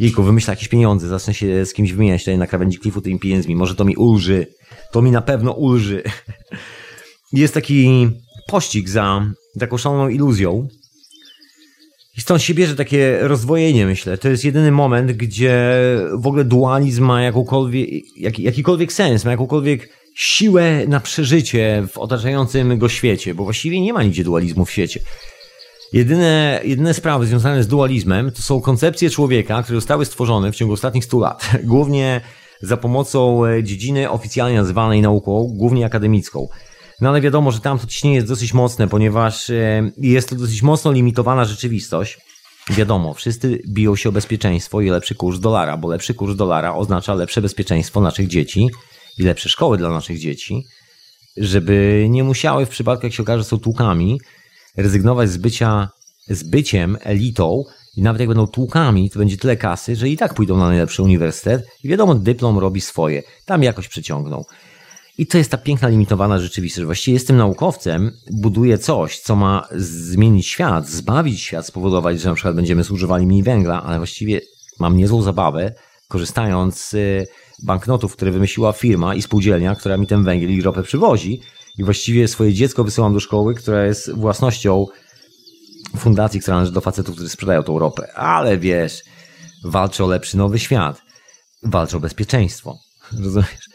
[0.00, 3.56] Jejku, wymyślę jakieś pieniądze, zacznę się z kimś wymieniać tutaj na krawędzi klifu tymi pieniędzmi,
[3.56, 4.46] może to mi ulży,
[4.92, 6.02] to mi na pewno ulży.
[7.32, 8.08] Jest taki
[8.46, 9.26] pościg za
[9.58, 10.68] taką szaloną iluzją.
[12.16, 14.18] I stąd się bierze takie rozdwojenie, myślę.
[14.18, 15.74] To jest jedyny moment, gdzie
[16.14, 22.88] w ogóle dualizm ma jak, jakikolwiek sens, ma jakąkolwiek siłę na przeżycie w otaczającym go
[22.88, 25.00] świecie, bo właściwie nie ma nigdzie dualizmu w świecie.
[25.92, 30.74] Jedyne, jedyne sprawy związane z dualizmem to są koncepcje człowieka, które zostały stworzone w ciągu
[30.74, 31.50] ostatnich 100 lat.
[31.64, 32.20] Głównie
[32.62, 36.48] za pomocą e, dziedziny oficjalnie nazywanej nauką, głównie akademicką.
[37.00, 40.62] No ale wiadomo, że tam to ciśnienie jest dosyć mocne, ponieważ e, jest to dosyć
[40.62, 42.18] mocno limitowana rzeczywistość.
[42.70, 47.14] Wiadomo, wszyscy biją się o bezpieczeństwo i lepszy kurs dolara, bo lepszy kurs dolara oznacza
[47.14, 48.68] lepsze bezpieczeństwo naszych dzieci
[49.18, 50.62] i lepsze szkoły dla naszych dzieci,
[51.36, 54.20] żeby nie musiały w przypadku, jak się okaże, są tłukami,
[54.76, 55.88] rezygnować z bycia
[56.28, 57.64] z byciem elitą
[57.96, 61.02] i nawet jak będą tłukami, to będzie tyle kasy, że i tak pójdą na najlepszy
[61.02, 63.22] uniwersytet i wiadomo, dyplom robi swoje.
[63.44, 64.44] Tam jakoś przeciągną.
[65.18, 66.84] I to jest ta piękna, limitowana rzeczywistość.
[66.84, 72.54] Właściwie jestem naukowcem, buduję coś, co ma zmienić świat, zbawić świat, spowodować, że na przykład
[72.54, 74.40] będziemy zużywali mniej węgla, ale właściwie
[74.78, 75.74] mam niezłą zabawę,
[76.08, 76.96] korzystając z
[77.62, 81.40] banknotów, które wymyśliła firma i spółdzielnia, która mi ten węgiel i ropę przywozi
[81.78, 84.86] i właściwie swoje dziecko wysyłam do szkoły, która jest własnością
[85.96, 88.12] fundacji, która należy do facetów, którzy sprzedają tą ropę.
[88.14, 89.02] Ale wiesz,
[89.64, 91.02] walczę o lepszy nowy świat.
[91.62, 92.78] Walczę o bezpieczeństwo.
[93.24, 93.70] Rozumiesz?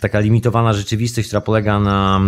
[0.00, 2.20] Taka limitowana rzeczywistość, która polega na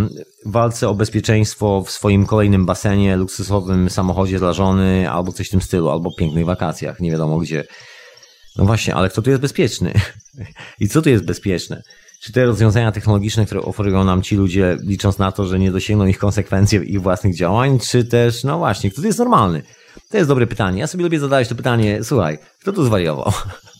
[0.46, 5.60] walce o bezpieczeństwo w swoim kolejnym basenie, luksusowym samochodzie dla żony, albo coś w tym
[5.60, 7.64] stylu, albo pięknych wakacjach, nie wiadomo gdzie.
[8.56, 9.92] No właśnie, ale kto tu jest bezpieczny?
[10.80, 11.82] I co tu jest bezpieczne?
[12.20, 16.06] Czy te rozwiązania technologiczne, które oferują nam ci ludzie, licząc na to, że nie dosięgną
[16.06, 19.62] ich konsekwencje ich własnych działań, czy też, no właśnie, kto tu jest normalny?
[20.10, 20.80] To jest dobre pytanie.
[20.80, 23.32] Ja sobie lubię zadawać to pytanie, słuchaj, kto tu zwariował?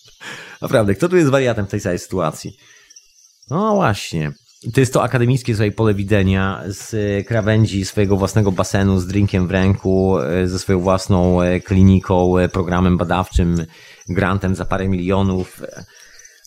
[0.62, 2.56] Naprawdę, kto tu jest wariatem w tej całej sytuacji?
[3.50, 4.32] No właśnie.
[4.74, 9.50] To jest to akademickie sobie pole widzenia z krawędzi swojego własnego basenu, z drinkiem w
[9.50, 13.66] ręku, ze swoją własną kliniką, programem badawczym,
[14.08, 15.62] grantem za parę milionów,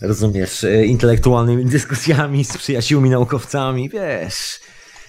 [0.02, 4.60] rozumiesz, intelektualnymi dyskusjami z przyjaciółmi naukowcami, wiesz,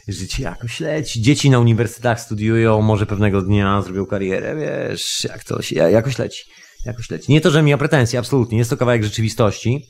[0.09, 1.22] życie jakoś leci.
[1.22, 6.45] Dzieci na uniwersytetach studiują, może pewnego dnia zrobią karierę, wiesz, jak to się, jakoś leci,
[6.86, 7.32] jakoś leci.
[7.32, 9.86] Nie to, że mi pretensje, absolutnie, jest to kawałek rzeczywistości.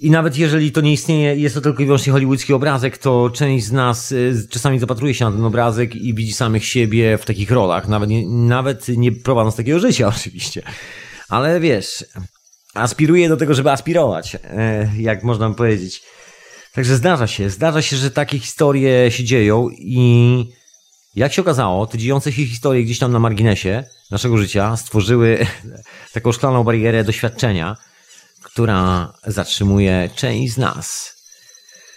[0.00, 3.64] I nawet jeżeli to nie istnieje, jest to tylko i wyłącznie hollywoodzki obrazek, to część
[3.64, 7.50] z nas y, czasami zapatruje się na ten obrazek i widzi samych siebie w takich
[7.50, 10.62] rolach, nawet nie, nawet nie prowadząc takiego życia oczywiście.
[11.28, 12.04] Ale wiesz,
[12.74, 16.02] aspiruje do tego, żeby aspirować, e, jak można powiedzieć.
[16.72, 20.52] Także zdarza się, zdarza się, że takie historie się dzieją i
[21.14, 25.46] jak się okazało, te dziejące się historie gdzieś tam na marginesie naszego życia stworzyły
[26.14, 27.76] taką szklaną barierę doświadczenia,
[28.42, 31.14] która zatrzymuje część z nas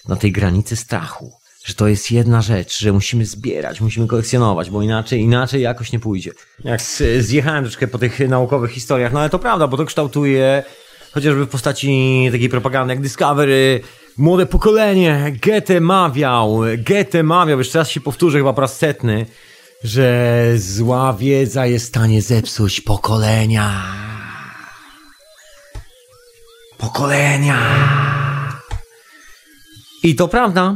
[0.08, 1.37] na tej granicy strachu.
[1.68, 6.00] Że to jest jedna rzecz, że musimy zbierać, musimy kolekcjonować, bo inaczej, inaczej jakoś nie
[6.00, 6.32] pójdzie.
[6.64, 6.82] Jak
[7.20, 10.64] zjechałem troszkę po tych naukowych historiach, no ale to prawda, bo to kształtuje
[11.12, 13.82] chociażby w postaci takiej propagandy jak Discovery,
[14.18, 19.26] młode pokolenie, Goethe mawiał, Goethe mawiał, jeszcze raz się powtórzę, chyba po raz setny,
[19.84, 23.84] że zła wiedza jest w stanie zepsuć pokolenia.
[26.78, 27.60] Pokolenia.
[30.04, 30.76] I to prawda.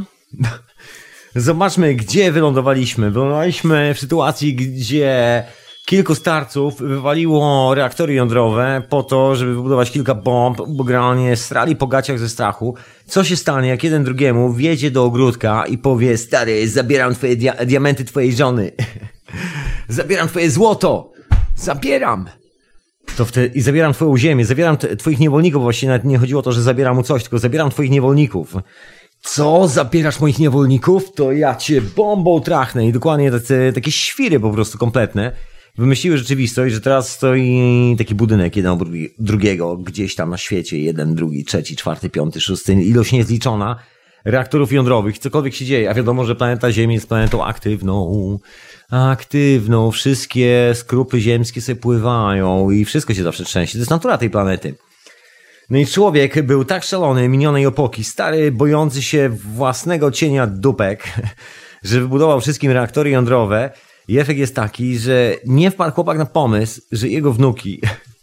[1.36, 3.10] Zobaczmy, gdzie wylądowaliśmy.
[3.10, 5.44] Wylądowaliśmy w sytuacji, gdzie
[5.86, 11.86] kilku starców wywaliło reaktory jądrowe po to, żeby wybudować kilka bomb, bo generalnie strali po
[11.86, 12.74] gaciach ze strachu.
[13.06, 17.52] Co się stanie, jak jeden drugiemu wjedzie do ogródka i powie, stary, zabieram twoje dia
[17.66, 18.72] diamenty twojej żony.
[19.88, 21.12] zabieram twoje złoto.
[21.56, 22.28] Zabieram.
[23.16, 25.62] To wtedy, I zabieram twoją ziemię, zabieram twoich niewolników.
[25.62, 28.54] Właściwie nawet nie chodziło o to, że zabieram mu coś, tylko zabieram twoich niewolników.
[29.22, 29.68] Co?
[29.68, 31.12] Zabierasz moich niewolników?
[31.12, 32.86] To ja cię bombą trachnę.
[32.86, 35.32] I dokładnie takie, takie świry po prostu kompletne
[35.78, 41.14] wymyśliły rzeczywistość, że teraz stoi taki budynek jeden obok drugiego, gdzieś tam na świecie, jeden,
[41.14, 43.76] drugi, trzeci, czwarty, piąty, szósty, ilość niezliczona
[44.24, 48.38] reaktorów jądrowych, cokolwiek się dzieje, a wiadomo, że planeta Ziemia jest planetą aktywną,
[48.90, 54.30] aktywną, wszystkie skrupy ziemskie sobie pływają i wszystko się zawsze trzęsie, to jest natura tej
[54.30, 54.74] planety.
[55.72, 61.04] No i człowiek był tak szalony, minionej opoki, stary, bojący się własnego cienia dupek,
[61.82, 63.70] że wybudował wszystkim reaktory jądrowe,
[64.08, 67.80] i efekt jest taki, że nie wpadł chłopak na pomysł, że jego wnuki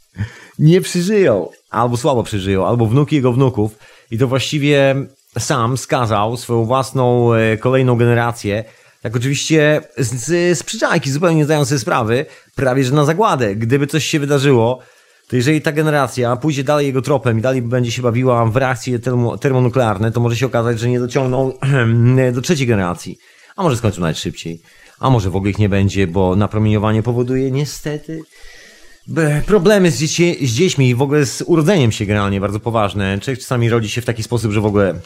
[0.60, 3.78] nie przeżyją, albo słabo przeżyją, albo wnuki jego wnuków.
[4.12, 4.96] I to właściwie
[5.40, 8.64] sam skazał swoją własną e, kolejną generację,
[9.02, 12.26] tak oczywiście z, z przyczajki, zupełnie nie zdając sobie sprawy,
[12.56, 13.56] prawie że na zagładę.
[13.56, 14.80] Gdyby coś się wydarzyło,
[15.30, 19.00] to jeżeli ta generacja pójdzie dalej jego tropem i dalej będzie się bawiła w reakcje
[19.00, 21.54] termo, termonuklearne, to może się okazać, że nie dociągną
[22.34, 23.18] do trzeciej generacji,
[23.56, 24.62] a może skończą nawet szybciej
[25.00, 28.22] a może w ogóle ich nie będzie, bo napromieniowanie powoduje niestety
[29.46, 33.20] problemy z, dzieci, z dziećmi i w ogóle z urodzeniem się generalnie bardzo poważne.
[33.20, 35.00] Człowiek czasami rodzi się w taki sposób, że w ogóle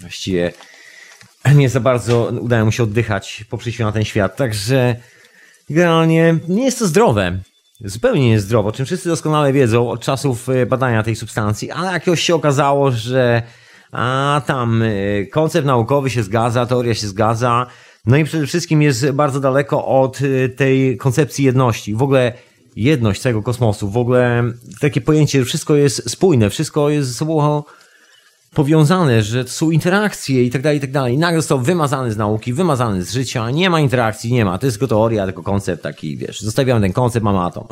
[0.00, 0.52] właściwie
[1.54, 4.36] nie za bardzo udaje mu się oddychać po przyjściu na ten świat.
[4.36, 4.96] Także
[5.70, 7.38] generalnie nie jest to zdrowe.
[7.84, 11.70] Zupełnie nie jest zdrowo, o czym wszyscy doskonale wiedzą od czasów e, badania tej substancji,
[11.70, 13.42] ale jakoś się okazało, że
[13.92, 17.66] a tam e, koncept naukowy się zgadza, teoria się zgadza,
[18.06, 21.94] no i przede wszystkim jest bardzo daleko od y, tej koncepcji jedności.
[21.94, 22.32] W ogóle
[22.76, 24.44] jedność całego kosmosu, w ogóle
[24.80, 27.62] takie pojęcie, że wszystko jest spójne, wszystko jest ze sobą
[28.54, 31.18] powiązane, że to są interakcje i tak dalej, i tak dalej.
[31.18, 34.58] Nagle został wymazany z nauki, wymazany z życia, nie ma interakcji, nie ma.
[34.58, 37.66] To jest tylko teoria, tylko koncept taki, wiesz, zostawiamy ten koncept, mamy atom.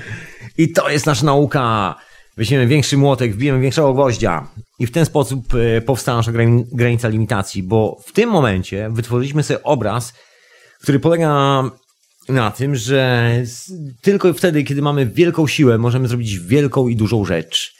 [0.58, 1.94] I to jest nasza nauka.
[2.36, 4.48] Weźmiemy większy młotek, wbijemy większego gwoździa
[4.78, 6.32] i w ten sposób e, powstała nasza
[6.72, 10.12] granica limitacji, bo w tym momencie wytworzyliśmy sobie obraz,
[10.82, 11.62] który polega
[12.28, 13.30] na tym, że
[14.02, 17.74] tylko wtedy, kiedy mamy wielką siłę, możemy zrobić wielką i dużą rzecz.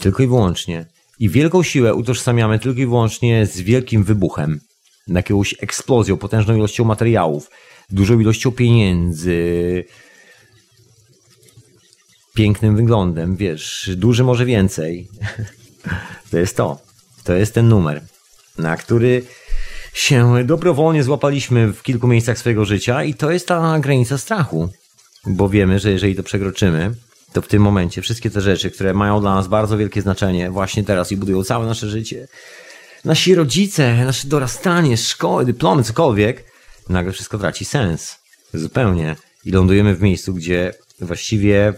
[0.00, 0.86] Tylko i wyłącznie.
[1.18, 4.60] I wielką siłę utożsamiamy tylko i wyłącznie z wielkim wybuchem,
[5.08, 7.50] jakąś eksplozją, potężną ilością materiałów,
[7.90, 9.84] dużą ilością pieniędzy,
[12.34, 15.08] pięknym wyglądem, wiesz, duży może więcej.
[16.30, 16.78] To jest to.
[17.24, 18.02] To jest ten numer,
[18.58, 19.22] na który
[19.94, 24.68] się dobrowolnie złapaliśmy w kilku miejscach swojego życia i to jest ta granica strachu.
[25.26, 26.94] Bo wiemy, że jeżeli to przekroczymy,
[27.32, 30.84] to w tym momencie wszystkie te rzeczy, które mają dla nas bardzo wielkie znaczenie właśnie
[30.84, 32.28] teraz i budują całe nasze życie,
[33.04, 36.44] nasi rodzice, nasze dorastanie, szkoły, dyplomy, cokolwiek,
[36.88, 38.18] nagle wszystko traci sens.
[38.54, 39.16] Zupełnie.
[39.44, 41.74] I lądujemy w miejscu, gdzie właściwie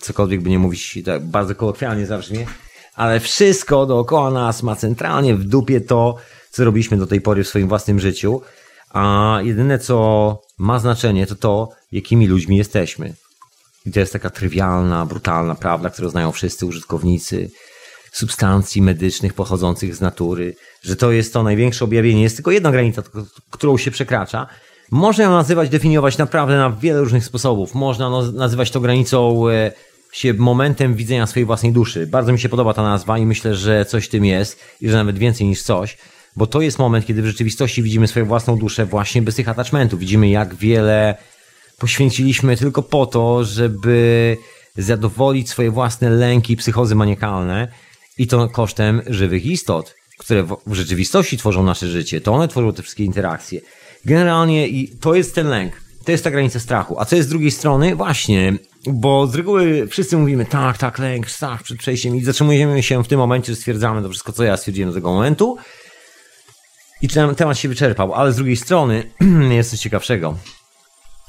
[0.00, 2.46] cokolwiek by nie mówić, tak bardzo kolokwialnie zabrzmie,
[2.94, 6.16] ale wszystko dookoła nas ma centralnie w dupie to,
[6.50, 8.42] co robiliśmy do tej pory w swoim własnym życiu,
[8.90, 13.14] a jedyne, co ma znaczenie, to to, jakimi ludźmi jesteśmy.
[13.86, 17.50] I to jest taka trywialna, brutalna prawda, którą znają wszyscy użytkownicy
[18.12, 22.22] substancji medycznych pochodzących z natury, że to jest to największe objawienie.
[22.22, 23.02] Jest tylko jedna granica,
[23.50, 24.46] którą się przekracza.
[24.90, 27.74] Można ją nazywać, definiować naprawdę na wiele różnych sposobów.
[27.74, 29.72] Można no, nazywać to granicą e,
[30.12, 32.06] się momentem widzenia swojej własnej duszy.
[32.06, 35.18] Bardzo mi się podoba ta nazwa i myślę, że coś tym jest i że nawet
[35.18, 35.98] więcej niż coś,
[36.36, 40.00] bo to jest moment, kiedy w rzeczywistości widzimy swoją własną duszę właśnie bez tych attachmentów.
[40.00, 41.16] Widzimy, jak wiele
[41.80, 44.36] poświęciliśmy tylko po to, żeby
[44.76, 47.68] zadowolić swoje własne lęki, psychozy maniakalne
[48.18, 52.20] i to kosztem żywych istot, które w rzeczywistości tworzą nasze życie.
[52.20, 53.60] To one tworzą te wszystkie interakcje.
[54.04, 55.72] Generalnie i to jest ten lęk.
[56.04, 57.00] To jest ta granica strachu.
[57.00, 57.96] A co jest z drugiej strony?
[57.96, 58.54] Właśnie,
[58.86, 63.08] bo z reguły wszyscy mówimy tak, tak, lęk, strach przed przejściem i zatrzymujemy się w
[63.08, 65.56] tym momencie, że stwierdzamy to wszystko, co ja stwierdziłem do tego momentu
[67.02, 68.14] i temat się wyczerpał.
[68.14, 69.10] Ale z drugiej strony
[69.50, 70.36] jest coś ciekawszego.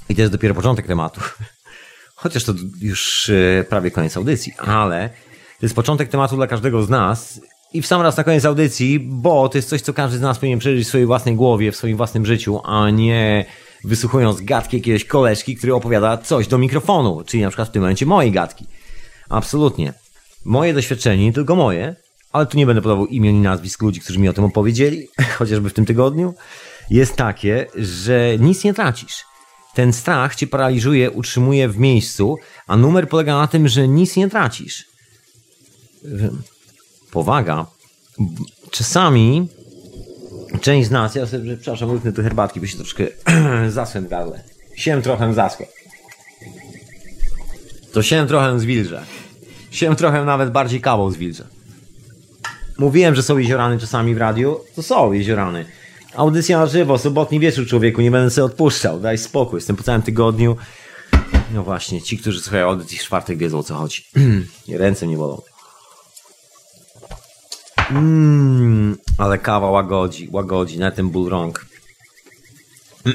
[0.09, 1.21] I to jest dopiero początek tematu.
[2.15, 5.09] Chociaż to już e, prawie koniec audycji, ale
[5.59, 7.41] to jest początek tematu dla każdego z nas
[7.73, 10.39] i w sam raz na koniec audycji, bo to jest coś, co każdy z nas
[10.39, 13.45] powinien przeżyć w swojej własnej głowie, w swoim własnym życiu, a nie
[13.83, 18.05] wysłuchując gadki jakiegoś koleżki, który opowiada coś do mikrofonu, czyli na przykład w tym momencie
[18.05, 18.65] mojej gadki.
[19.29, 19.93] Absolutnie.
[20.45, 21.95] Moje doświadczenie, nie tylko moje,
[22.31, 25.69] ale tu nie będę podawał imion i nazwisk ludzi, którzy mi o tym opowiedzieli, chociażby
[25.69, 26.33] w tym tygodniu,
[26.89, 29.30] jest takie, że nic nie tracisz.
[29.73, 34.29] Ten strach cię paraliżuje, utrzymuje w miejscu, a numer polega na tym, że nic nie
[34.29, 34.85] tracisz.
[37.11, 37.65] Powaga.
[38.71, 39.47] Czasami
[40.61, 43.07] część z nas, ja sobie, przepraszam, łypnę tu herbatki, bo się troszkę
[43.69, 44.43] zasłem w gardle.
[44.75, 45.65] Siem trochę zaschło.
[47.93, 49.05] To siem trochę zwilżę.
[49.71, 51.47] Siem trochę nawet bardziej kawą zwilżę.
[52.77, 54.59] Mówiłem, że są jeziorany czasami w radiu.
[54.75, 55.65] To są jeziorany.
[56.15, 58.99] Audycja na żywo, sobotni wieczór człowieku, nie będę sobie odpuszczał.
[58.99, 60.57] Daj spokój, jestem po całym tygodniu.
[61.53, 64.03] No właśnie, ci, którzy słuchają audycji w czwartek wiedzą o co chodzi.
[64.69, 65.41] Ręce nie bolą.
[67.89, 71.65] Mmm, ale kawa łagodzi, łagodzi, na ten ból rąk.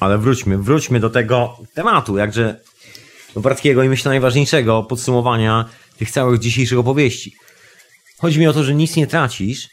[0.00, 2.60] ale wróćmy, wróćmy do tego tematu, jakże
[3.36, 7.34] Bartkiego i myślę najważniejszego podsumowania tych całych dzisiejszych opowieści.
[8.18, 9.68] Chodzi mi o to, że nic nie tracisz,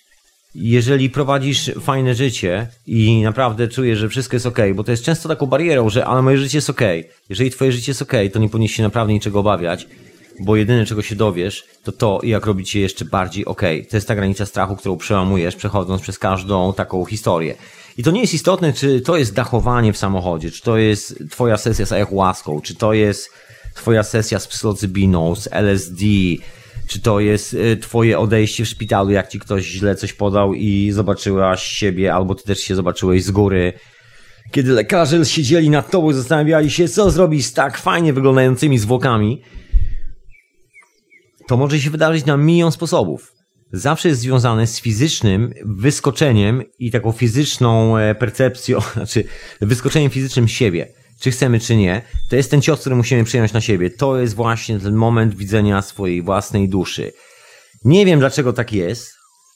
[0.59, 5.29] jeżeli prowadzisz fajne życie i naprawdę czujesz, że wszystko jest ok, bo to jest często
[5.29, 6.81] taką barierą, że ale moje życie jest ok.
[7.29, 9.87] Jeżeli twoje życie jest ok, to nie powinieneś się naprawdę niczego obawiać,
[10.39, 13.61] bo jedyne czego się dowiesz, to to, jak robić się jeszcze bardziej ok.
[13.89, 17.55] To jest ta granica strachu, którą przełamujesz, przechodząc przez każdą taką historię.
[17.97, 21.57] I to nie jest istotne, czy to jest dachowanie w samochodzie, czy to jest twoja
[21.57, 23.29] sesja z ayahuaską, czy to jest
[23.75, 26.05] twoja sesja z psylocybiną, z LSD,
[26.87, 30.91] czy to jest y, twoje odejście w szpitalu, jak ci ktoś źle coś podał i
[30.91, 33.73] zobaczyłaś siebie, albo ty też się zobaczyłeś z góry.
[34.51, 39.41] Kiedy lekarze siedzieli nad tobą i zastanawiali się, co zrobić z tak fajnie wyglądającymi zwłokami,
[41.47, 43.33] to może się wydarzyć na milion sposobów.
[43.71, 49.23] Zawsze jest związane z fizycznym wyskoczeniem i taką fizyczną e, percepcją, znaczy
[49.61, 53.61] wyskoczeniem fizycznym siebie czy chcemy, czy nie, to jest ten cios, który musimy przyjąć na
[53.61, 53.89] siebie.
[53.89, 57.13] To jest właśnie ten moment widzenia swojej własnej duszy.
[57.85, 59.13] Nie wiem, dlaczego tak jest,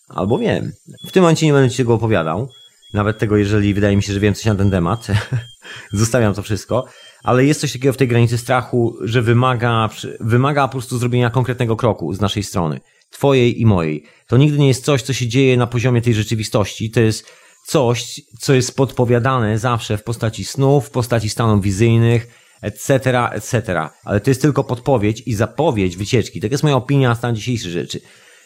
[0.09, 0.72] albo wiem.
[1.07, 2.49] W tym momencie nie będę Ci tego opowiadał.
[2.93, 5.07] Nawet tego, jeżeli wydaje mi się, że wiem coś na ten temat.
[5.91, 6.86] Zostawiam to wszystko.
[7.24, 9.89] Ale jest coś takiego w tej granicy strachu, że wymaga,
[10.20, 12.80] wymaga po prostu zrobienia konkretnego kroku z naszej strony.
[13.09, 14.03] Twojej i mojej.
[14.28, 16.91] To nigdy nie jest coś, co się dzieje na poziomie tej rzeczywistości.
[16.91, 17.32] To jest
[17.66, 22.28] coś, co jest podpowiadane zawsze w postaci snów, w postaci stanów wizyjnych,
[22.62, 23.89] etc., etc.
[24.03, 26.41] Ale to jest tylko podpowiedź i zapowiedź wycieczki.
[26.41, 28.01] Tak jest moja opinia na stan dzisiejszych rzeczy.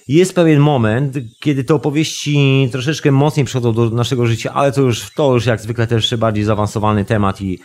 [0.07, 5.13] Jest pewien moment, kiedy te opowieści troszeczkę mocniej przychodzą do naszego życia, ale to już,
[5.16, 7.59] to już jak zwykle też bardziej zaawansowany temat i,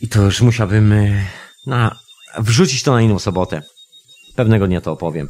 [0.00, 0.94] i to już musiałbym
[1.66, 1.98] na,
[2.38, 3.62] wrzucić to na inną sobotę.
[4.36, 5.28] Pewnego dnia to opowiem.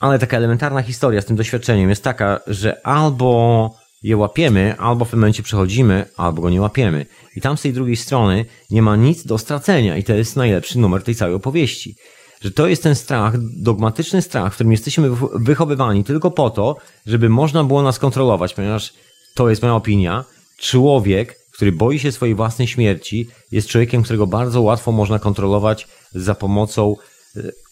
[0.00, 5.08] Ale taka elementarna historia z tym doświadczeniem jest taka, że albo je łapiemy, albo w
[5.08, 7.06] pewnym momencie przechodzimy, albo go nie łapiemy.
[7.36, 10.78] I tam z tej drugiej strony nie ma nic do stracenia i to jest najlepszy
[10.78, 11.96] numer tej całej opowieści.
[12.40, 16.76] Że to jest ten strach, dogmatyczny strach, w którym jesteśmy wychowywani tylko po to,
[17.06, 18.92] żeby można było nas kontrolować, ponieważ
[19.34, 20.24] to jest moja opinia.
[20.58, 26.34] Człowiek, który boi się swojej własnej śmierci, jest człowiekiem, którego bardzo łatwo można kontrolować za
[26.34, 26.96] pomocą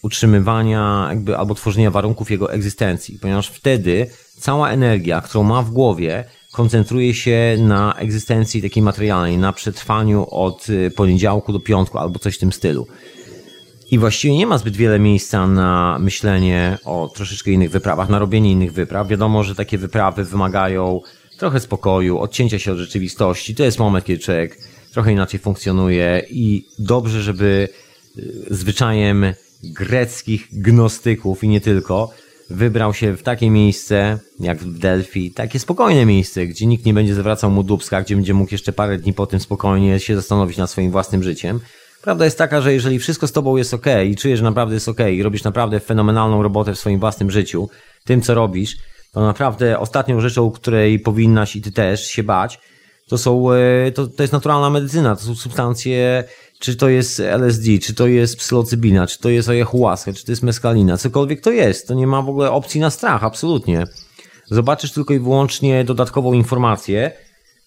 [0.03, 4.07] utrzymywania jakby, albo tworzenia warunków jego egzystencji, ponieważ wtedy
[4.39, 10.67] cała energia, którą ma w głowie, koncentruje się na egzystencji takiej materialnej, na przetrwaniu od
[10.71, 12.87] e, poniedziałku do piątku albo coś w tym stylu.
[13.91, 18.51] I właściwie nie ma zbyt wiele miejsca na myślenie o troszeczkę innych wyprawach, na robienie
[18.51, 19.09] innych wypraw.
[19.09, 21.01] Wiadomo, że takie wyprawy wymagają
[21.39, 23.55] trochę spokoju, odcięcia się od rzeczywistości.
[23.55, 24.59] To jest moment, kiedy człowiek
[24.93, 27.69] trochę inaczej funkcjonuje i dobrze, żeby
[28.19, 29.25] y, zwyczajem
[29.63, 32.11] greckich gnostyków i nie tylko
[32.51, 37.15] wybrał się w takie miejsce jak w Delphi, takie spokojne miejsce, gdzie nikt nie będzie
[37.15, 40.71] zwracał mu dubska, gdzie będzie mógł jeszcze parę dni po tym spokojnie się zastanowić nad
[40.71, 41.61] swoim własnym życiem.
[42.03, 44.89] Prawda jest taka, że jeżeli wszystko z tobą jest ok i czujesz, że naprawdę jest
[44.89, 47.69] ok i robisz naprawdę fenomenalną robotę w swoim własnym życiu,
[48.05, 48.77] tym co robisz,
[49.13, 52.59] to naprawdę ostatnią rzeczą, której powinnaś i ty też się bać,
[53.09, 56.25] to są, e, to, to jest naturalna medycyna, to są substancje,
[56.61, 60.43] czy to jest LSD, czy to jest psylocybina, czy to jest ayahuasca, czy to jest
[60.43, 63.85] meskalina, cokolwiek to jest, to nie ma w ogóle opcji na strach, absolutnie.
[64.47, 67.13] Zobaczysz tylko i wyłącznie dodatkową informację,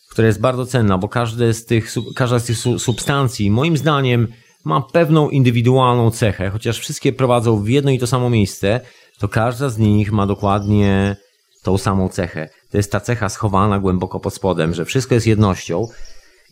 [0.10, 4.28] która jest bardzo cenna, bo każde z tych, każda z tych substancji, moim zdaniem,
[4.64, 8.82] ma pewną indywidualną cechę, chociaż wszystkie prowadzą w jedno i to samo miejsce,
[9.20, 11.16] to każda z nich ma dokładnie
[11.64, 12.50] tą samą cechę.
[12.72, 15.88] To jest ta cecha schowana głęboko pod spodem, że wszystko jest jednością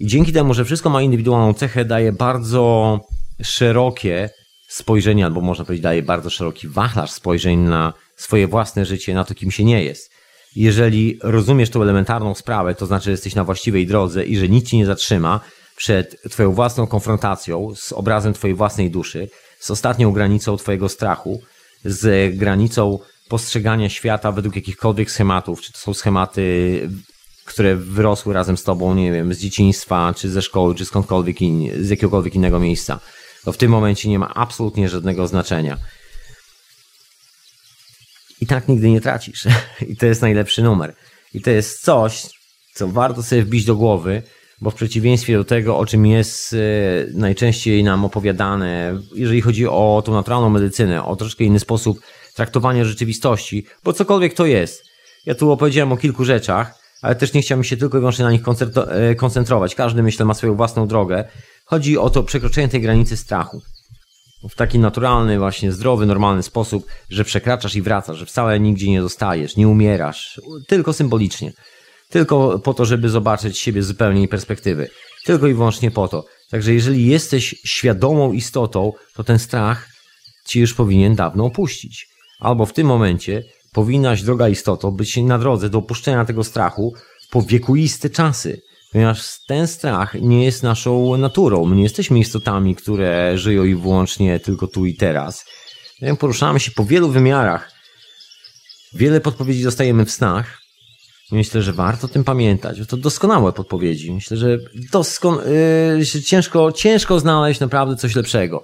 [0.02, 3.00] i dzięki temu, że wszystko ma indywidualną cechę, daje bardzo
[3.42, 4.30] szerokie
[4.68, 9.36] spojrzenie, albo można powiedzieć, daje bardzo szeroki wachlarz spojrzeń na swoje własne życie, na to,
[9.36, 10.12] kim się nie jest.
[10.56, 14.70] Jeżeli rozumiesz tą elementarną sprawę, to znaczy, że jesteś na właściwej drodze i że nic
[14.70, 15.40] ci nie zatrzyma
[15.76, 19.30] przed twoją własną konfrontacją z obrazem twojej własnej duszy,
[19.60, 21.42] z ostatnią granicą twojego strachu,
[21.86, 23.00] z granicą
[23.30, 26.90] postrzegania świata według jakichkolwiek schematów, czy to są schematy,
[27.46, 31.86] które wyrosły razem z tobą, nie wiem, z dzieciństwa, czy ze szkoły, czy skądkolwiek, in,
[31.86, 33.00] z jakiegokolwiek innego miejsca,
[33.44, 35.78] to w tym momencie nie ma absolutnie żadnego znaczenia.
[38.42, 39.48] I tak nigdy nie tracisz.
[39.90, 40.96] I to jest najlepszy numer.
[41.34, 42.24] I to jest coś,
[42.74, 44.24] co warto sobie wbić do głowy,
[44.62, 46.58] bo w przeciwieństwie do tego, o czym jest e,
[47.14, 52.00] najczęściej nam opowiadane, jeżeli chodzi o tą naturalną medycynę, o troszkę inny sposób
[52.36, 54.84] traktowania rzeczywistości, bo cokolwiek to jest.
[55.26, 58.32] Ja tu opowiedziałem o kilku rzeczach, ale też nie chciałbym się tylko i wyłącznie na
[58.32, 58.42] nich
[58.88, 59.76] e, koncentrować.
[59.76, 61.24] Każdy, myślę, ma swoją własną drogę.
[61.66, 63.62] Chodzi o to przekroczenie tej granicy strachu.
[64.50, 69.02] W taki naturalny, właśnie zdrowy, normalny sposób, że przekraczasz i wracasz, że wcale nigdzie nie
[69.02, 71.54] zostajesz, nie umierasz, tylko symbolicznie.
[72.10, 74.90] Tylko po to, żeby zobaczyć siebie z zupełnie perspektywy.
[75.26, 76.26] Tylko i wyłącznie po to.
[76.50, 79.88] Także jeżeli jesteś świadomą istotą, to ten strach
[80.46, 82.08] ci już powinien dawno opuścić
[82.40, 83.44] albo w tym momencie
[83.74, 86.94] powinnaś, droga istoto, być na drodze do opuszczenia tego strachu
[87.30, 88.62] po wiekuiste czasy.
[88.92, 91.66] Ponieważ ten strach nie jest naszą naturą.
[91.66, 95.46] My nie jesteśmy istotami, które żyją i wyłącznie tylko tu i teraz.
[96.20, 97.72] Poruszamy się po wielu wymiarach.
[98.94, 100.62] Wiele podpowiedzi dostajemy w snach.
[101.32, 102.78] Myślę, że warto o tym pamiętać.
[102.88, 104.14] To doskonałe podpowiedzi.
[104.14, 104.58] Myślę, że,
[104.94, 105.40] doskon-
[106.16, 108.64] yy, ciężko, ciężko znaleźć naprawdę coś lepszego.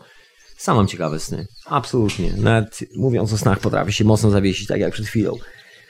[0.58, 1.48] Sam mam ciekawe sny.
[1.66, 2.34] Absolutnie.
[2.38, 5.38] Nawet mówiąc o snach potrafię się mocno zawiesić, tak jak przed chwilą.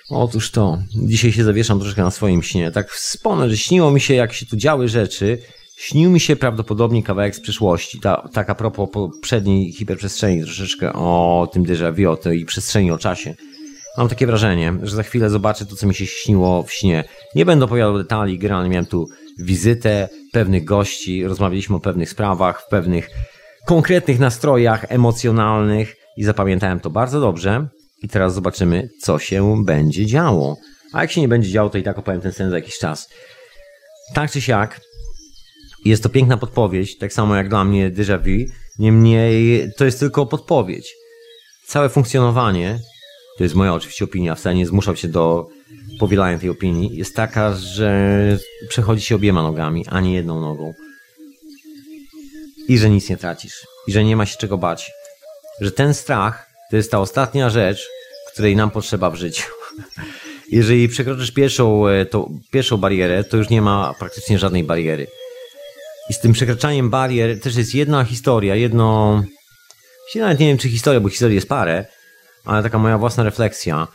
[0.09, 0.77] Otóż to.
[0.95, 2.71] Dzisiaj się zawieszam troszkę na swoim śnie.
[2.71, 5.37] Tak wspomnę, że śniło mi się, jak się tu działy rzeczy.
[5.77, 7.99] Śnił mi się prawdopodobnie kawałek z przyszłości.
[7.99, 12.97] Ta, tak a propos poprzedniej hiperprzestrzeni, troszeczkę o tym déjà vu, o tej przestrzeni, o
[12.97, 13.35] czasie.
[13.97, 17.03] Mam takie wrażenie, że za chwilę zobaczę to, co mi się śniło w śnie.
[17.35, 19.07] Nie będę opowiadał detali, generalnie miałem tu
[19.39, 23.09] wizytę pewnych gości, rozmawialiśmy o pewnych sprawach, w pewnych
[23.67, 27.67] konkretnych nastrojach emocjonalnych i zapamiętałem to bardzo dobrze.
[28.01, 30.57] I teraz zobaczymy, co się będzie działo.
[30.93, 33.09] A jak się nie będzie działo, to i tak opowiem ten sen za jakiś czas.
[34.13, 34.81] Tak czy siak,
[35.85, 38.53] jest to piękna podpowiedź, tak samo jak dla mnie déjà vu.
[38.79, 40.95] Niemniej to jest tylko podpowiedź.
[41.65, 42.79] Całe funkcjonowanie,
[43.37, 45.47] to jest moja oczywiście opinia, wcale nie zmuszał się do
[45.99, 48.17] powielania tej opinii, jest taka, że
[48.69, 50.73] przechodzi się obiema nogami, a nie jedną nogą
[52.67, 54.91] i że nic nie tracisz i że nie ma się czego bać.
[55.61, 57.87] Że ten strach to jest ta ostatnia rzecz,
[58.33, 59.43] której nam potrzeba w życiu.
[60.51, 65.07] Jeżeli przekroczysz pierwszą, e, to, pierwszą barierę, to już nie ma praktycznie żadnej bariery.
[66.09, 69.23] I z tym przekraczaniem barier też jest jedna historia, jedno
[70.15, 71.85] nawet nie wiem, czy historia, bo historii jest parę,
[72.45, 73.87] ale taka moja własna refleksja,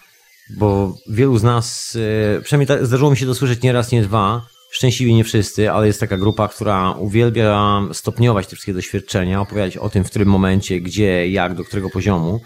[0.56, 1.98] bo wielu z nas,
[2.36, 5.86] e, przynajmniej zdarzyło mi się to słyszeć nie raz, nie dwa, szczęśliwie nie wszyscy, ale
[5.86, 10.80] jest taka grupa, która uwielbia stopniować te wszystkie doświadczenia, opowiadać o tym, w którym momencie,
[10.80, 12.40] gdzie, jak, do którego poziomu.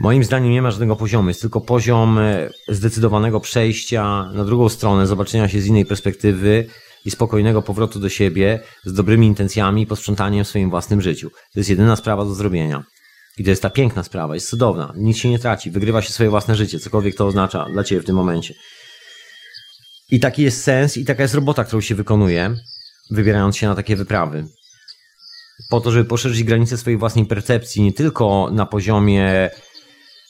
[0.00, 5.06] Moim zdaniem nie ma żadnego poziomu, jest tylko poziom e, zdecydowanego przejścia na drugą stronę,
[5.06, 6.66] zobaczenia się z innej perspektywy
[7.04, 11.30] i spokojnego powrotu do siebie z dobrymi intencjami i posprzątaniem w swoim własnym życiu.
[11.30, 12.84] To jest jedyna sprawa do zrobienia.
[13.38, 14.92] I to jest ta piękna sprawa, jest cudowna.
[14.96, 18.04] Nic się nie traci, wygrywa się swoje własne życie, cokolwiek to oznacza dla ciebie w
[18.04, 18.54] tym momencie.
[20.12, 22.54] I taki jest sens i taka jest robota, którą się wykonuje,
[23.10, 24.44] wybierając się na takie wyprawy.
[25.70, 29.50] Po to, żeby poszerzyć granice swojej własnej percepcji, nie tylko na poziomie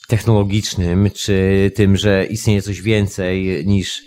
[0.07, 4.01] technologicznym, czy tym, że istnieje coś więcej niż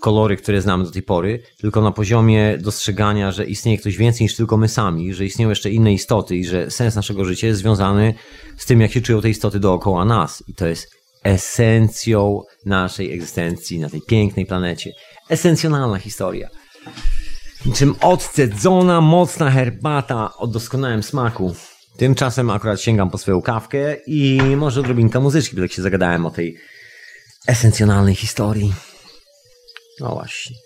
[0.00, 4.36] kolory, które znamy do tej pory, tylko na poziomie dostrzegania, że istnieje ktoś więcej niż
[4.36, 8.14] tylko my sami, że istnieją jeszcze inne istoty i że sens naszego życia jest związany
[8.56, 10.44] z tym, jak się czują te istoty dookoła nas.
[10.48, 14.92] I to jest esencją naszej egzystencji na tej pięknej planecie.
[15.28, 16.48] Esencjonalna historia.
[17.66, 21.54] Niczym odcedzona, mocna herbata o doskonałym smaku.
[21.96, 26.30] Tymczasem akurat sięgam po swoją kawkę i może odrobinka muzyczki, bo tak się zagadałem o
[26.30, 26.56] tej
[27.46, 28.74] esencjonalnej historii.
[30.00, 30.56] No właśnie.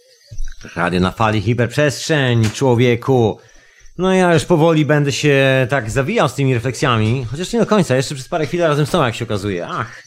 [0.77, 3.39] Radio na fali hiperprzestrzeń, człowieku.
[3.99, 7.97] No ja już powoli będę się tak zawijał z tymi refleksjami, chociaż nie do końca,
[7.97, 9.67] jeszcze przez parę chwil razem z tobą, jak się okazuje.
[9.67, 10.03] Ach,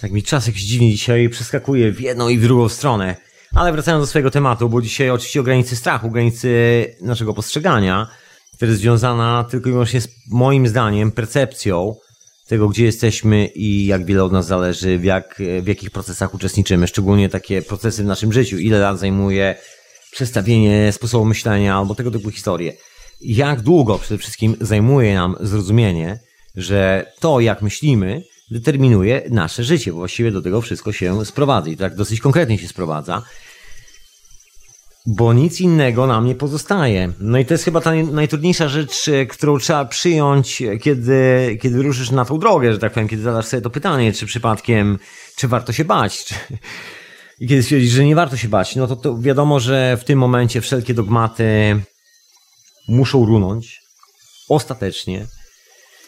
[0.00, 3.31] tak mi czas dziwnie dzisiaj przeskakuje w jedną i w drugą stronę.
[3.54, 8.06] Ale wracając do swojego tematu, bo dzisiaj oczywiście o granicy strachu, granicy naszego postrzegania,
[8.56, 11.96] która jest związana tylko i wyłącznie z moim zdaniem percepcją
[12.48, 16.86] tego, gdzie jesteśmy i jak wiele od nas zależy, w, jak, w jakich procesach uczestniczymy,
[16.86, 19.54] szczególnie takie procesy w naszym życiu, ile lat zajmuje
[20.12, 22.72] przestawienie sposobu myślenia albo tego typu historie.
[23.20, 26.18] Jak długo przede wszystkim zajmuje nam zrozumienie,
[26.56, 28.22] że to, jak myślimy,
[28.52, 32.68] determinuje nasze życie, bo właściwie do tego wszystko się sprowadza i tak dosyć konkretnie się
[32.68, 33.22] sprowadza
[35.06, 37.12] bo nic innego nam nie pozostaje.
[37.20, 42.10] No i to jest chyba ta najtrudniejsza rzecz, e, którą trzeba przyjąć, kiedy, kiedy ruszysz
[42.10, 44.98] na tą drogę, że tak powiem, kiedy zadasz sobie to pytanie, czy przypadkiem,
[45.36, 46.34] czy warto się bać, czy...
[47.40, 50.18] i kiedy stwierdzisz, że nie warto się bać, no to, to wiadomo, że w tym
[50.18, 51.80] momencie wszelkie dogmaty
[52.88, 53.80] muszą runąć
[54.48, 55.26] ostatecznie.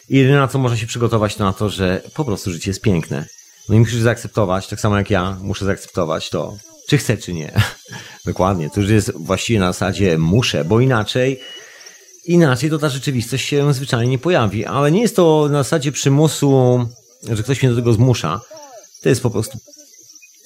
[0.09, 2.81] I jedyne na co można się przygotować to na to, że po prostu życie jest
[2.81, 3.25] piękne.
[3.69, 6.57] No i musisz zaakceptować, tak samo jak ja muszę zaakceptować to,
[6.89, 7.61] czy chcę, czy nie.
[8.25, 8.69] Dokładnie.
[8.69, 11.39] To już jest właściwie na zasadzie muszę, bo inaczej
[12.25, 14.65] inaczej to ta rzeczywistość się zwyczajnie nie pojawi.
[14.65, 16.85] Ale nie jest to na zasadzie przymusu,
[17.31, 18.41] że ktoś mnie do tego zmusza.
[19.01, 19.57] To jest po prostu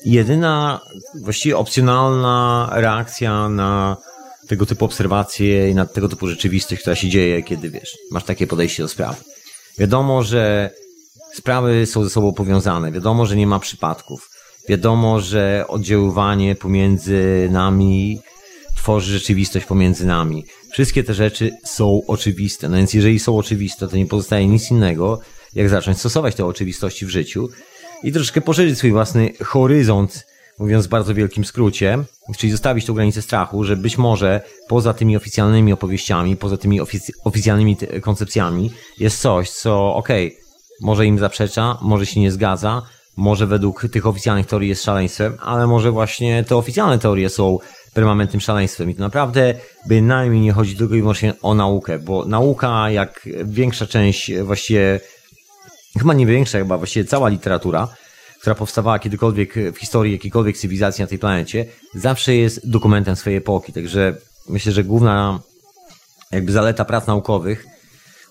[0.05, 0.81] jedyna,
[1.21, 3.97] właściwie opcjonalna reakcja na
[4.47, 8.47] tego typu obserwacje i na tego typu rzeczywistość, która się dzieje, kiedy wiesz, masz takie
[8.47, 9.17] podejście do sprawy.
[9.77, 10.71] Wiadomo, że
[11.33, 12.91] sprawy są ze sobą powiązane.
[12.91, 14.29] Wiadomo, że nie ma przypadków.
[14.69, 18.19] Wiadomo, że oddziaływanie pomiędzy nami
[18.75, 20.45] tworzy rzeczywistość pomiędzy nami.
[20.71, 22.69] Wszystkie te rzeczy są oczywiste.
[22.69, 25.19] No więc jeżeli są oczywiste, to nie pozostaje nic innego,
[25.55, 27.49] jak zacząć stosować te oczywistości w życiu
[28.03, 30.25] i troszkę poszerzyć swój własny horyzont,
[30.59, 31.97] mówiąc w bardzo wielkim skrócie,
[32.37, 37.11] czyli zostawić tą granicę strachu, że być może poza tymi oficjalnymi opowieściami, poza tymi ofic
[37.23, 40.39] oficjalnymi koncepcjami jest coś, co okej, okay,
[40.81, 42.81] może im zaprzecza, może się nie zgadza,
[43.17, 47.59] może według tych oficjalnych teorii jest szaleństwem, ale może właśnie te oficjalne teorie są
[47.93, 48.89] permanentnym szaleństwem.
[48.89, 49.53] I to naprawdę
[49.87, 54.99] bynajmniej nie chodzi tylko i wyłącznie o naukę, bo nauka, jak większa część, właściwie,
[55.97, 57.87] chyba nie większa, chyba właściwie cała literatura,
[58.41, 63.73] która powstawała kiedykolwiek w historii jakiejkolwiek cywilizacji na tej planecie, zawsze jest dokumentem swojej epoki.
[63.73, 64.15] Także
[64.49, 65.39] myślę, że główna
[66.31, 67.65] jakby zaleta prac naukowych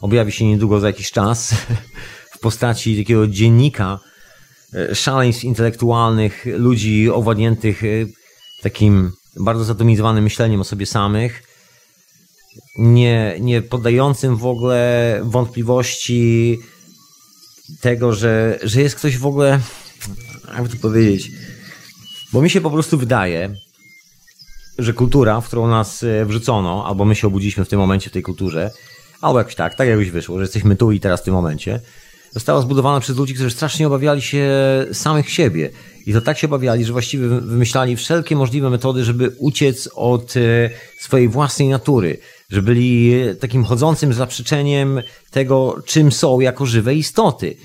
[0.01, 1.55] objawi się niedługo za jakiś czas
[2.37, 3.99] w postaci takiego dziennika
[4.75, 7.87] E, szaleństw intelektualnych, ludzi owładniętych e,
[8.63, 11.43] takim bardzo zatomizowanym myśleniem o sobie samych,
[12.79, 16.59] nie, nie poddającym w ogóle wątpliwości
[17.81, 19.61] tego, że, że jest ktoś w ogóle,
[20.55, 21.31] jakby to powiedzieć,
[22.33, 23.55] bo mi się po prostu wydaje,
[24.79, 28.13] że kultura, w którą nas e, wrzucono, albo my się obudziliśmy w tym momencie w
[28.13, 28.71] tej kulturze,
[29.21, 31.81] albo jakoś tak, tak jakbyś wyszło, że jesteśmy tu i teraz w tym momencie,
[32.33, 34.47] została zbudowana przez ludzi, którzy strasznie obawiali się
[34.93, 35.71] samych siebie.
[36.07, 40.71] I to tak się obawiali, że właściwie wymyślali wszelkie możliwe metody, żeby uciec od e,
[41.01, 42.19] swojej własnej natury.
[42.51, 47.57] Że byli takim chodzącym zaprzeczeniem tego, czym są jako żywe istoty.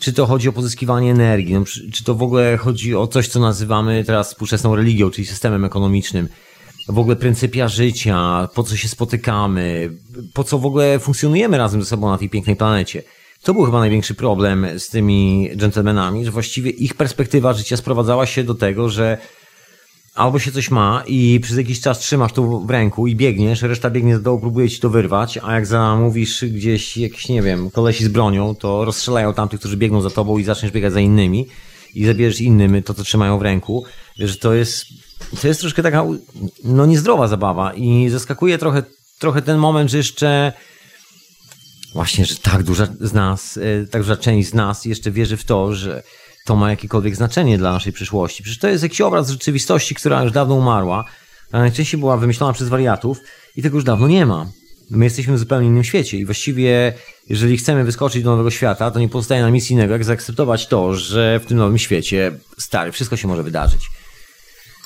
[0.00, 3.40] Czy to chodzi o pozyskiwanie energii, no, czy to w ogóle chodzi o coś, co
[3.40, 6.28] nazywamy teraz współczesną religią, czyli systemem ekonomicznym.
[6.88, 9.92] w ogóle pryncypia życia, po co się spotykamy,
[10.34, 13.02] po co w ogóle funkcjonujemy razem ze sobą na tej pięknej planecie.
[13.42, 18.44] To był chyba największy problem z tymi dżentelmenami, że właściwie ich perspektywa życia sprowadzała się
[18.44, 19.18] do tego, że
[20.14, 23.90] albo się coś ma i przez jakiś czas trzymasz to w ręku i biegniesz, reszta
[23.90, 28.04] biegnie z dołu, próbuje ci to wyrwać, a jak zamówisz gdzieś jakiś, nie wiem, kolesi
[28.04, 31.46] z bronią, to rozstrzelają tamtych, którzy biegną za tobą i zaczniesz biegać za innymi
[31.94, 33.84] i zabierzesz innym to, co trzymają w ręku.
[34.18, 34.84] Wiesz, to jest,
[35.42, 36.04] to jest troszkę taka,
[36.64, 38.82] no niezdrowa zabawa i zaskakuje trochę,
[39.18, 40.52] trochę ten moment, że jeszcze
[41.92, 45.44] właśnie, że tak duża z nas, e, tak duża część z nas jeszcze wierzy w
[45.44, 46.02] to, że
[46.50, 48.42] to ma jakiekolwiek znaczenie dla naszej przyszłości.
[48.42, 51.04] Przecież to jest jakiś obraz rzeczywistości, która już dawno umarła,
[51.52, 53.18] a najczęściej była wymyślona przez wariatów
[53.56, 54.46] i tego już dawno nie ma.
[54.90, 56.92] My jesteśmy w zupełnie innym świecie i właściwie,
[57.28, 60.94] jeżeli chcemy wyskoczyć do nowego świata, to nie pozostaje nam nic innego, jak zaakceptować to,
[60.94, 63.90] że w tym nowym świecie, stary, wszystko się może wydarzyć.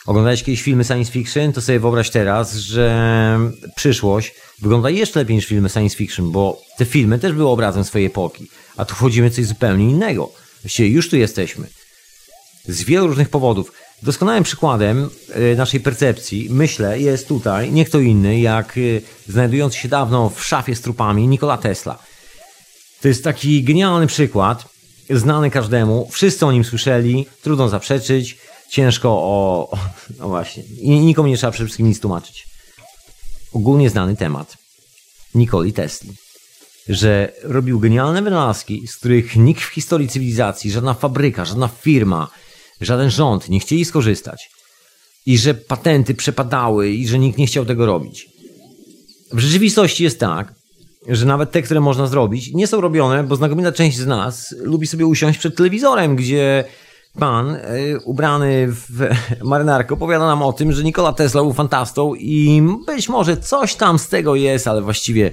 [0.07, 3.39] Oglądałeś kiedyś filmy science fiction, to sobie wyobraź teraz, że
[3.77, 8.07] przyszłość wygląda jeszcze lepiej niż filmy science fiction, bo te filmy też były obrazem swojej
[8.07, 10.44] epoki, a tu wchodzimy w coś zupełnie innego.
[10.65, 11.67] Właściwie już tu jesteśmy.
[12.69, 13.73] Z wielu różnych powodów.
[14.03, 18.81] Doskonałym przykładem e, naszej percepcji, myślę, jest tutaj nie kto inny, jak e,
[19.33, 21.99] znajdujący się dawno w szafie z trupami Nikola Tesla.
[23.01, 24.69] To jest taki genialny przykład,
[25.11, 28.39] znany każdemu, wszyscy o nim słyszeli, trudno zaprzeczyć,
[28.71, 29.71] ciężko o...
[30.19, 32.47] No właśnie, nikomu nie trzeba przede wszystkim nic tłumaczyć.
[33.53, 34.57] Ogólnie znany temat
[35.35, 36.24] Nikoli Tesli
[36.89, 42.29] że robił genialne wynalazki, z których nikt w historii cywilizacji, żadna fabryka, żadna firma,
[42.81, 44.51] żaden rząd nie chcieli skorzystać.
[45.27, 48.29] I że patenty przepadały i że nikt nie chciał tego robić.
[49.33, 50.55] W rzeczywistości jest tak,
[51.09, 54.87] że nawet te, które można zrobić, nie są robione, bo znakomita część z nas lubi
[54.87, 56.65] sobie usiąść przed telewizorem, gdzie
[57.19, 57.61] pan y,
[58.05, 59.09] ubrany w
[59.45, 63.99] marynarkę opowiada nam o tym, że Nikola Tesla był fantastą i być może coś tam
[63.99, 65.33] z tego jest, ale właściwie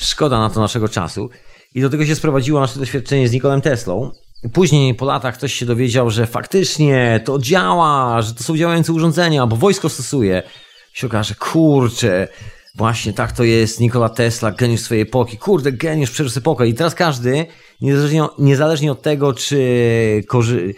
[0.00, 1.30] Szkoda na to naszego czasu.
[1.74, 4.10] I do tego się sprowadziło nasze doświadczenie z Nikolem Teslą.
[4.52, 9.46] Później po latach ktoś się dowiedział, że faktycznie to działa, że to są działające urządzenia,
[9.46, 10.42] bo wojsko stosuje.
[10.92, 12.28] Się okaże, kurczę,
[12.76, 16.66] właśnie tak to jest, Nikola Tesla, geniusz swojej epoki, kurde, geniusz przeżył epokę.
[16.68, 17.46] I teraz każdy,
[17.80, 20.74] niezależnie, niezależnie od tego, czy, korzy-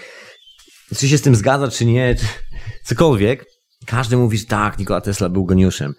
[0.97, 2.27] czy się z tym zgadza, czy nie, czy
[2.85, 3.45] cokolwiek,
[3.87, 5.95] każdy mówi, że tak, Nikola Tesla był geniuszem.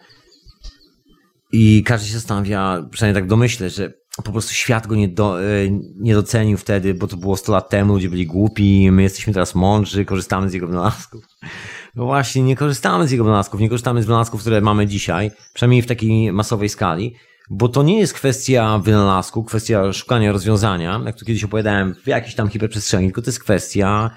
[1.56, 3.94] I każdy się zastanawia, przynajmniej tak domyślę, że
[4.24, 5.46] po prostu świat go nie, do, e,
[5.96, 9.56] nie docenił wtedy, bo to było 100 lat temu, ludzie byli głupi, my jesteśmy teraz
[9.56, 11.24] mądrzy, korzystamy z jego wynalazków.
[11.96, 15.82] No właśnie, nie korzystamy z jego wynalazków, nie korzystamy z wynalazków, które mamy dzisiaj, przynajmniej
[15.82, 17.16] w takiej masowej skali,
[17.50, 22.36] bo to nie jest kwestia wynalazku, kwestia szukania rozwiązania, jak tu kiedyś opowiadałem, w jakiejś
[22.36, 24.12] tam hiperprzestrzeni, tylko to jest kwestia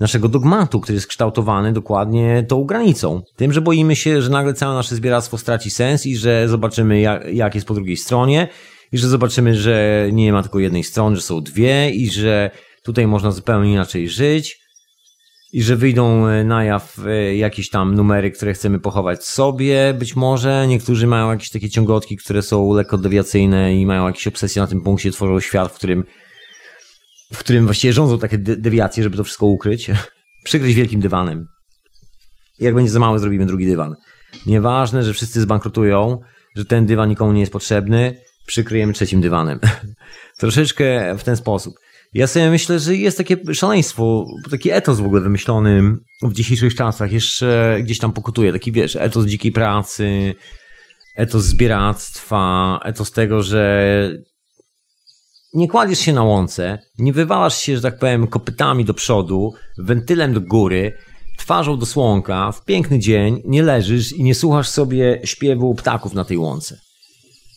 [0.00, 3.22] naszego dogmatu, który jest kształtowany dokładnie tą granicą.
[3.36, 7.34] Tym, że boimy się, że nagle całe nasze zbieractwo straci sens i że zobaczymy, jak,
[7.34, 8.48] jak jest po drugiej stronie
[8.92, 12.50] i że zobaczymy, że nie ma tylko jednej strony, że są dwie i że
[12.84, 14.62] tutaj można zupełnie inaczej żyć
[15.52, 20.66] i że wyjdą na jaw e, jakieś tam numery, które chcemy pochować sobie, być może.
[20.68, 24.80] Niektórzy mają jakieś takie ciągotki, które są lekko dewiacyjne i mają jakieś obsesje na tym
[24.80, 26.04] punkcie, tworzą świat, w którym
[27.32, 29.90] w którym właściwie rządzą takie de dewiacje, żeby to wszystko ukryć,
[30.44, 31.46] przykryć wielkim dywanem.
[32.58, 33.96] Jak będzie za mały, zrobimy drugi dywan.
[34.46, 36.18] Nieważne, że wszyscy zbankrutują,
[36.56, 39.60] że ten dywan nikomu nie jest potrzebny, przykryjemy trzecim dywanem.
[40.40, 41.74] Troszeczkę w ten sposób.
[42.14, 47.12] Ja sobie myślę, że jest takie szaleństwo, taki etos w ogóle wymyślony w dzisiejszych czasach,
[47.12, 50.34] jeszcze gdzieś tam pokutuje, taki wiesz, etos dzikiej pracy,
[51.16, 54.22] etos zbieractwa, etos tego, że
[55.54, 60.34] nie kładziesz się na łące, nie wywalasz się, że tak powiem, kopytami do przodu, wentylem
[60.34, 60.98] do góry,
[61.38, 66.24] twarzą do słonka, w piękny dzień nie leżysz i nie słuchasz sobie śpiewu ptaków na
[66.24, 66.80] tej łące.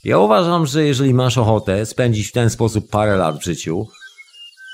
[0.03, 3.87] Ja uważam, że jeżeli masz ochotę spędzić w ten sposób parę lat w życiu,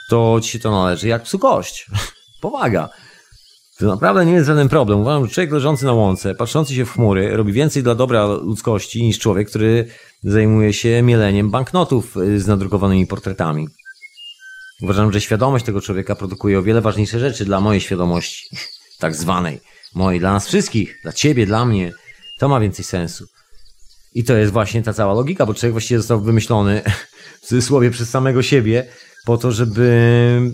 [0.09, 1.87] to ci się to należy jak psu kość.
[2.41, 2.89] Powaga.
[3.79, 4.99] To naprawdę nie jest żaden problem.
[4.99, 9.03] Uważam, że człowiek leżący na łące, patrzący się w chmury, robi więcej dla dobra ludzkości
[9.03, 9.87] niż człowiek, który
[10.23, 13.67] zajmuje się mieleniem banknotów y, z nadrukowanymi portretami.
[14.81, 18.49] Uważam, że świadomość tego człowieka produkuje o wiele ważniejsze rzeczy dla mojej świadomości,
[18.99, 19.61] tak zwanej,
[19.95, 21.93] mojej, dla nas wszystkich, dla ciebie, dla mnie.
[22.39, 23.27] To ma więcej sensu.
[24.13, 26.81] I to jest właśnie ta cała logika, bo człowiek właściwie został wymyślony
[27.41, 28.85] w cudzysłowie przez samego siebie
[29.25, 30.51] po to, żeby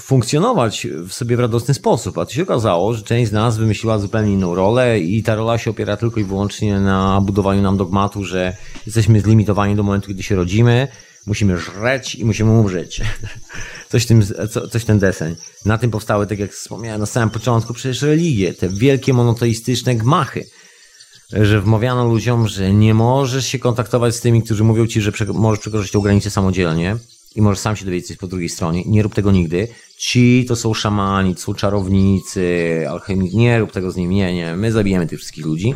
[0.00, 2.18] funkcjonować w sobie w radosny sposób.
[2.18, 5.58] A to się okazało, że część z nas wymyśliła zupełnie inną rolę i ta rola
[5.58, 8.56] się opiera tylko i wyłącznie na budowaniu nam dogmatu, że
[8.86, 10.88] jesteśmy zlimitowani do momentu, kiedy się rodzimy,
[11.26, 13.00] musimy żreć i musimy umrzeć.
[13.90, 14.22] Coś, tym,
[14.70, 15.36] coś ten deseń.
[15.64, 20.44] Na tym powstały, tak jak wspomniałem na samym początku, przecież religie, te wielkie monoteistyczne gmachy.
[21.32, 25.60] że wmawiano ludziom, że nie możesz się kontaktować z tymi, którzy mówią ci, że możesz
[25.60, 26.96] przekroczyć tę granicę samodzielnie
[27.36, 28.82] i możesz sam się dowiedzieć coś po drugiej stronie.
[28.86, 29.68] Nie rób tego nigdy.
[29.96, 33.36] Ci to są szamani, to są czarownicy, alchemicy.
[33.36, 34.16] Nie rób tego z nimi.
[34.16, 34.56] Nie, nie.
[34.56, 35.74] My zabijemy tych wszystkich ludzi.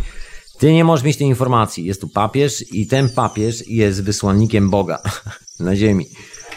[0.58, 1.84] Ty nie możesz mieć tej informacji.
[1.84, 5.02] Jest tu papież i ten papież jest wysłannikiem Boga
[5.60, 6.06] na ziemi.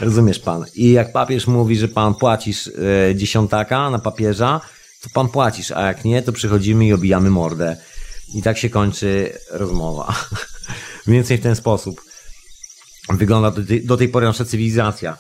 [0.02, 0.66] Rozumiesz pan?
[0.76, 4.62] I jak papież mówi, że pan płacisz e, dziesiątaka na papieża,
[5.02, 7.78] to pan płacisz, a jak nie, to przychodzimy i obijamy mordę.
[8.34, 10.16] I tak się kończy rozmowa.
[11.08, 12.02] Więcej w ten sposób
[13.10, 15.18] wygląda do tej, do tej pory nasza cywilizacja.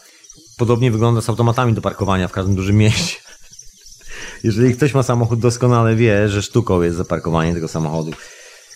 [0.57, 3.17] Podobnie wygląda z automatami do parkowania w każdym dużym mieście.
[4.43, 8.11] Jeżeli ktoś ma samochód, doskonale wie, że sztuką jest zaparkowanie tego samochodu.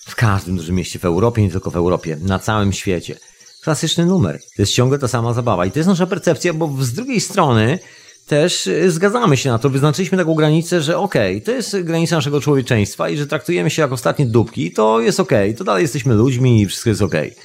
[0.07, 3.19] W każdym dużym mieście w Europie, nie tylko w Europie, na całym świecie.
[3.63, 4.39] Klasyczny numer.
[4.55, 5.65] To jest ciągle ta sama zabawa.
[5.65, 7.79] I to jest nasza percepcja, bo z drugiej strony
[8.27, 9.69] też y, zgadzamy się na to.
[9.69, 13.81] Wyznaczyliśmy taką granicę, że okej, okay, to jest granica naszego człowieczeństwa i że traktujemy się
[13.81, 17.31] jak ostatnie dupki, to jest okej, okay, to dalej jesteśmy ludźmi i wszystko jest okej.
[17.31, 17.43] Okay.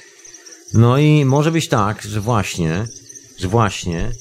[0.73, 2.85] No i może być tak, że właśnie,
[3.37, 4.11] że właśnie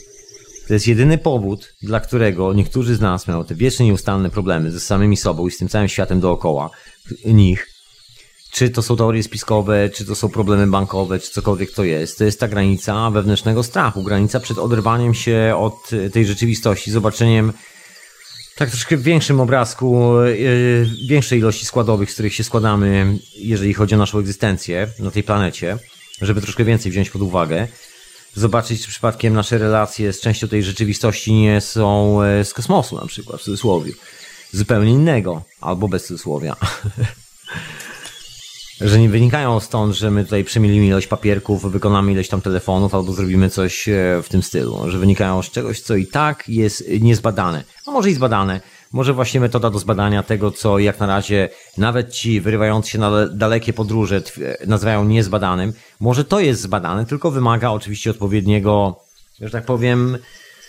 [0.68, 4.80] to jest jedyny powód, dla którego niektórzy z nas mają te wieczne nieustanne problemy ze
[4.80, 6.70] samymi sobą i z tym całym światem dookoła
[7.24, 7.68] nich.
[8.52, 12.18] Czy to są teorie spiskowe, czy to są problemy bankowe, czy cokolwiek to jest.
[12.18, 17.52] To jest ta granica wewnętrznego strachu, granica przed oderwaniem się od tej rzeczywistości, zobaczeniem
[18.56, 23.94] tak troszkę w większym obrazku, yy, większej ilości składowych, z których się składamy, jeżeli chodzi
[23.94, 25.78] o naszą egzystencję na tej planecie
[26.22, 27.68] żeby troszkę więcej wziąć pod uwagę.
[28.34, 33.06] Zobaczyć, czy przypadkiem nasze relacje z częścią tej rzeczywistości nie są e, z kosmosu, na
[33.06, 33.92] przykład, w cudzysłowie.
[34.52, 36.56] Zupełnie innego, albo bez cudzysłowia.
[38.80, 43.12] że nie wynikają stąd, że my tutaj przemielimy ilość papierków, wykonamy ilość tam telefonów albo
[43.12, 44.90] zrobimy coś e, w tym stylu.
[44.90, 47.64] Że wynikają z czegoś, co i tak jest niezbadane.
[47.86, 48.60] A może i zbadane,
[48.92, 51.48] może właśnie metoda do zbadania tego, co jak na razie
[51.78, 54.22] nawet ci wyrywający się na dalekie podróże
[54.66, 59.00] nazywają niezbadanym, może to jest zbadane, tylko wymaga oczywiście odpowiedniego,
[59.40, 60.18] że tak powiem,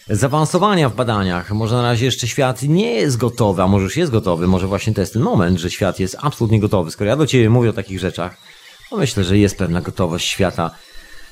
[0.09, 1.51] zaawansowania w badaniach.
[1.51, 4.93] Może na razie jeszcze świat nie jest gotowy, a może już jest gotowy, może właśnie
[4.93, 6.91] to jest ten moment, że świat jest absolutnie gotowy.
[6.91, 8.37] Skoro ja do Ciebie mówię o takich rzeczach,
[8.89, 10.71] to myślę, że jest pewna gotowość świata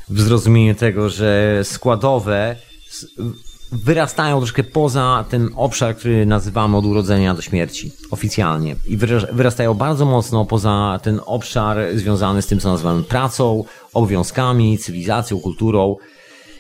[0.09, 2.55] w zrozumieniu tego, że składowe
[3.71, 8.75] wyrastają troszkę poza ten obszar, który nazywamy od urodzenia do śmierci, oficjalnie.
[8.87, 8.97] I
[9.31, 15.95] wyrastają bardzo mocno poza ten obszar związany z tym, co nazywamy pracą, obowiązkami, cywilizacją, kulturą.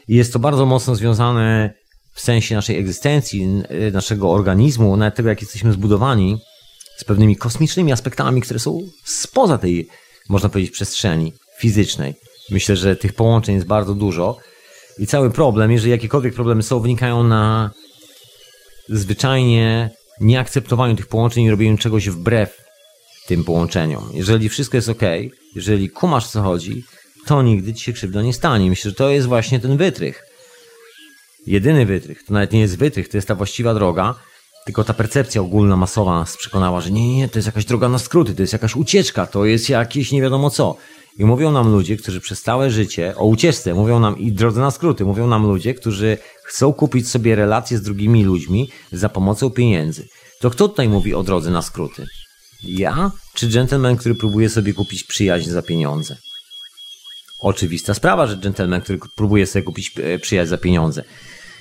[0.07, 1.73] Jest to bardzo mocno związane
[2.13, 3.47] w sensie naszej egzystencji,
[3.93, 6.37] naszego organizmu, nawet tego, jak jesteśmy zbudowani,
[6.97, 9.87] z pewnymi kosmicznymi aspektami, które są spoza tej,
[10.29, 12.13] można powiedzieć, przestrzeni fizycznej.
[12.49, 14.37] Myślę, że tych połączeń jest bardzo dużo.
[15.01, 17.71] I cały problem, jeżeli jakiekolwiek problemy są, wynikają na
[18.89, 22.57] zwyczajnie nieakceptowaniu tych połączeń i robieniu czegoś wbrew
[23.27, 24.09] tym połączeniom.
[24.13, 25.01] Jeżeli wszystko jest ok,
[25.55, 26.83] jeżeli kumasz co chodzi,
[27.25, 28.69] to nigdy ci się krzywda nie stanie.
[28.69, 30.23] Myślę, że to jest właśnie ten wytrych.
[31.47, 32.23] Jedyny wytrych.
[32.23, 34.15] To nawet nie jest wytrych, to jest ta właściwa droga,
[34.65, 37.99] tylko ta percepcja ogólna, masowa nas przekonała, że nie, nie, to jest jakaś droga na
[37.99, 40.75] skróty, to jest jakaś ucieczka, to jest jakieś nie wiadomo co.
[41.17, 44.71] I mówią nam ludzie, którzy przez całe życie, o ucieczce, mówią nam i drodze na
[44.71, 50.07] skróty, mówią nam ludzie, którzy chcą kupić sobie relacje z drugimi ludźmi za pomocą pieniędzy.
[50.39, 52.05] To kto tutaj mówi o drodze na skróty?
[52.63, 56.17] Ja czy gentleman, który próbuje sobie kupić przyjaźń za pieniądze?
[57.41, 61.03] Oczywista sprawa, że gentleman, który próbuje sobie kupić e, przyjaźń za pieniądze.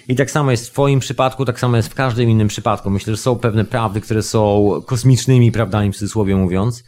[0.09, 2.91] I tak samo jest w Twoim przypadku, tak samo jest w każdym innym przypadku.
[2.91, 6.85] Myślę, że są pewne prawdy, które są kosmicznymi prawdami, w cudzysłowie mówiąc,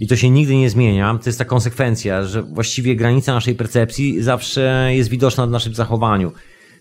[0.00, 1.18] i to się nigdy nie zmienia.
[1.22, 6.32] To jest ta konsekwencja, że właściwie granica naszej percepcji zawsze jest widoczna w naszym zachowaniu.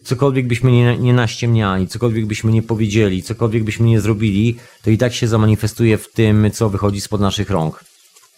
[0.03, 4.97] Cokolwiek byśmy nie, nie naściemniali, cokolwiek byśmy nie powiedzieli, cokolwiek byśmy nie zrobili, to i
[4.97, 7.83] tak się zamanifestuje w tym, co wychodzi spod naszych rąk.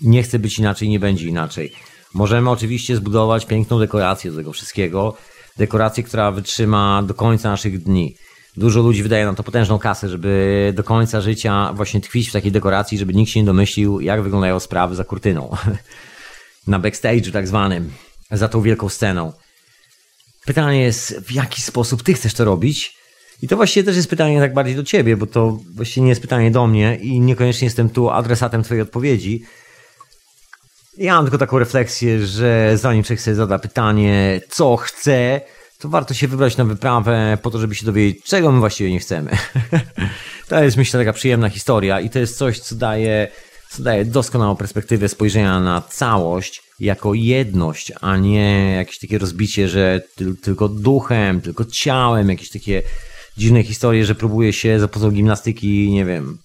[0.01, 1.71] Nie chce być inaczej, nie będzie inaczej.
[2.13, 5.17] Możemy oczywiście zbudować piękną dekorację do tego wszystkiego,
[5.57, 8.15] dekorację, która wytrzyma do końca naszych dni.
[8.57, 12.51] Dużo ludzi wydaje na to potężną kasę, żeby do końca życia właśnie tkwić w takiej
[12.51, 15.55] dekoracji, żeby nikt się nie domyślił, jak wyglądają sprawy za kurtyną.
[16.67, 17.91] na backstage'u tak zwanym,
[18.31, 19.33] za tą wielką sceną.
[20.45, 22.97] Pytanie jest, w jaki sposób ty chcesz to robić?
[23.41, 26.21] I to właściwie też jest pytanie tak bardziej do ciebie, bo to właściwie nie jest
[26.21, 29.43] pytanie do mnie i niekoniecznie jestem tu adresatem twojej odpowiedzi.
[30.97, 35.41] Ja mam tylko taką refleksję, że zanim człowiek sobie zada pytanie, co chce,
[35.79, 38.99] to warto się wybrać na wyprawę po to, żeby się dowiedzieć, czego my właściwie nie
[38.99, 39.31] chcemy.
[40.49, 43.27] to jest, myślę, taka przyjemna historia i to jest coś, co daje,
[43.69, 50.01] co daje doskonałą perspektywę spojrzenia na całość jako jedność, a nie jakieś takie rozbicie, że
[50.41, 52.81] tylko duchem, tylko ciałem, jakieś takie
[53.37, 56.37] dziwne historie, że próbuje się za pomocą gimnastyki, nie wiem,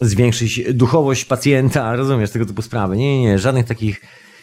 [0.00, 2.96] zwiększyć duchowość pacjenta, rozumiesz, tego typu sprawy.
[2.96, 4.00] Nie, nie, nie, żadnych takich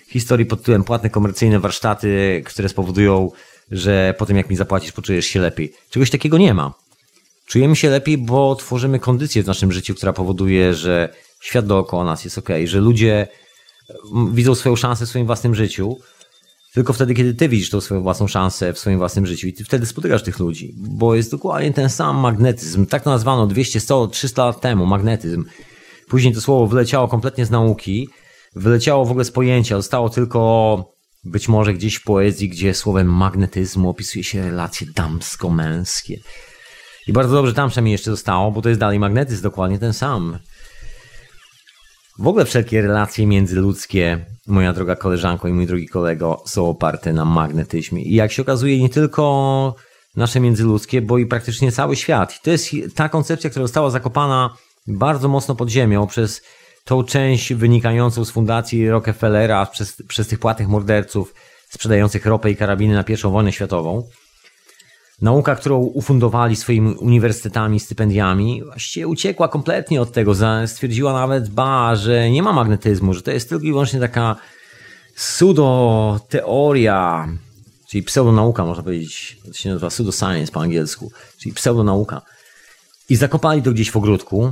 [0.07, 3.31] historii pod tytułem płatne komercyjne warsztaty, które spowodują,
[3.72, 5.73] że po tym jak mi zapłacisz, poczujesz się lepiej.
[5.89, 6.73] Czegoś takiego nie ma.
[7.45, 12.23] Czujemy się lepiej, bo tworzymy kondycję w naszym życiu, która powoduje, że świat dookoła nas
[12.23, 13.27] jest ok, że ludzie
[14.31, 15.98] widzą swoją szansę w swoim własnym życiu,
[16.73, 19.64] tylko wtedy, kiedy ty widzisz tą swoją własną szansę w swoim własnym życiu i ty
[19.64, 22.85] wtedy spotykasz tych ludzi, bo jest dokładnie ten sam magnetyzm.
[22.85, 25.45] Tak to nazwano 200, 100, 300 lat temu, magnetyzm.
[26.07, 28.10] Później to słowo wyleciało kompletnie z nauki,
[28.56, 33.89] wyleciało w ogóle z pojęcia, zostało tylko być może gdzieś w poezji, gdzie słowem magnetyzmu
[33.89, 36.19] opisuje się relacje damsko-męskie.
[37.07, 40.39] I bardzo dobrze tam przynajmniej jeszcze zostało, bo to jest dalej magnetyzm, dokładnie ten sam.
[42.19, 47.26] W ogóle wszelkie relacje międzyludzkie, moja droga koleżanko i mój drogi kolego, są oparte na
[47.26, 48.03] magnetyzmie.
[48.03, 49.76] I jak się okazuje, nie tylko
[50.15, 52.35] nasze międzyludzkie, bo i praktycznie cały świat.
[52.35, 54.56] I to jest ta koncepcja, która została zakopana
[54.88, 56.41] bardzo mocno pod ziemią przez
[56.85, 61.33] tą część wynikającą z fundacji Rockefellera, przez, przez tych płatnych morderców
[61.69, 64.03] sprzedających ropę i karabiny na pierwszą wojnę światową.
[65.21, 70.33] Nauka, którą ufundowali swoimi uniwersytetami, stypendiami, właściwie uciekła kompletnie od tego.
[70.65, 74.35] Stwierdziła nawet, ba, że nie ma magnetyzmu, że to jest tylko i wyłącznie taka
[75.15, 77.27] pseudo-teoria,
[77.89, 82.21] czyli pseudonauka, można powiedzieć, to się nazywa pseudoscience po angielsku, czyli pseudonauka.
[83.09, 84.51] I zakopali to gdzieś w ogródku,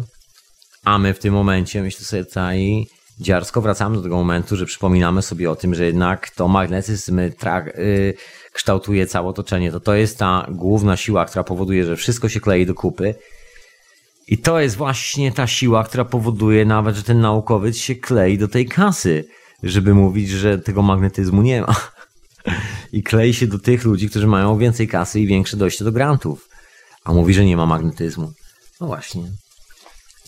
[0.85, 2.87] a my w tym momencie, myślę sobie tutaj,
[3.19, 8.13] dziarsko wracamy do tego momentu, że przypominamy sobie o tym, że jednak to magnetyzm yy,
[8.53, 9.71] kształtuje całe otoczenie.
[9.71, 13.15] To to jest ta główna siła, która powoduje, że wszystko się klei do kupy.
[14.27, 18.47] I to jest właśnie ta siła, która powoduje nawet, że ten naukowiec się klei do
[18.47, 19.25] tej kasy,
[19.63, 21.75] żeby mówić, że tego magnetyzmu nie ma.
[22.93, 26.49] I klei się do tych ludzi, którzy mają więcej kasy i większe dojście do grantów.
[27.03, 28.33] A mówi, że nie ma magnetyzmu.
[28.81, 29.23] No właśnie.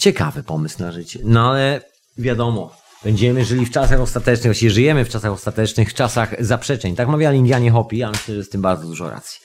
[0.02, 1.20] Ciekawy pomysł na życie.
[1.24, 1.82] No ale
[2.18, 6.96] wiadomo, będziemy żyli w czasach ostatecznych, właściwie żyjemy w czasach ostatecznych, w czasach zaprzeczeń.
[6.96, 9.40] Tak mawiali Indianie Hopi, a myślę, że z tym bardzo dużo racji.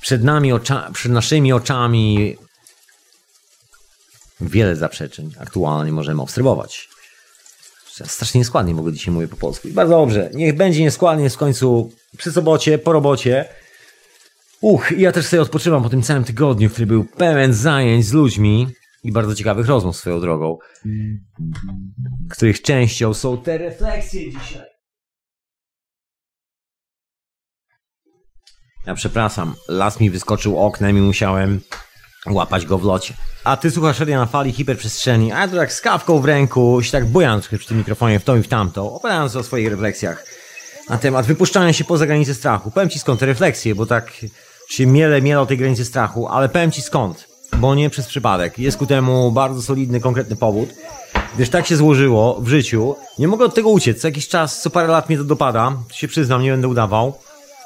[0.00, 2.36] Przed nami, ocza, przed naszymi oczami
[4.40, 6.88] wiele zaprzeczeń aktualnie możemy obserwować.
[8.06, 9.68] Strasznie nieskładnie ogóle dzisiaj mówię po polsku.
[9.70, 10.30] Bardzo dobrze.
[10.34, 13.44] Niech będzie nieskładnie w końcu przy sobocie, po robocie.
[14.60, 18.66] Uch, ja też sobie odpoczywam po tym całym tygodniu, który był pełen zajęć z ludźmi
[19.02, 20.58] i bardzo ciekawych rozmów swoją drogą,
[22.30, 24.66] których częścią są te refleksje dzisiaj.
[28.86, 31.60] Ja przepraszam, las mi wyskoczył oknem i musiałem
[32.26, 33.14] łapać go w locie.
[33.44, 36.82] A ty słuchasz radia na fali hiperprzestrzeni, a ja to tak z kawką w ręku,
[36.82, 40.24] się tak bujam przy tym mikrofonie w tą i w tamtą, opowiadając o swoich refleksjach
[40.88, 42.70] na temat wypuszczania się poza granicę strachu.
[42.70, 44.12] Powiem ci skąd te refleksje, bo tak
[44.68, 47.27] się miele, miele o tej granicy strachu, ale powiem ci skąd
[47.58, 48.58] bo nie przez przypadek.
[48.58, 50.68] Jest ku temu bardzo solidny, konkretny powód.
[51.34, 54.00] Gdyż tak się złożyło w życiu, nie mogę od tego uciec.
[54.00, 57.14] Co jakiś czas, co parę lat mnie to dopada, się przyznam, nie będę udawał.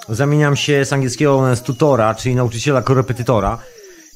[0.08, 3.58] Zamieniam się z angielskiego z tutora, czyli nauczyciela korepetytora.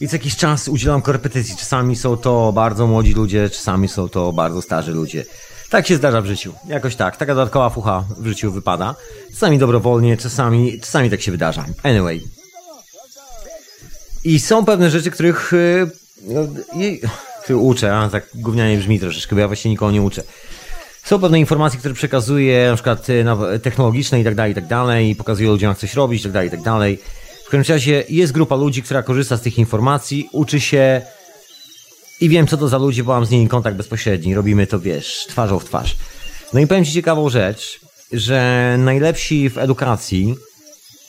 [0.00, 1.56] I co jakiś czas udzielam korepetycji.
[1.56, 5.24] Czasami są to bardzo młodzi ludzie, czasami są to bardzo starzy ludzie.
[5.70, 6.52] Tak się zdarza w życiu.
[6.68, 7.16] Jakoś tak.
[7.16, 8.94] Taka dodatkowa fucha w życiu wypada.
[9.30, 11.64] Czasami dobrowolnie, czasami, czasami tak się wydarza.
[11.82, 12.22] Anyway,
[14.26, 15.90] i są pewne rzeczy, których, y,
[17.48, 20.22] no, uczę, a tak gównianie brzmi troszeczkę, bo ja właśnie nikogo nie uczę.
[21.04, 25.10] Są pewne informacje, które przekazuję, na przykład y, technologiczne i tak dalej, i tak dalej,
[25.10, 26.98] i pokazuję ludziom, jak coś robić, i tak dalej, i tak dalej.
[27.46, 31.02] W każdym razie jest grupa ludzi, która korzysta z tych informacji, uczy się
[32.20, 34.34] i wiem, co to za ludzie, bo mam z nimi kontakt bezpośredni.
[34.34, 35.96] Robimy to, wiesz, twarzą w twarz.
[36.52, 37.80] No i powiem Ci ciekawą rzecz,
[38.12, 40.34] że najlepsi w edukacji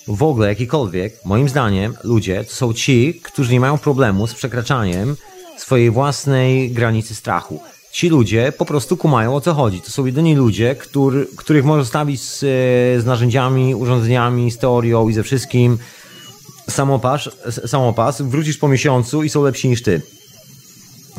[0.08, 5.16] w ogóle jakikolwiek, moim zdaniem, ludzie to są ci, którzy nie mają problemu z przekraczaniem
[5.58, 7.60] swojej własnej granicy strachu.
[7.92, 9.82] Ci ludzie po prostu kumają o co chodzi.
[9.82, 12.40] To są jedyni ludzie, który, których można stawić z,
[13.02, 15.78] z narzędziami, urządzeniami, z teorią i ze wszystkim.
[16.70, 17.30] Samopas,
[17.66, 20.02] samopas, wrócisz po miesiącu i są lepsi niż ty.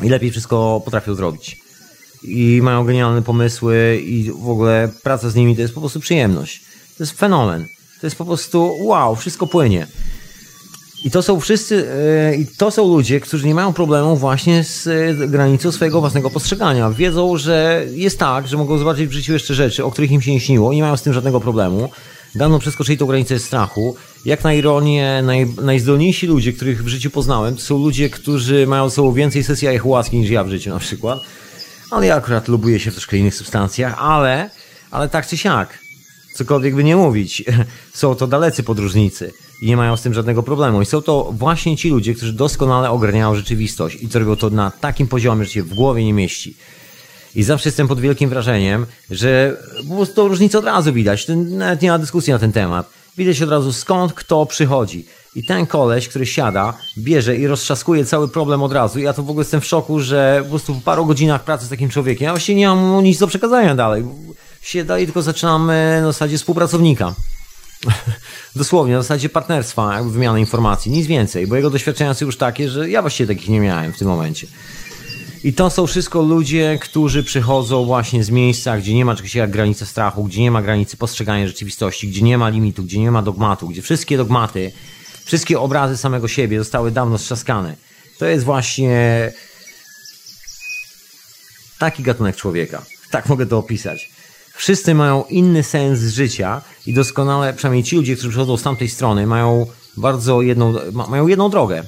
[0.03, 1.57] I lepiej wszystko potrafią zrobić.
[2.23, 6.61] I mają genialne pomysły i w ogóle praca z nimi to jest po prostu przyjemność.
[6.97, 7.65] To jest fenomen.
[8.01, 9.87] To jest po prostu wow, wszystko płynie.
[11.05, 14.87] I to są wszyscy, e, i to są ludzie, którzy nie mają problemu właśnie z
[14.87, 16.91] e, granicą swojego własnego postrzegania.
[16.91, 20.31] Wiedzą, że jest tak, że mogą zobaczyć w życiu jeszcze rzeczy, o których im się
[20.31, 21.89] nie śniło nie mają z tym żadnego problemu.
[22.35, 23.95] Dawno przeskoczyli tą granicę strachu.
[24.25, 28.89] Jak na ironię, naj, najzdolniejsi ludzie, których w życiu poznałem, to są ludzie, którzy mają
[28.89, 31.19] sobą więcej sesji ayahuaski niż ja w życiu na przykład.
[31.91, 34.49] Ale ja akurat lubuję się w troszkę innych substancjach, ale,
[34.91, 35.88] ale tak czy siak
[36.39, 37.43] cokolwiek by nie mówić,
[37.93, 39.33] są to dalecy podróżnicy.
[39.61, 40.81] i nie mają z tym żadnego problemu.
[40.81, 44.71] I są to właśnie ci ludzie, którzy doskonale ogarniają rzeczywistość i co robią to na
[44.71, 46.55] takim poziomie, że się w głowie nie mieści.
[47.35, 49.57] I zawsze jestem pod wielkim wrażeniem, że
[49.89, 51.27] po prostu tą różnicę od razu widać.
[51.49, 52.89] Nawet nie ma dyskusji na ten temat.
[53.17, 55.05] Widać od razu skąd kto przychodzi.
[55.35, 58.99] I ten koleś, który siada, bierze i roztrzaskuje cały problem od razu.
[58.99, 61.65] I ja to w ogóle jestem w szoku, że po prostu w paru godzinach pracy
[61.65, 64.03] z takim człowiekiem, ja właściwie nie mam mu nic do przekazania dalej.
[64.69, 65.67] Się daje, tylko zaczynam
[66.01, 67.15] na zasadzie współpracownika.
[68.55, 72.69] Dosłownie, na zasadzie partnerstwa, jakby wymiany informacji, nic więcej, bo jego doświadczenia są już takie,
[72.69, 74.47] że ja właściwie takich nie miałem w tym momencie.
[75.43, 79.51] I to są wszystko ludzie, którzy przychodzą właśnie z miejsca, gdzie nie ma czegoś jak
[79.51, 83.21] granica strachu, gdzie nie ma granicy postrzegania rzeczywistości, gdzie nie ma limitu, gdzie nie ma
[83.21, 84.71] dogmatu, gdzie wszystkie dogmaty,
[85.25, 87.75] wszystkie obrazy samego siebie zostały dawno strzaskane.
[88.17, 89.31] To jest właśnie
[91.79, 92.85] taki gatunek człowieka.
[93.11, 94.18] Tak mogę to opisać.
[94.59, 99.27] Wszyscy mają inny sens życia i doskonale, przynajmniej ci ludzie, którzy przychodzą z tamtej strony,
[99.27, 99.65] mają
[99.97, 100.73] bardzo jedną,
[101.09, 101.83] mają jedną drogę.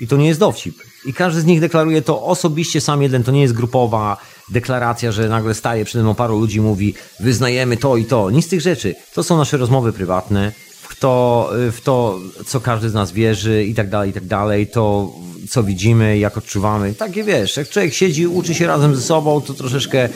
[0.00, 0.74] I to nie jest dowcip.
[1.04, 3.24] I każdy z nich deklaruje to osobiście sam jeden.
[3.24, 4.16] To nie jest grupowa
[4.48, 8.30] deklaracja, że nagle staje przed mną paru ludzi mówi wyznajemy to i to.
[8.30, 8.94] Nic z tych rzeczy.
[9.14, 10.52] To są nasze rozmowy prywatne,
[10.88, 14.66] w to, w to co każdy z nas wierzy i tak dalej, i tak dalej.
[14.66, 15.12] To,
[15.50, 16.94] co widzimy, jak odczuwamy.
[16.94, 20.08] Takie wiesz, jak człowiek siedzi, uczy się razem ze sobą, to troszeczkę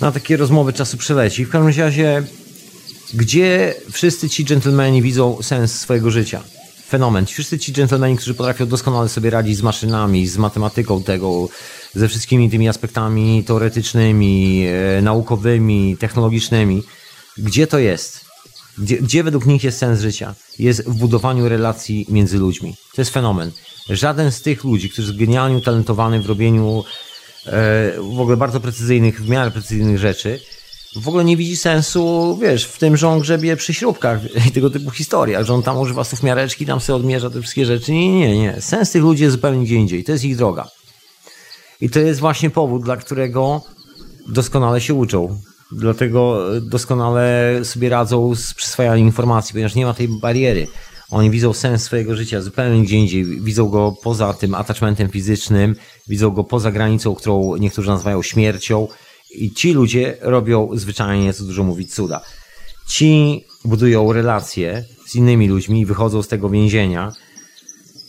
[0.00, 1.44] na takie rozmowy czasu przeleci.
[1.44, 2.22] W każdym razie,
[3.14, 6.42] gdzie wszyscy ci dżentelmeni widzą sens swojego życia?
[6.88, 7.26] Fenomen.
[7.26, 11.48] Wszyscy ci dżentelmeni, którzy potrafią doskonale sobie radzić z maszynami, z matematyką tego,
[11.94, 14.66] ze wszystkimi tymi aspektami teoretycznymi,
[14.98, 16.82] e, naukowymi, technologicznymi.
[17.38, 18.24] Gdzie to jest?
[18.78, 20.34] Gdzie, gdzie według nich jest sens życia?
[20.58, 22.76] Jest w budowaniu relacji między ludźmi.
[22.94, 23.50] To jest fenomen.
[23.90, 26.84] Żaden z tych ludzi, którzy jest genialnie utalentowany w robieniu
[27.98, 30.40] w ogóle bardzo precyzyjnych, w miarę precyzyjnych rzeczy,
[31.02, 34.70] w ogóle nie widzi sensu, wiesz, w tym, że on grzebie przy śrubkach i tego
[34.70, 37.92] typu historiach, że on tam używa miareczki, tam sobie odmierza te wszystkie rzeczy.
[37.92, 38.60] Nie, nie, nie.
[38.60, 40.04] Sens tych ludzi jest zupełnie gdzie indziej.
[40.04, 40.68] To jest ich droga.
[41.80, 43.62] I to jest właśnie powód, dla którego
[44.28, 45.40] doskonale się uczą.
[45.72, 50.66] Dlatego doskonale sobie radzą z przyswajaniem informacji, ponieważ nie ma tej bariery.
[51.10, 53.24] Oni widzą sens swojego życia zupełnie gdzie indziej.
[53.24, 55.76] Widzą go poza tym attachmentem fizycznym,
[56.08, 58.88] widzą go poza granicą, którą niektórzy nazywają śmiercią.
[59.30, 62.20] I ci ludzie robią zwyczajnie, co dużo mówić, cuda.
[62.86, 67.12] Ci budują relacje z innymi ludźmi i wychodzą z tego więzienia.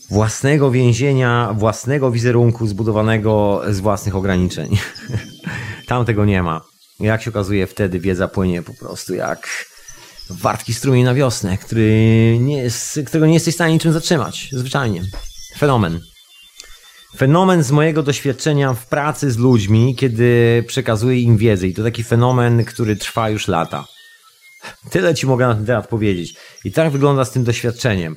[0.09, 4.77] Własnego więzienia, własnego wizerunku zbudowanego z własnych ograniczeń.
[5.87, 6.61] Tam tego nie ma.
[6.99, 9.67] Jak się okazuje, wtedy wiedza płynie po prostu jak
[10.29, 14.49] wartki strumień na wiosnę, który nie jest, którego nie jesteś w stanie niczym zatrzymać.
[14.51, 15.03] Zwyczajnie.
[15.57, 15.99] Fenomen.
[17.17, 21.67] Fenomen z mojego doświadczenia w pracy z ludźmi, kiedy przekazuję im wiedzę.
[21.67, 23.85] I to taki fenomen, który trwa już lata.
[24.89, 26.35] Tyle ci mogę na ten temat powiedzieć.
[26.65, 28.15] I tak wygląda z tym doświadczeniem.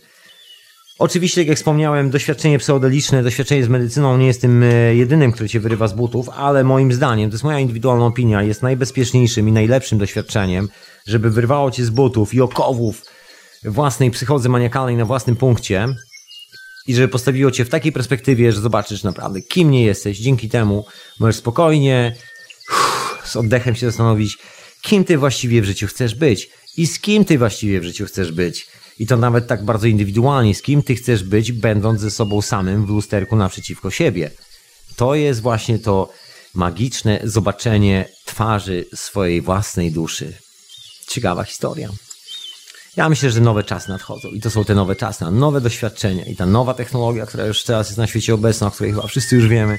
[1.01, 5.61] Oczywiście, jak wspomniałem, doświadczenie pseudoliczne, doświadczenie z medycyną nie jest tym e, jedynym, które cię
[5.61, 9.99] wyrywa z butów, ale moim zdaniem, to jest moja indywidualna opinia, jest najbezpieczniejszym i najlepszym
[9.99, 10.69] doświadczeniem,
[11.07, 13.03] żeby wyrwało cię z butów i okowów
[13.65, 15.89] własnej psychodzy maniakalnej na własnym punkcie
[16.87, 20.19] i żeby postawiło cię w takiej perspektywie, że zobaczysz naprawdę, kim nie jesteś.
[20.19, 20.87] Dzięki temu
[21.21, 22.17] możesz spokojnie
[22.71, 24.39] uff, z oddechem się zastanowić,
[24.83, 28.33] kim ty właściwie w życiu chcesz być i z kim ty właściwie w życiu chcesz
[28.33, 28.67] być.
[28.99, 32.87] I to nawet tak bardzo indywidualnie, z kim ty chcesz być, będąc ze sobą samym
[32.87, 34.31] w lusterku naprzeciwko siebie.
[34.97, 36.13] To jest właśnie to
[36.55, 40.33] magiczne zobaczenie twarzy swojej własnej duszy.
[41.11, 41.89] Ciekawa historia.
[42.97, 46.37] Ja myślę, że nowe czasy nadchodzą i to są te nowe czasy, nowe doświadczenia i
[46.37, 49.49] ta nowa technologia, która już teraz jest na świecie obecna, o której chyba wszyscy już
[49.49, 49.79] wiemy.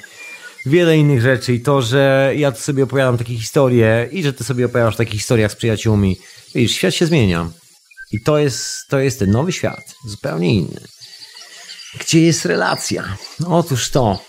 [0.66, 4.44] Wiele innych rzeczy i to, że ja tu sobie opowiadam takie historie i że ty
[4.44, 6.18] sobie opowiadasz takie historiach z przyjaciółmi.
[6.56, 7.50] Widzisz, świat się zmienia.
[8.12, 10.82] I to jest, to jest ten nowy świat, zupełnie inny.
[12.00, 13.18] Gdzie jest relacja?
[13.40, 14.20] No, otóż to.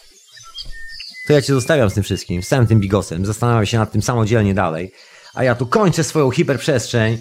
[1.27, 3.27] To ja cię zostawiam z tym wszystkim, z całym tym bigosem.
[3.27, 4.93] Zastanawiam się nad tym samodzielnie dalej.
[5.35, 7.19] A ja tu kończę swoją hiperprzestrzeń.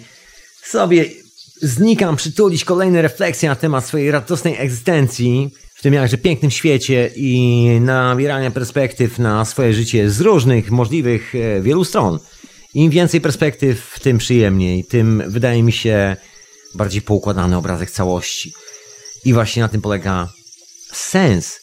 [0.62, 1.04] Sobie
[1.62, 7.68] znikam przytulić kolejne refleksje na temat swojej radosnej egzystencji w tym jakże pięknym świecie i
[7.80, 12.18] nabierania perspektyw na swoje życie z różnych możliwych e, wielu stron.
[12.74, 16.16] Im więcej perspektyw, tym przyjemniej, tym wydaje mi się
[16.74, 18.52] bardziej poukładany obrazek całości.
[19.24, 20.28] I właśnie na tym polega
[20.92, 21.60] sens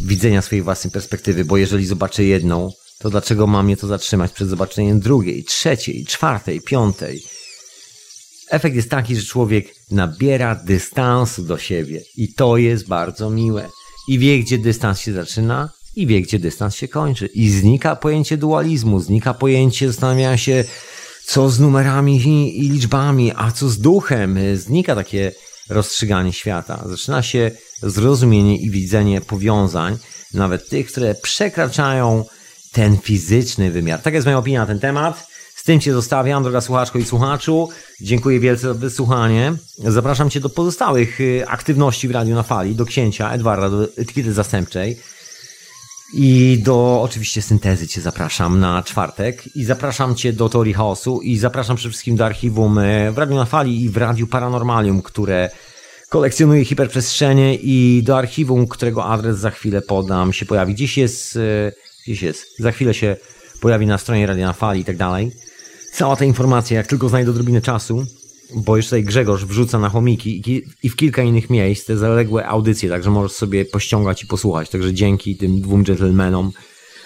[0.00, 4.48] widzenia swojej własnej perspektywy, bo jeżeli zobaczę jedną, to dlaczego mam je to zatrzymać przed
[4.48, 7.22] zobaczeniem drugiej, trzeciej, czwartej, piątej?
[8.50, 13.68] Efekt jest taki, że człowiek nabiera dystansu do siebie i to jest bardzo miłe.
[14.08, 17.26] I wie, gdzie dystans się zaczyna i wie, gdzie dystans się kończy.
[17.26, 20.64] I znika pojęcie dualizmu, znika pojęcie zastanawiania się,
[21.26, 22.16] co z numerami
[22.58, 24.38] i liczbami, a co z duchem.
[24.56, 25.32] Znika takie
[25.68, 26.84] rozstrzyganie świata.
[26.86, 27.50] Zaczyna się
[27.82, 29.98] zrozumienie i widzenie powiązań,
[30.34, 32.24] nawet tych, które przekraczają
[32.74, 34.02] ten fizyczny wymiar.
[34.02, 35.26] Tak jest moja opinia na ten temat.
[35.54, 37.68] Z tym Cię zostawiam, droga słuchaczko i słuchaczu.
[38.00, 39.52] Dziękuję wielce za wysłuchanie.
[39.78, 44.32] Zapraszam Cię do pozostałych y, aktywności w Radiu na Fali, do księcia Edwarda, do etykiety
[44.32, 44.98] zastępczej.
[46.14, 51.38] I do oczywiście syntezy Cię zapraszam na czwartek i zapraszam Cię do Teorii Chaosu i
[51.38, 55.50] zapraszam przede wszystkim do archiwum y, w Radiu na Fali i w Radiu Paranormalium, które
[56.08, 60.74] kolekcjonuje hiperprzestrzenie i do archiwum, którego adres za chwilę podam, się pojawi.
[60.74, 61.38] Dziś jest,
[62.06, 63.16] dziś jest, za chwilę się
[63.60, 65.32] pojawi na stronie Radia na Fali i tak dalej.
[65.92, 68.06] Cała ta informacja, jak tylko znajdę odrobinę czasu,
[68.54, 72.88] bo już tutaj Grzegorz wrzuca na chomiki i w kilka innych miejsc te zaległe audycje,
[72.88, 74.68] także możesz sobie pościągać i posłuchać.
[74.70, 76.52] Także dzięki tym dwóm gentlemanom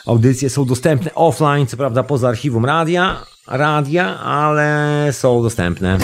[0.06, 5.98] audycje są dostępne offline, co prawda poza archiwum radia, radia, ale są dostępne.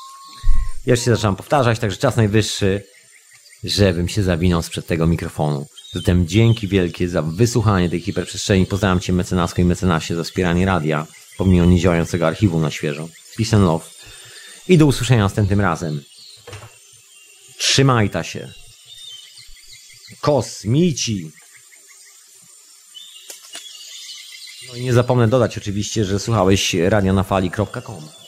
[0.86, 2.82] Jeszcze się zaczynam powtarzać, także czas najwyższy,
[3.64, 5.66] żebym się zawinął sprzed tego mikrofonu.
[5.92, 8.66] Zatem dzięki wielkie za wysłuchanie tej hiperprzestrzeni.
[8.66, 11.06] Pozdrawiam Cię mecenasko i mecenasie za wspieranie radia
[11.36, 13.08] pomimo niedziałającego archiwum na świeżo.
[13.36, 13.86] Peace and love.
[14.68, 16.02] I do usłyszenia następnym razem.
[17.58, 18.52] Trzymaj ta się.
[20.20, 21.30] Kosmici.
[24.68, 28.19] No i nie zapomnę dodać oczywiście, że słuchałeś radionafali.com.